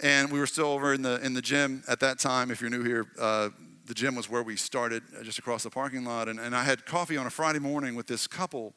and 0.01 0.31
we 0.31 0.39
were 0.39 0.47
still 0.47 0.67
over 0.67 0.93
in 0.93 1.01
the, 1.01 1.23
in 1.25 1.33
the 1.33 1.41
gym 1.41 1.83
at 1.87 1.99
that 1.99 2.19
time. 2.19 2.51
If 2.51 2.61
you're 2.61 2.69
new 2.69 2.83
here, 2.83 3.07
uh, 3.19 3.49
the 3.89 3.95
gym 3.95 4.15
was 4.15 4.29
where 4.29 4.43
we 4.43 4.55
started, 4.55 5.01
uh, 5.19 5.23
just 5.23 5.39
across 5.39 5.63
the 5.63 5.69
parking 5.69 6.05
lot. 6.05 6.29
And, 6.29 6.39
and 6.39 6.55
I 6.55 6.63
had 6.63 6.85
coffee 6.85 7.17
on 7.17 7.25
a 7.25 7.29
Friday 7.31 7.57
morning 7.57 7.95
with 7.95 8.05
this 8.05 8.27
couple 8.27 8.75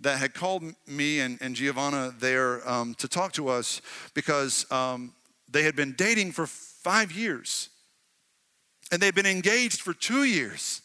that 0.00 0.18
had 0.18 0.34
called 0.34 0.62
me 0.86 1.18
and, 1.18 1.36
and 1.40 1.56
Giovanna 1.56 2.14
there 2.18 2.66
um, 2.68 2.94
to 2.94 3.08
talk 3.08 3.32
to 3.32 3.48
us 3.48 3.82
because 4.14 4.70
um, 4.70 5.14
they 5.50 5.64
had 5.64 5.74
been 5.74 5.94
dating 5.94 6.30
for 6.30 6.46
five 6.46 7.10
years 7.10 7.70
and 8.92 9.02
they'd 9.02 9.16
been 9.16 9.26
engaged 9.26 9.80
for 9.80 9.92
two 9.92 10.22
years. 10.22 10.80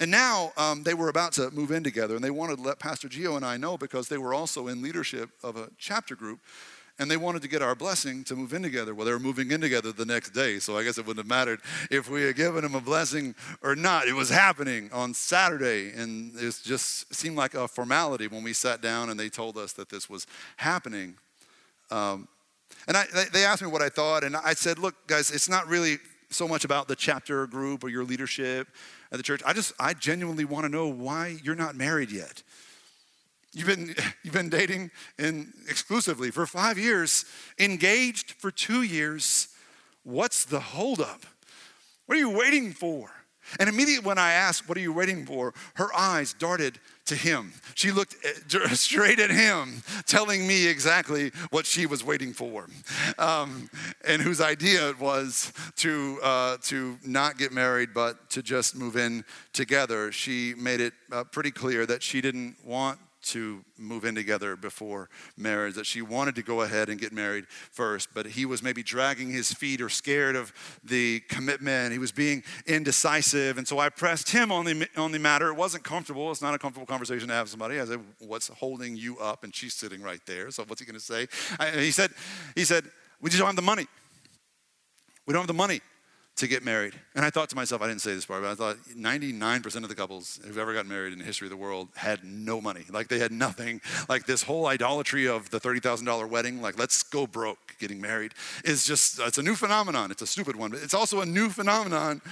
And 0.00 0.10
now 0.10 0.52
um, 0.56 0.82
they 0.82 0.94
were 0.94 1.10
about 1.10 1.32
to 1.32 1.50
move 1.50 1.72
in 1.72 1.82
together, 1.82 2.14
and 2.14 2.22
they 2.22 2.30
wanted 2.30 2.56
to 2.58 2.62
let 2.62 2.78
Pastor 2.78 3.08
Gio 3.08 3.34
and 3.36 3.44
I 3.44 3.56
know 3.56 3.76
because 3.76 4.08
they 4.08 4.16
were 4.16 4.32
also 4.32 4.68
in 4.68 4.80
leadership 4.80 5.28
of 5.42 5.56
a 5.56 5.70
chapter 5.76 6.14
group 6.14 6.38
and 6.98 7.10
they 7.10 7.16
wanted 7.16 7.42
to 7.42 7.48
get 7.48 7.62
our 7.62 7.74
blessing 7.74 8.24
to 8.24 8.34
move 8.34 8.52
in 8.52 8.62
together. 8.62 8.94
Well, 8.94 9.06
they 9.06 9.12
were 9.12 9.20
moving 9.20 9.50
in 9.52 9.60
together 9.60 9.92
the 9.92 10.04
next 10.04 10.30
day, 10.30 10.58
so 10.58 10.76
I 10.76 10.82
guess 10.82 10.98
it 10.98 11.06
wouldn't 11.06 11.24
have 11.24 11.28
mattered 11.28 11.60
if 11.90 12.10
we 12.10 12.22
had 12.22 12.36
given 12.36 12.62
them 12.62 12.74
a 12.74 12.80
blessing 12.80 13.34
or 13.62 13.76
not. 13.76 14.08
It 14.08 14.14
was 14.14 14.30
happening 14.30 14.90
on 14.92 15.14
Saturday, 15.14 15.92
and 15.94 16.34
it 16.36 16.60
just 16.64 17.14
seemed 17.14 17.36
like 17.36 17.54
a 17.54 17.68
formality 17.68 18.26
when 18.26 18.42
we 18.42 18.52
sat 18.52 18.82
down 18.82 19.10
and 19.10 19.18
they 19.18 19.28
told 19.28 19.56
us 19.56 19.72
that 19.74 19.88
this 19.88 20.10
was 20.10 20.26
happening. 20.56 21.14
Um, 21.90 22.26
and 22.86 22.96
I, 22.96 23.04
they 23.32 23.44
asked 23.44 23.62
me 23.62 23.68
what 23.68 23.82
I 23.82 23.88
thought, 23.88 24.24
and 24.24 24.36
I 24.36 24.54
said, 24.54 24.78
"Look, 24.78 24.94
guys, 25.06 25.30
it's 25.30 25.48
not 25.48 25.68
really 25.68 25.98
so 26.30 26.48
much 26.48 26.64
about 26.64 26.88
the 26.88 26.96
chapter 26.96 27.46
group 27.46 27.84
or 27.84 27.88
your 27.88 28.04
leadership 28.04 28.68
at 29.10 29.16
the 29.16 29.22
church. 29.22 29.40
I 29.46 29.52
just, 29.52 29.72
I 29.78 29.94
genuinely 29.94 30.44
want 30.44 30.64
to 30.64 30.68
know 30.68 30.88
why 30.88 31.38
you're 31.42 31.54
not 31.54 31.76
married 31.76 32.10
yet." 32.10 32.42
You've 33.58 33.66
been, 33.66 33.94
you've 34.22 34.34
been 34.34 34.48
dating 34.48 34.92
in 35.18 35.52
exclusively 35.68 36.30
for 36.30 36.46
five 36.46 36.78
years, 36.78 37.24
engaged 37.58 38.32
for 38.38 38.50
two 38.50 38.82
years. 38.82 39.48
What's 40.04 40.44
the 40.44 40.60
holdup? 40.60 41.26
What 42.06 42.16
are 42.16 42.20
you 42.20 42.30
waiting 42.30 42.72
for? 42.72 43.10
And 43.58 43.68
immediately 43.68 44.06
when 44.06 44.18
I 44.18 44.32
asked, 44.32 44.68
What 44.68 44.78
are 44.78 44.82
you 44.82 44.92
waiting 44.92 45.26
for? 45.26 45.54
her 45.74 45.88
eyes 45.96 46.34
darted 46.34 46.78
to 47.06 47.16
him. 47.16 47.52
She 47.74 47.90
looked 47.90 48.14
straight 48.74 49.18
at 49.18 49.30
him, 49.30 49.82
telling 50.06 50.46
me 50.46 50.68
exactly 50.68 51.32
what 51.50 51.64
she 51.64 51.86
was 51.86 52.04
waiting 52.04 52.34
for, 52.34 52.68
um, 53.16 53.70
and 54.06 54.20
whose 54.20 54.42
idea 54.42 54.90
it 54.90 55.00
was 55.00 55.52
to, 55.76 56.18
uh, 56.22 56.58
to 56.64 56.98
not 57.04 57.38
get 57.38 57.50
married, 57.50 57.94
but 57.94 58.28
to 58.30 58.42
just 58.42 58.76
move 58.76 58.96
in 58.96 59.24
together. 59.54 60.12
She 60.12 60.54
made 60.54 60.80
it 60.80 60.92
uh, 61.10 61.24
pretty 61.24 61.50
clear 61.50 61.86
that 61.86 62.02
she 62.02 62.20
didn't 62.20 62.56
want 62.62 62.98
to 63.32 63.64
move 63.78 64.04
in 64.04 64.14
together 64.14 64.56
before 64.56 65.08
marriage, 65.36 65.74
that 65.74 65.86
she 65.86 66.02
wanted 66.02 66.34
to 66.34 66.42
go 66.42 66.62
ahead 66.62 66.88
and 66.88 67.00
get 67.00 67.12
married 67.12 67.46
first, 67.48 68.08
but 68.14 68.26
he 68.26 68.44
was 68.44 68.62
maybe 68.62 68.82
dragging 68.82 69.30
his 69.30 69.52
feet 69.52 69.80
or 69.80 69.88
scared 69.88 70.36
of 70.36 70.52
the 70.84 71.20
commitment. 71.28 71.92
He 71.92 71.98
was 71.98 72.12
being 72.12 72.42
indecisive. 72.66 73.58
And 73.58 73.66
so 73.66 73.78
I 73.78 73.88
pressed 73.88 74.30
him 74.30 74.50
on 74.50 74.64
the, 74.64 74.88
on 74.96 75.12
the 75.12 75.18
matter. 75.18 75.48
It 75.48 75.56
wasn't 75.56 75.84
comfortable. 75.84 76.30
It's 76.30 76.42
not 76.42 76.54
a 76.54 76.58
comfortable 76.58 76.86
conversation 76.86 77.28
to 77.28 77.34
have 77.34 77.48
somebody. 77.48 77.80
I 77.80 77.84
said, 77.84 78.00
What's 78.20 78.48
holding 78.48 78.96
you 78.96 79.18
up? 79.18 79.44
And 79.44 79.54
she's 79.54 79.74
sitting 79.74 80.02
right 80.02 80.20
there. 80.26 80.50
So 80.50 80.64
what's 80.64 80.80
he 80.80 80.86
going 80.86 80.98
to 80.98 81.04
say? 81.04 81.26
I, 81.58 81.70
he 81.70 81.90
said, 81.90 82.10
he 82.54 82.64
said, 82.64 82.84
We 83.20 83.30
just 83.30 83.38
don't 83.38 83.46
have 83.46 83.56
the 83.56 83.62
money. 83.62 83.86
We 85.26 85.32
don't 85.32 85.42
have 85.42 85.46
the 85.48 85.54
money 85.54 85.80
to 86.38 86.46
get 86.46 86.64
married. 86.64 86.94
And 87.14 87.24
I 87.24 87.30
thought 87.30 87.48
to 87.50 87.56
myself, 87.56 87.82
I 87.82 87.88
didn't 87.88 88.00
say 88.00 88.14
this 88.14 88.24
part, 88.24 88.42
but 88.42 88.50
I 88.50 88.54
thought 88.54 88.76
99% 88.96 89.76
of 89.82 89.88
the 89.88 89.94
couples 89.94 90.38
who've 90.44 90.56
ever 90.56 90.72
gotten 90.72 90.88
married 90.88 91.12
in 91.12 91.18
the 91.18 91.24
history 91.24 91.46
of 91.46 91.50
the 91.50 91.56
world 91.56 91.88
had 91.96 92.22
no 92.22 92.60
money. 92.60 92.84
Like 92.88 93.08
they 93.08 93.18
had 93.18 93.32
nothing. 93.32 93.80
Like 94.08 94.24
this 94.24 94.44
whole 94.44 94.66
idolatry 94.66 95.26
of 95.26 95.50
the 95.50 95.58
$30,000 95.58 96.28
wedding, 96.28 96.62
like 96.62 96.78
let's 96.78 97.02
go 97.02 97.26
broke 97.26 97.76
getting 97.80 98.00
married, 98.00 98.34
is 98.64 98.86
just, 98.86 99.18
it's 99.18 99.38
a 99.38 99.42
new 99.42 99.56
phenomenon. 99.56 100.12
It's 100.12 100.22
a 100.22 100.26
stupid 100.26 100.54
one, 100.54 100.70
but 100.70 100.80
it's 100.80 100.94
also 100.94 101.20
a 101.20 101.26
new 101.26 101.48
phenomenon. 101.48 102.22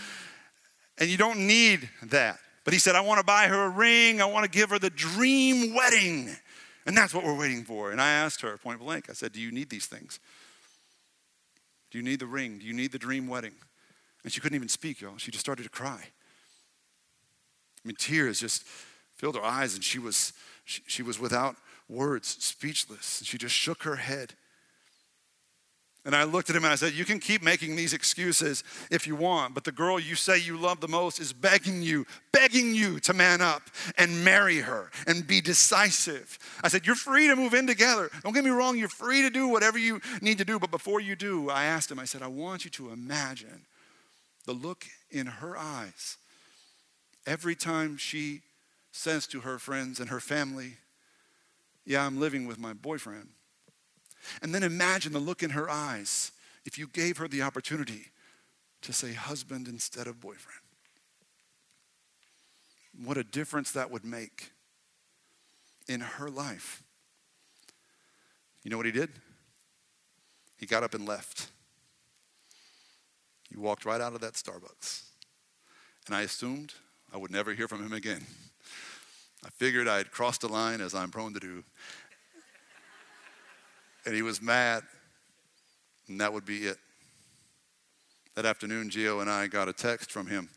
And 0.98 1.10
you 1.10 1.16
don't 1.16 1.46
need 1.46 1.88
that. 2.04 2.38
But 2.64 2.74
he 2.74 2.80
said, 2.80 2.94
I 2.94 3.00
want 3.00 3.18
to 3.18 3.24
buy 3.24 3.48
her 3.48 3.64
a 3.64 3.68
ring. 3.68 4.20
I 4.20 4.26
want 4.26 4.44
to 4.44 4.50
give 4.50 4.70
her 4.70 4.78
the 4.78 4.90
dream 4.90 5.74
wedding. 5.74 6.34
And 6.86 6.96
that's 6.96 7.12
what 7.12 7.24
we're 7.24 7.38
waiting 7.38 7.64
for. 7.64 7.90
And 7.90 8.00
I 8.00 8.10
asked 8.10 8.40
her 8.42 8.56
point 8.56 8.78
blank, 8.78 9.10
I 9.10 9.12
said, 9.12 9.32
Do 9.32 9.40
you 9.40 9.50
need 9.50 9.68
these 9.68 9.86
things? 9.86 10.20
Do 11.90 11.98
you 11.98 12.04
need 12.04 12.20
the 12.20 12.26
ring? 12.26 12.58
Do 12.58 12.66
you 12.66 12.72
need 12.72 12.92
the 12.92 12.98
dream 12.98 13.26
wedding? 13.26 13.52
And 14.26 14.32
she 14.32 14.40
couldn't 14.40 14.56
even 14.56 14.68
speak, 14.68 15.00
y'all. 15.00 15.16
She 15.18 15.30
just 15.30 15.44
started 15.44 15.62
to 15.62 15.68
cry. 15.68 16.00
I 16.02 17.84
mean, 17.84 17.94
tears 17.96 18.40
just 18.40 18.64
filled 19.14 19.36
her 19.36 19.44
eyes, 19.44 19.76
and 19.76 19.84
she 19.84 20.00
was, 20.00 20.32
she, 20.64 20.82
she 20.88 21.04
was 21.04 21.20
without 21.20 21.54
words, 21.88 22.26
speechless. 22.42 23.20
And 23.20 23.26
She 23.28 23.38
just 23.38 23.54
shook 23.54 23.84
her 23.84 23.94
head. 23.94 24.34
And 26.04 26.16
I 26.16 26.24
looked 26.24 26.50
at 26.50 26.56
him 26.56 26.64
and 26.64 26.72
I 26.72 26.74
said, 26.74 26.94
You 26.94 27.04
can 27.04 27.20
keep 27.20 27.40
making 27.40 27.76
these 27.76 27.92
excuses 27.92 28.64
if 28.90 29.06
you 29.06 29.14
want, 29.14 29.54
but 29.54 29.62
the 29.62 29.70
girl 29.70 30.00
you 30.00 30.16
say 30.16 30.38
you 30.38 30.56
love 30.56 30.80
the 30.80 30.88
most 30.88 31.20
is 31.20 31.32
begging 31.32 31.80
you, 31.80 32.04
begging 32.32 32.74
you 32.74 32.98
to 33.00 33.14
man 33.14 33.40
up 33.40 33.62
and 33.96 34.24
marry 34.24 34.58
her 34.58 34.90
and 35.06 35.24
be 35.24 35.40
decisive. 35.40 36.36
I 36.64 36.68
said, 36.68 36.84
You're 36.84 36.96
free 36.96 37.28
to 37.28 37.36
move 37.36 37.54
in 37.54 37.68
together. 37.68 38.10
Don't 38.24 38.32
get 38.32 38.42
me 38.42 38.50
wrong, 38.50 38.76
you're 38.76 38.88
free 38.88 39.22
to 39.22 39.30
do 39.30 39.46
whatever 39.46 39.78
you 39.78 40.00
need 40.20 40.38
to 40.38 40.44
do. 40.44 40.58
But 40.58 40.72
before 40.72 41.00
you 41.00 41.14
do, 41.14 41.48
I 41.48 41.66
asked 41.66 41.92
him, 41.92 42.00
I 42.00 42.06
said, 42.06 42.22
I 42.22 42.26
want 42.26 42.64
you 42.64 42.72
to 42.72 42.90
imagine 42.90 43.62
the 44.46 44.52
look 44.52 44.86
in 45.10 45.26
her 45.26 45.56
eyes 45.56 46.16
every 47.26 47.54
time 47.54 47.96
she 47.96 48.40
says 48.92 49.26
to 49.26 49.40
her 49.40 49.58
friends 49.58 50.00
and 50.00 50.08
her 50.08 50.20
family, 50.20 50.78
Yeah, 51.84 52.06
I'm 52.06 52.18
living 52.18 52.46
with 52.46 52.58
my 52.58 52.72
boyfriend. 52.72 53.28
And 54.42 54.54
then 54.54 54.62
imagine 54.62 55.12
the 55.12 55.18
look 55.18 55.42
in 55.42 55.50
her 55.50 55.68
eyes 55.68 56.32
if 56.64 56.78
you 56.78 56.88
gave 56.88 57.18
her 57.18 57.28
the 57.28 57.42
opportunity 57.42 58.06
to 58.82 58.92
say 58.92 59.12
husband 59.12 59.68
instead 59.68 60.06
of 60.06 60.20
boyfriend. 60.20 60.60
What 63.04 63.18
a 63.18 63.24
difference 63.24 63.72
that 63.72 63.90
would 63.90 64.04
make 64.04 64.50
in 65.86 66.00
her 66.00 66.30
life. 66.30 66.82
You 68.62 68.70
know 68.70 68.76
what 68.76 68.86
he 68.86 68.92
did? 68.92 69.10
He 70.56 70.66
got 70.66 70.82
up 70.82 70.94
and 70.94 71.06
left. 71.06 71.50
He 73.56 73.60
walked 73.60 73.86
right 73.86 74.02
out 74.02 74.12
of 74.12 74.20
that 74.20 74.34
Starbucks. 74.34 75.04
And 76.06 76.14
I 76.14 76.22
assumed 76.22 76.74
I 77.12 77.16
would 77.16 77.30
never 77.30 77.54
hear 77.54 77.66
from 77.66 77.82
him 77.82 77.94
again. 77.94 78.20
I 79.44 79.48
figured 79.48 79.88
I 79.88 79.96
had 79.96 80.10
crossed 80.10 80.42
a 80.42 80.46
line, 80.46 80.82
as 80.82 80.94
I'm 80.94 81.10
prone 81.10 81.32
to 81.32 81.40
do, 81.40 81.64
and 84.04 84.14
he 84.14 84.22
was 84.22 84.42
mad, 84.42 84.82
and 86.06 86.20
that 86.20 86.32
would 86.32 86.44
be 86.44 86.58
it. 86.66 86.76
That 88.34 88.44
afternoon, 88.44 88.90
Gio 88.90 89.22
and 89.22 89.30
I 89.30 89.46
got 89.46 89.68
a 89.68 89.72
text 89.72 90.12
from 90.12 90.26
him. 90.26 90.50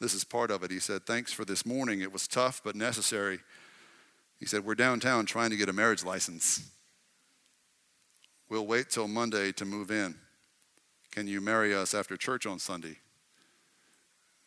This 0.00 0.14
is 0.14 0.24
part 0.24 0.50
of 0.50 0.62
it. 0.62 0.70
He 0.70 0.78
said, 0.78 1.04
Thanks 1.04 1.32
for 1.32 1.44
this 1.44 1.66
morning. 1.66 2.00
It 2.00 2.12
was 2.12 2.26
tough 2.26 2.62
but 2.64 2.74
necessary. 2.74 3.40
He 4.40 4.46
said, 4.46 4.64
We're 4.64 4.74
downtown 4.74 5.26
trying 5.26 5.50
to 5.50 5.56
get 5.56 5.68
a 5.68 5.72
marriage 5.72 6.04
license. 6.04 6.70
We'll 8.48 8.66
wait 8.66 8.88
till 8.88 9.08
Monday 9.08 9.52
to 9.52 9.64
move 9.64 9.90
in. 9.90 10.14
Can 11.18 11.26
you 11.26 11.40
marry 11.40 11.74
us 11.74 11.94
after 11.94 12.16
church 12.16 12.46
on 12.46 12.60
Sunday? 12.60 12.96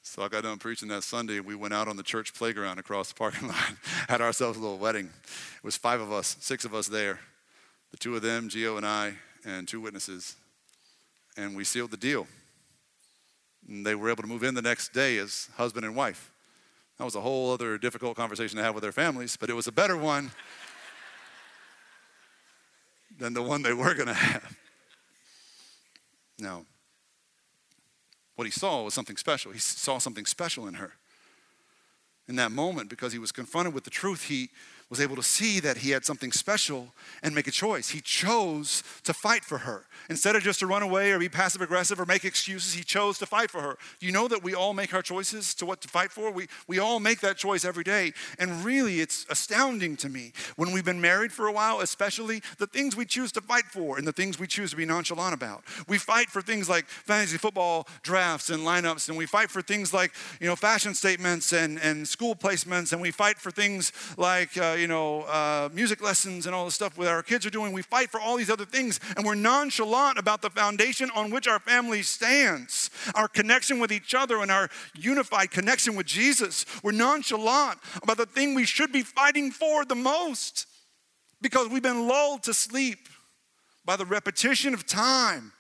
So 0.03 0.23
I 0.23 0.29
got 0.29 0.43
done 0.43 0.57
preaching 0.57 0.87
that 0.87 1.03
Sunday, 1.03 1.35
and 1.35 1.45
we 1.45 1.53
went 1.53 1.73
out 1.73 1.89
on 1.89 1.97
the 1.97 2.01
church 2.01 2.33
playground 2.33 2.79
across 2.79 3.09
the 3.09 3.15
parking 3.15 3.47
lot, 3.49 3.73
had 4.07 4.21
ourselves 4.21 4.57
a 4.57 4.61
little 4.61 4.77
wedding. 4.77 5.07
It 5.57 5.63
was 5.65 5.75
five 5.75 5.99
of 5.99 6.13
us, 6.13 6.37
six 6.39 6.63
of 6.63 6.73
us 6.73 6.87
there 6.87 7.19
the 7.91 7.97
two 7.97 8.15
of 8.15 8.21
them, 8.21 8.47
Gio 8.47 8.77
and 8.77 8.85
I, 8.85 9.15
and 9.43 9.67
two 9.67 9.81
witnesses. 9.81 10.37
And 11.35 11.57
we 11.57 11.65
sealed 11.65 11.91
the 11.91 11.97
deal. 11.97 12.25
And 13.67 13.85
they 13.85 13.93
were 13.93 14.09
able 14.09 14.23
to 14.23 14.29
move 14.29 14.45
in 14.45 14.53
the 14.53 14.61
next 14.61 14.93
day 14.93 15.17
as 15.17 15.49
husband 15.57 15.85
and 15.85 15.93
wife. 15.93 16.31
That 16.99 17.03
was 17.03 17.15
a 17.15 17.21
whole 17.21 17.51
other 17.51 17.77
difficult 17.77 18.15
conversation 18.15 18.55
to 18.59 18.63
have 18.63 18.75
with 18.75 18.83
their 18.83 18.93
families, 18.93 19.35
but 19.35 19.49
it 19.49 19.55
was 19.55 19.67
a 19.67 19.73
better 19.73 19.97
one 19.97 20.31
than 23.19 23.33
the 23.33 23.43
one 23.43 23.61
they 23.61 23.73
were 23.73 23.93
going 23.93 24.07
to 24.07 24.13
have. 24.13 24.57
Now, 26.41 26.65
what 28.35 28.45
he 28.45 28.51
saw 28.51 28.83
was 28.83 28.93
something 28.93 29.17
special. 29.17 29.51
He 29.51 29.59
saw 29.59 29.99
something 29.99 30.25
special 30.25 30.67
in 30.67 30.73
her. 30.73 30.93
In 32.27 32.35
that 32.37 32.51
moment, 32.51 32.89
because 32.89 33.13
he 33.13 33.19
was 33.19 33.31
confronted 33.31 33.73
with 33.73 33.83
the 33.83 33.89
truth, 33.89 34.23
he 34.23 34.49
was 34.91 34.99
able 34.99 35.15
to 35.15 35.23
see 35.23 35.61
that 35.61 35.77
he 35.77 35.91
had 35.91 36.03
something 36.03 36.33
special 36.33 36.89
and 37.23 37.33
make 37.33 37.47
a 37.47 37.51
choice. 37.51 37.89
He 37.89 38.01
chose 38.01 38.83
to 39.05 39.13
fight 39.13 39.45
for 39.45 39.59
her. 39.59 39.85
Instead 40.09 40.35
of 40.35 40.43
just 40.43 40.59
to 40.59 40.67
run 40.67 40.83
away 40.83 41.11
or 41.11 41.19
be 41.19 41.29
passive 41.29 41.61
aggressive 41.61 41.97
or 41.97 42.05
make 42.05 42.25
excuses, 42.25 42.73
he 42.73 42.83
chose 42.83 43.17
to 43.19 43.25
fight 43.25 43.49
for 43.49 43.61
her. 43.61 43.77
You 44.01 44.11
know 44.11 44.27
that 44.27 44.43
we 44.43 44.53
all 44.53 44.73
make 44.73 44.93
our 44.93 45.01
choices 45.01 45.53
to 45.55 45.65
what 45.65 45.79
to 45.81 45.87
fight 45.87 46.11
for? 46.11 46.29
We, 46.29 46.47
we 46.67 46.79
all 46.79 46.99
make 46.99 47.21
that 47.21 47.37
choice 47.37 47.63
every 47.63 47.85
day. 47.85 48.11
And 48.37 48.65
really, 48.65 48.99
it's 48.99 49.25
astounding 49.29 49.95
to 49.97 50.09
me 50.09 50.33
when 50.57 50.73
we've 50.73 50.83
been 50.83 50.99
married 50.99 51.31
for 51.31 51.47
a 51.47 51.53
while, 51.53 51.79
especially 51.79 52.41
the 52.57 52.67
things 52.67 52.93
we 52.93 53.05
choose 53.05 53.31
to 53.31 53.41
fight 53.41 53.65
for 53.65 53.97
and 53.97 54.05
the 54.05 54.11
things 54.11 54.39
we 54.39 54.47
choose 54.47 54.71
to 54.71 54.75
be 54.75 54.85
nonchalant 54.85 55.33
about. 55.33 55.63
We 55.87 55.99
fight 55.99 56.29
for 56.29 56.41
things 56.41 56.67
like 56.67 56.85
fantasy 56.87 57.37
football 57.37 57.87
drafts 58.03 58.49
and 58.49 58.63
lineups, 58.63 59.07
and 59.07 59.17
we 59.17 59.25
fight 59.25 59.49
for 59.49 59.61
things 59.61 59.93
like, 59.93 60.11
you 60.41 60.47
know, 60.47 60.57
fashion 60.57 60.93
statements 60.93 61.53
and, 61.53 61.79
and 61.79 62.05
school 62.05 62.35
placements, 62.35 62.91
and 62.91 63.01
we 63.01 63.11
fight 63.11 63.37
for 63.37 63.51
things 63.51 63.93
like, 64.17 64.57
uh, 64.57 64.75
you 64.81 64.87
know, 64.87 65.21
uh, 65.21 65.69
music 65.71 66.01
lessons 66.01 66.47
and 66.47 66.55
all 66.55 66.65
the 66.65 66.71
stuff 66.71 66.95
that 66.95 67.07
our 67.07 67.21
kids 67.21 67.45
are 67.45 67.51
doing. 67.51 67.71
We 67.71 67.83
fight 67.83 68.09
for 68.09 68.19
all 68.19 68.35
these 68.35 68.49
other 68.49 68.65
things, 68.65 68.99
and 69.15 69.23
we're 69.23 69.35
nonchalant 69.35 70.17
about 70.17 70.41
the 70.41 70.49
foundation 70.49 71.11
on 71.15 71.29
which 71.29 71.47
our 71.47 71.59
family 71.59 72.01
stands, 72.01 72.89
our 73.13 73.27
connection 73.27 73.79
with 73.79 73.91
each 73.91 74.15
other, 74.15 74.41
and 74.41 74.49
our 74.49 74.69
unified 74.95 75.51
connection 75.51 75.95
with 75.95 76.07
Jesus. 76.07 76.65
We're 76.83 76.93
nonchalant 76.93 77.77
about 78.01 78.17
the 78.17 78.25
thing 78.25 78.55
we 78.55 78.65
should 78.65 78.91
be 78.91 79.03
fighting 79.03 79.51
for 79.51 79.85
the 79.85 79.95
most 79.95 80.65
because 81.41 81.69
we've 81.69 81.83
been 81.83 82.07
lulled 82.07 82.43
to 82.43 82.53
sleep 82.53 83.07
by 83.85 83.95
the 83.95 84.05
repetition 84.05 84.73
of 84.73 84.87
time 84.87 85.53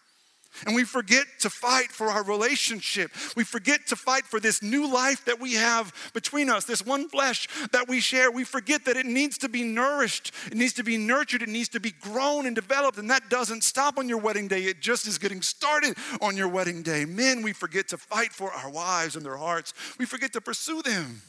and 0.65 0.75
we 0.75 0.83
forget 0.83 1.25
to 1.39 1.49
fight 1.49 1.91
for 1.91 2.07
our 2.07 2.23
relationship. 2.23 3.11
We 3.35 3.43
forget 3.43 3.87
to 3.87 3.95
fight 3.95 4.25
for 4.25 4.39
this 4.39 4.61
new 4.61 4.91
life 4.91 5.25
that 5.25 5.39
we 5.39 5.53
have 5.55 5.93
between 6.13 6.49
us, 6.49 6.65
this 6.65 6.85
one 6.85 7.09
flesh 7.09 7.47
that 7.71 7.87
we 7.87 7.99
share. 7.99 8.29
We 8.29 8.43
forget 8.43 8.85
that 8.85 8.97
it 8.97 9.05
needs 9.05 9.37
to 9.39 9.49
be 9.49 9.63
nourished, 9.63 10.31
it 10.47 10.55
needs 10.55 10.73
to 10.73 10.83
be 10.83 10.97
nurtured, 10.97 11.41
it 11.41 11.49
needs 11.49 11.69
to 11.69 11.79
be 11.79 11.91
grown 11.91 12.45
and 12.45 12.55
developed. 12.55 12.97
And 12.97 13.09
that 13.09 13.29
doesn't 13.29 13.63
stop 13.63 13.97
on 13.97 14.07
your 14.07 14.19
wedding 14.19 14.47
day, 14.47 14.63
it 14.63 14.81
just 14.81 15.07
is 15.07 15.17
getting 15.17 15.41
started 15.41 15.97
on 16.21 16.37
your 16.37 16.47
wedding 16.47 16.83
day. 16.83 17.05
Men, 17.05 17.41
we 17.41 17.53
forget 17.53 17.87
to 17.89 17.97
fight 17.97 18.33
for 18.33 18.51
our 18.51 18.69
wives 18.69 19.15
and 19.15 19.25
their 19.25 19.37
hearts. 19.37 19.73
We 19.97 20.05
forget 20.05 20.33
to 20.33 20.41
pursue 20.41 20.81
them 20.81 21.21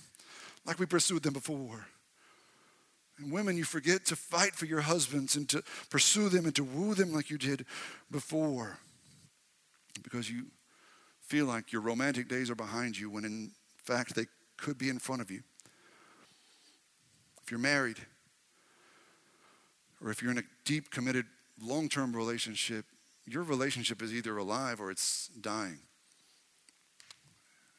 like 0.67 0.79
we 0.79 0.87
pursued 0.87 1.23
them 1.23 1.33
before. 1.33 1.87
And 3.19 3.31
women, 3.31 3.57
you 3.57 3.65
forget 3.65 4.05
to 4.07 4.17
fight 4.17 4.55
for 4.55 4.67
your 4.67 4.81
husbands 4.81 5.37
and 5.37 5.49
to 5.51 5.63
pursue 5.91 6.29
them 6.29 6.45
and 6.45 6.55
to 6.57 6.65
woo 6.65 6.95
them 6.95 7.13
like 7.13 7.31
you 7.31 7.39
did 7.39 7.65
before 8.11 8.79
because 10.01 10.31
you 10.31 10.47
feel 11.21 11.47
like 11.47 11.73
your 11.73 11.83
romantic 11.83 12.29
days 12.29 12.51
are 12.51 12.55
behind 12.55 12.99
you 12.99 13.11
when 13.11 13.25
in 13.25 13.51
fact 13.85 14.15
they 14.15 14.27
could 14.57 14.79
be 14.79 14.89
in 14.89 14.99
front 14.99 15.21
of 15.21 15.31
you. 15.31 15.43
If 17.43 17.51
you're 17.51 17.61
married, 17.61 17.99
or 20.03 20.11
if 20.11 20.23
you're 20.23 20.31
in 20.31 20.39
a 20.39 20.45
deep, 20.65 20.91
committed, 20.91 21.27
long 21.61 21.89
term 21.89 22.15
relationship, 22.15 22.85
your 23.27 23.43
relationship 23.43 24.03
is 24.03 24.13
either 24.13 24.37
alive 24.37 24.81
or 24.81 24.91
it's 24.91 25.29
dying. 25.41 25.79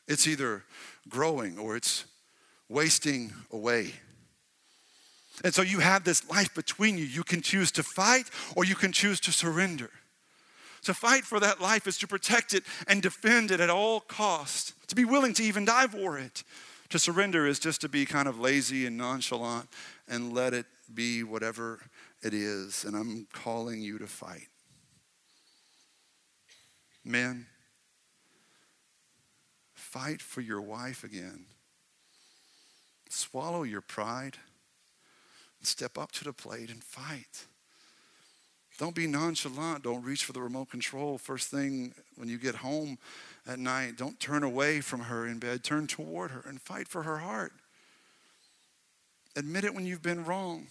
It's 0.08 0.28
either 0.28 0.64
growing 1.10 1.58
or 1.58 1.76
it's 1.76 2.06
wasting 2.70 3.34
away. 3.52 3.94
And 5.44 5.54
so 5.54 5.62
you 5.62 5.80
have 5.80 6.04
this 6.04 6.30
life 6.30 6.54
between 6.54 6.98
you. 6.98 7.06
You 7.06 7.24
can 7.24 7.42
choose 7.42 7.72
to 7.72 7.84
fight 7.84 8.30
or 8.56 8.66
you 8.66 8.76
can 8.76 8.92
choose 8.92 9.20
to 9.22 9.32
surrender. 9.32 9.90
To 10.84 10.94
fight 10.94 11.24
for 11.24 11.40
that 11.40 11.62
life 11.62 11.88
is 11.88 11.98
to 12.00 12.08
protect 12.08 12.54
it 12.54 12.64
and 12.88 13.02
defend 13.02 13.52
it 13.52 13.60
at 13.60 13.70
all 13.70 14.02
cost, 14.02 14.74
to 14.88 14.96
be 14.96 15.06
willing 15.06 15.34
to 15.36 15.44
even 15.44 15.66
die 15.66 15.88
for 15.88 16.18
it. 16.18 16.44
To 16.90 17.00
surrender 17.00 17.48
is 17.48 17.58
just 17.58 17.82
to 17.82 17.90
be 17.90 18.06
kind 18.06 18.28
of 18.28 18.40
lazy 18.40 18.86
and 18.86 18.98
nonchalant 18.98 19.68
and 20.08 20.34
let 20.34 20.54
it 20.54 20.66
be 20.94 21.24
whatever 21.24 21.80
it 22.22 22.34
is. 22.34 22.84
And 22.84 22.96
I'm 22.96 23.28
calling 23.34 23.82
you 23.82 23.98
to 23.98 24.08
fight. 24.08 24.48
Men, 27.06 27.48
fight 29.74 30.22
for 30.22 30.42
your 30.42 30.62
wife 30.62 31.04
again. 31.04 31.46
Swallow 33.10 33.64
your 33.64 33.82
pride. 33.82 34.38
Step 35.62 35.98
up 35.98 36.12
to 36.12 36.26
the 36.26 36.34
plate 36.34 36.70
and 36.70 36.84
fight. 36.84 37.46
Don't 38.80 38.96
be 38.96 39.08
nonchalant. 39.08 39.84
Don't 39.84 40.04
reach 40.04 40.26
for 40.26 40.34
the 40.34 40.42
remote 40.42 40.70
control 40.70 41.18
first 41.18 41.50
thing 41.50 41.94
when 42.16 42.28
you 42.28 42.38
get 42.38 42.56
home 42.56 42.98
at 43.48 43.60
night. 43.60 43.98
Don't 43.98 44.20
turn 44.20 44.44
away 44.44 44.82
from 44.82 45.02
her 45.02 45.28
in 45.28 45.40
bed. 45.40 45.64
Turn 45.64 45.88
toward 45.88 46.32
her 46.32 46.44
and 46.48 46.60
fight 46.62 46.88
for 46.88 47.04
her 47.04 47.18
heart. 47.18 47.54
Admit 49.36 49.64
it 49.64 49.74
when 49.74 49.86
you've 49.86 50.02
been 50.02 50.26
wrong 50.26 50.68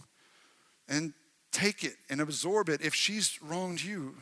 and 0.89 1.13
take 1.53 1.85
it 1.85 1.95
and 2.11 2.21
absorb 2.21 2.69
it 2.69 2.81
if 2.81 2.95
she's 2.95 3.41
wronged 3.43 3.83
you. 3.83 4.15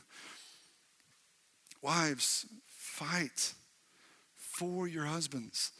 Wives, 1.82 2.46
fight 2.66 3.54
for 4.36 4.86
your 4.86 5.04
husbands. 5.04 5.72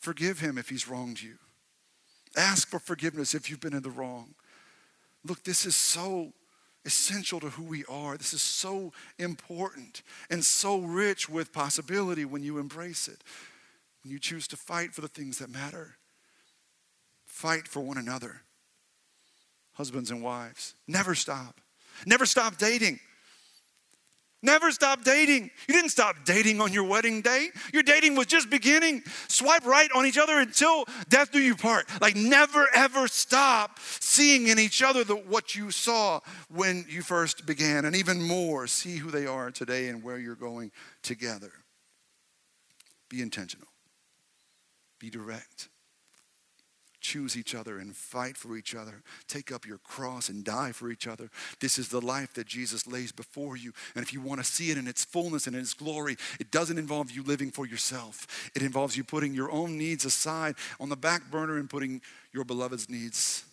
Forgive 0.00 0.40
him 0.40 0.56
if 0.56 0.68
he's 0.68 0.88
wronged 0.88 1.20
you. 1.20 1.34
Ask 2.36 2.68
for 2.68 2.78
forgiveness 2.78 3.34
if 3.34 3.50
you've 3.50 3.60
been 3.60 3.74
in 3.74 3.82
the 3.82 3.90
wrong. 3.90 4.34
Look, 5.26 5.44
this 5.44 5.66
is 5.66 5.76
so 5.76 6.32
essential 6.84 7.40
to 7.40 7.50
who 7.50 7.62
we 7.62 7.84
are. 7.86 8.16
This 8.16 8.32
is 8.32 8.42
so 8.42 8.92
important 9.18 10.02
and 10.30 10.44
so 10.44 10.78
rich 10.78 11.28
with 11.28 11.52
possibility 11.52 12.24
when 12.24 12.42
you 12.42 12.58
embrace 12.58 13.08
it. 13.08 13.22
When 14.02 14.12
you 14.12 14.18
choose 14.18 14.46
to 14.48 14.56
fight 14.56 14.92
for 14.92 15.00
the 15.00 15.08
things 15.08 15.38
that 15.38 15.50
matter, 15.50 15.96
fight 17.24 17.66
for 17.66 17.80
one 17.80 17.98
another. 17.98 18.42
Husbands 19.74 20.10
and 20.10 20.22
wives, 20.22 20.74
never 20.86 21.14
stop. 21.14 21.60
Never 22.06 22.26
stop 22.26 22.58
dating. 22.58 23.00
Never 24.44 24.70
stop 24.72 25.04
dating. 25.04 25.50
You 25.66 25.74
didn't 25.74 25.88
stop 25.88 26.16
dating 26.26 26.60
on 26.60 26.70
your 26.70 26.84
wedding 26.84 27.22
day. 27.22 27.48
Your 27.72 27.82
dating 27.82 28.14
was 28.14 28.26
just 28.26 28.50
beginning. 28.50 29.02
Swipe 29.26 29.64
right 29.64 29.88
on 29.96 30.04
each 30.04 30.18
other 30.18 30.38
until 30.38 30.84
death 31.08 31.32
do 31.32 31.40
you 31.40 31.56
part. 31.56 31.86
Like, 32.02 32.14
never 32.14 32.68
ever 32.74 33.08
stop 33.08 33.78
seeing 33.80 34.48
in 34.48 34.58
each 34.58 34.82
other 34.82 35.02
the, 35.02 35.14
what 35.16 35.54
you 35.54 35.70
saw 35.70 36.20
when 36.50 36.84
you 36.90 37.00
first 37.00 37.46
began. 37.46 37.86
And 37.86 37.96
even 37.96 38.20
more, 38.20 38.66
see 38.66 38.96
who 38.96 39.10
they 39.10 39.26
are 39.26 39.50
today 39.50 39.88
and 39.88 40.02
where 40.02 40.18
you're 40.18 40.34
going 40.34 40.72
together. 41.02 41.52
Be 43.08 43.22
intentional, 43.22 43.68
be 45.00 45.08
direct 45.08 45.70
choose 47.04 47.36
each 47.36 47.54
other 47.54 47.78
and 47.78 47.94
fight 47.94 48.36
for 48.36 48.56
each 48.56 48.74
other. 48.74 49.02
Take 49.28 49.52
up 49.52 49.66
your 49.66 49.78
cross 49.78 50.30
and 50.30 50.42
die 50.42 50.72
for 50.72 50.90
each 50.90 51.06
other. 51.06 51.30
This 51.60 51.78
is 51.78 51.90
the 51.90 52.00
life 52.00 52.32
that 52.34 52.46
Jesus 52.46 52.86
lays 52.86 53.12
before 53.12 53.56
you. 53.56 53.72
And 53.94 54.02
if 54.02 54.12
you 54.12 54.22
want 54.22 54.40
to 54.40 54.44
see 54.44 54.70
it 54.70 54.78
in 54.78 54.88
its 54.88 55.04
fullness 55.04 55.46
and 55.46 55.54
in 55.54 55.62
its 55.62 55.74
glory, 55.74 56.16
it 56.40 56.50
doesn't 56.50 56.78
involve 56.78 57.10
you 57.10 57.22
living 57.22 57.50
for 57.50 57.66
yourself. 57.66 58.50
It 58.56 58.62
involves 58.62 58.96
you 58.96 59.04
putting 59.04 59.34
your 59.34 59.52
own 59.52 59.76
needs 59.76 60.06
aside 60.06 60.56
on 60.80 60.88
the 60.88 60.96
back 60.96 61.30
burner 61.30 61.58
and 61.58 61.68
putting 61.68 62.00
your 62.32 62.44
beloved's 62.44 62.88
needs 62.88 63.44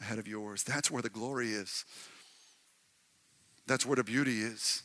ahead 0.00 0.18
of 0.18 0.26
yours. 0.26 0.64
That's 0.64 0.90
where 0.90 1.02
the 1.02 1.08
glory 1.08 1.50
is. 1.52 1.84
That's 3.68 3.86
where 3.86 3.96
the 3.96 4.04
beauty 4.04 4.42
is. 4.42 4.82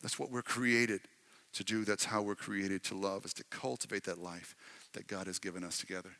That's 0.00 0.18
what 0.18 0.30
we're 0.30 0.42
created 0.42 1.00
to 1.54 1.64
do. 1.64 1.84
That's 1.84 2.04
how 2.04 2.22
we're 2.22 2.34
created 2.34 2.82
to 2.84 2.94
love, 2.94 3.24
is 3.24 3.34
to 3.34 3.44
cultivate 3.50 4.04
that 4.04 4.18
life 4.18 4.54
that 4.92 5.06
God 5.06 5.26
has 5.26 5.38
given 5.38 5.64
us 5.64 5.78
together. 5.78 6.10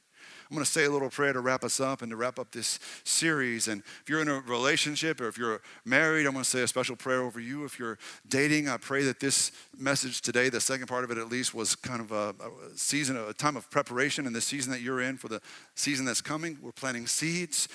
I'm 0.48 0.54
going 0.54 0.64
to 0.64 0.70
say 0.70 0.84
a 0.84 0.90
little 0.90 1.10
prayer 1.10 1.32
to 1.32 1.40
wrap 1.40 1.64
us 1.64 1.80
up 1.80 2.02
and 2.02 2.10
to 2.10 2.16
wrap 2.16 2.38
up 2.38 2.50
this 2.52 2.78
series. 3.04 3.68
And 3.68 3.82
if 4.02 4.08
you're 4.08 4.20
in 4.20 4.28
a 4.28 4.40
relationship 4.40 5.20
or 5.20 5.28
if 5.28 5.38
you're 5.38 5.62
married, 5.84 6.26
I'm 6.26 6.32
going 6.32 6.44
to 6.44 6.50
say 6.50 6.62
a 6.62 6.68
special 6.68 6.96
prayer 6.96 7.22
over 7.22 7.40
you. 7.40 7.64
If 7.64 7.78
you're 7.78 7.98
dating, 8.28 8.68
I 8.68 8.76
pray 8.76 9.02
that 9.04 9.20
this 9.20 9.52
message 9.78 10.20
today, 10.20 10.48
the 10.48 10.60
second 10.60 10.86
part 10.86 11.04
of 11.04 11.10
it 11.10 11.18
at 11.18 11.28
least, 11.28 11.54
was 11.54 11.74
kind 11.74 12.00
of 12.00 12.12
a, 12.12 12.34
a 12.44 12.76
season, 12.76 13.16
a 13.16 13.32
time 13.32 13.56
of 13.56 13.70
preparation 13.70 14.26
in 14.26 14.32
the 14.32 14.40
season 14.40 14.72
that 14.72 14.80
you're 14.80 15.00
in 15.00 15.16
for 15.16 15.28
the 15.28 15.40
season 15.74 16.04
that's 16.04 16.20
coming. 16.20 16.58
We're 16.60 16.72
planting 16.72 17.06
seeds 17.06 17.68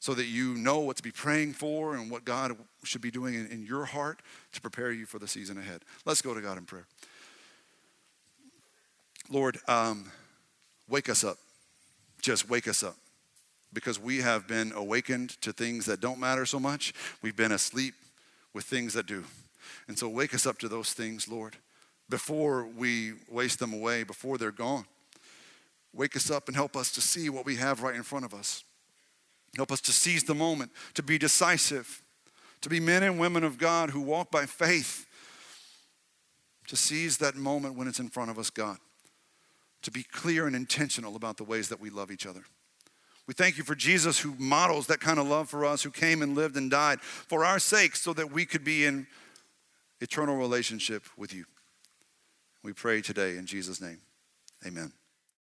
so 0.00 0.14
that 0.14 0.24
you 0.24 0.54
know 0.54 0.78
what 0.78 0.96
to 0.96 1.02
be 1.02 1.10
praying 1.10 1.52
for 1.52 1.94
and 1.94 2.10
what 2.10 2.24
God 2.24 2.56
should 2.84 3.02
be 3.02 3.10
doing 3.10 3.34
in, 3.34 3.46
in 3.48 3.64
your 3.64 3.84
heart 3.84 4.20
to 4.52 4.60
prepare 4.60 4.92
you 4.92 5.04
for 5.04 5.18
the 5.18 5.28
season 5.28 5.58
ahead. 5.58 5.82
Let's 6.06 6.22
go 6.22 6.32
to 6.32 6.40
God 6.40 6.56
in 6.56 6.64
prayer. 6.64 6.86
Lord, 9.30 9.58
um, 9.68 10.10
wake 10.88 11.08
us 11.08 11.22
up 11.22 11.36
just 12.20 12.48
wake 12.48 12.68
us 12.68 12.82
up 12.82 12.96
because 13.72 13.98
we 13.98 14.18
have 14.18 14.48
been 14.48 14.72
awakened 14.72 15.40
to 15.42 15.52
things 15.52 15.86
that 15.86 16.00
don't 16.00 16.18
matter 16.18 16.44
so 16.44 16.58
much. 16.58 16.92
We've 17.22 17.36
been 17.36 17.52
asleep 17.52 17.94
with 18.52 18.64
things 18.64 18.94
that 18.94 19.06
do. 19.06 19.24
And 19.88 19.98
so 19.98 20.08
wake 20.08 20.34
us 20.34 20.46
up 20.46 20.58
to 20.58 20.68
those 20.68 20.92
things, 20.92 21.28
Lord, 21.28 21.56
before 22.08 22.66
we 22.66 23.12
waste 23.30 23.58
them 23.60 23.72
away, 23.72 24.02
before 24.02 24.38
they're 24.38 24.50
gone. 24.50 24.84
Wake 25.92 26.16
us 26.16 26.30
up 26.30 26.48
and 26.48 26.56
help 26.56 26.76
us 26.76 26.90
to 26.92 27.00
see 27.00 27.28
what 27.28 27.44
we 27.44 27.56
have 27.56 27.82
right 27.82 27.94
in 27.94 28.02
front 28.02 28.24
of 28.24 28.34
us. 28.34 28.64
Help 29.56 29.72
us 29.72 29.80
to 29.82 29.92
seize 29.92 30.24
the 30.24 30.34
moment, 30.34 30.70
to 30.94 31.02
be 31.02 31.18
decisive, 31.18 32.02
to 32.60 32.68
be 32.68 32.78
men 32.78 33.02
and 33.02 33.18
women 33.18 33.42
of 33.42 33.58
God 33.58 33.90
who 33.90 34.00
walk 34.00 34.30
by 34.30 34.46
faith, 34.46 35.06
to 36.68 36.76
seize 36.76 37.18
that 37.18 37.34
moment 37.34 37.74
when 37.74 37.88
it's 37.88 37.98
in 37.98 38.08
front 38.08 38.30
of 38.30 38.38
us, 38.38 38.50
God 38.50 38.78
to 39.82 39.90
be 39.90 40.02
clear 40.02 40.46
and 40.46 40.54
intentional 40.54 41.16
about 41.16 41.36
the 41.36 41.44
ways 41.44 41.68
that 41.68 41.80
we 41.80 41.90
love 41.90 42.10
each 42.10 42.26
other. 42.26 42.42
We 43.26 43.34
thank 43.34 43.58
you 43.58 43.64
for 43.64 43.74
Jesus 43.74 44.18
who 44.18 44.34
models 44.38 44.88
that 44.88 45.00
kind 45.00 45.18
of 45.18 45.26
love 45.28 45.48
for 45.48 45.64
us, 45.64 45.82
who 45.82 45.90
came 45.90 46.20
and 46.20 46.34
lived 46.34 46.56
and 46.56 46.70
died 46.70 47.00
for 47.00 47.44
our 47.44 47.58
sake 47.58 47.94
so 47.94 48.12
that 48.14 48.32
we 48.32 48.44
could 48.44 48.64
be 48.64 48.84
in 48.84 49.06
eternal 50.00 50.36
relationship 50.36 51.04
with 51.16 51.32
you. 51.32 51.44
We 52.62 52.72
pray 52.72 53.00
today 53.00 53.36
in 53.36 53.46
Jesus' 53.46 53.80
name. 53.80 53.98
Amen. 54.66 54.92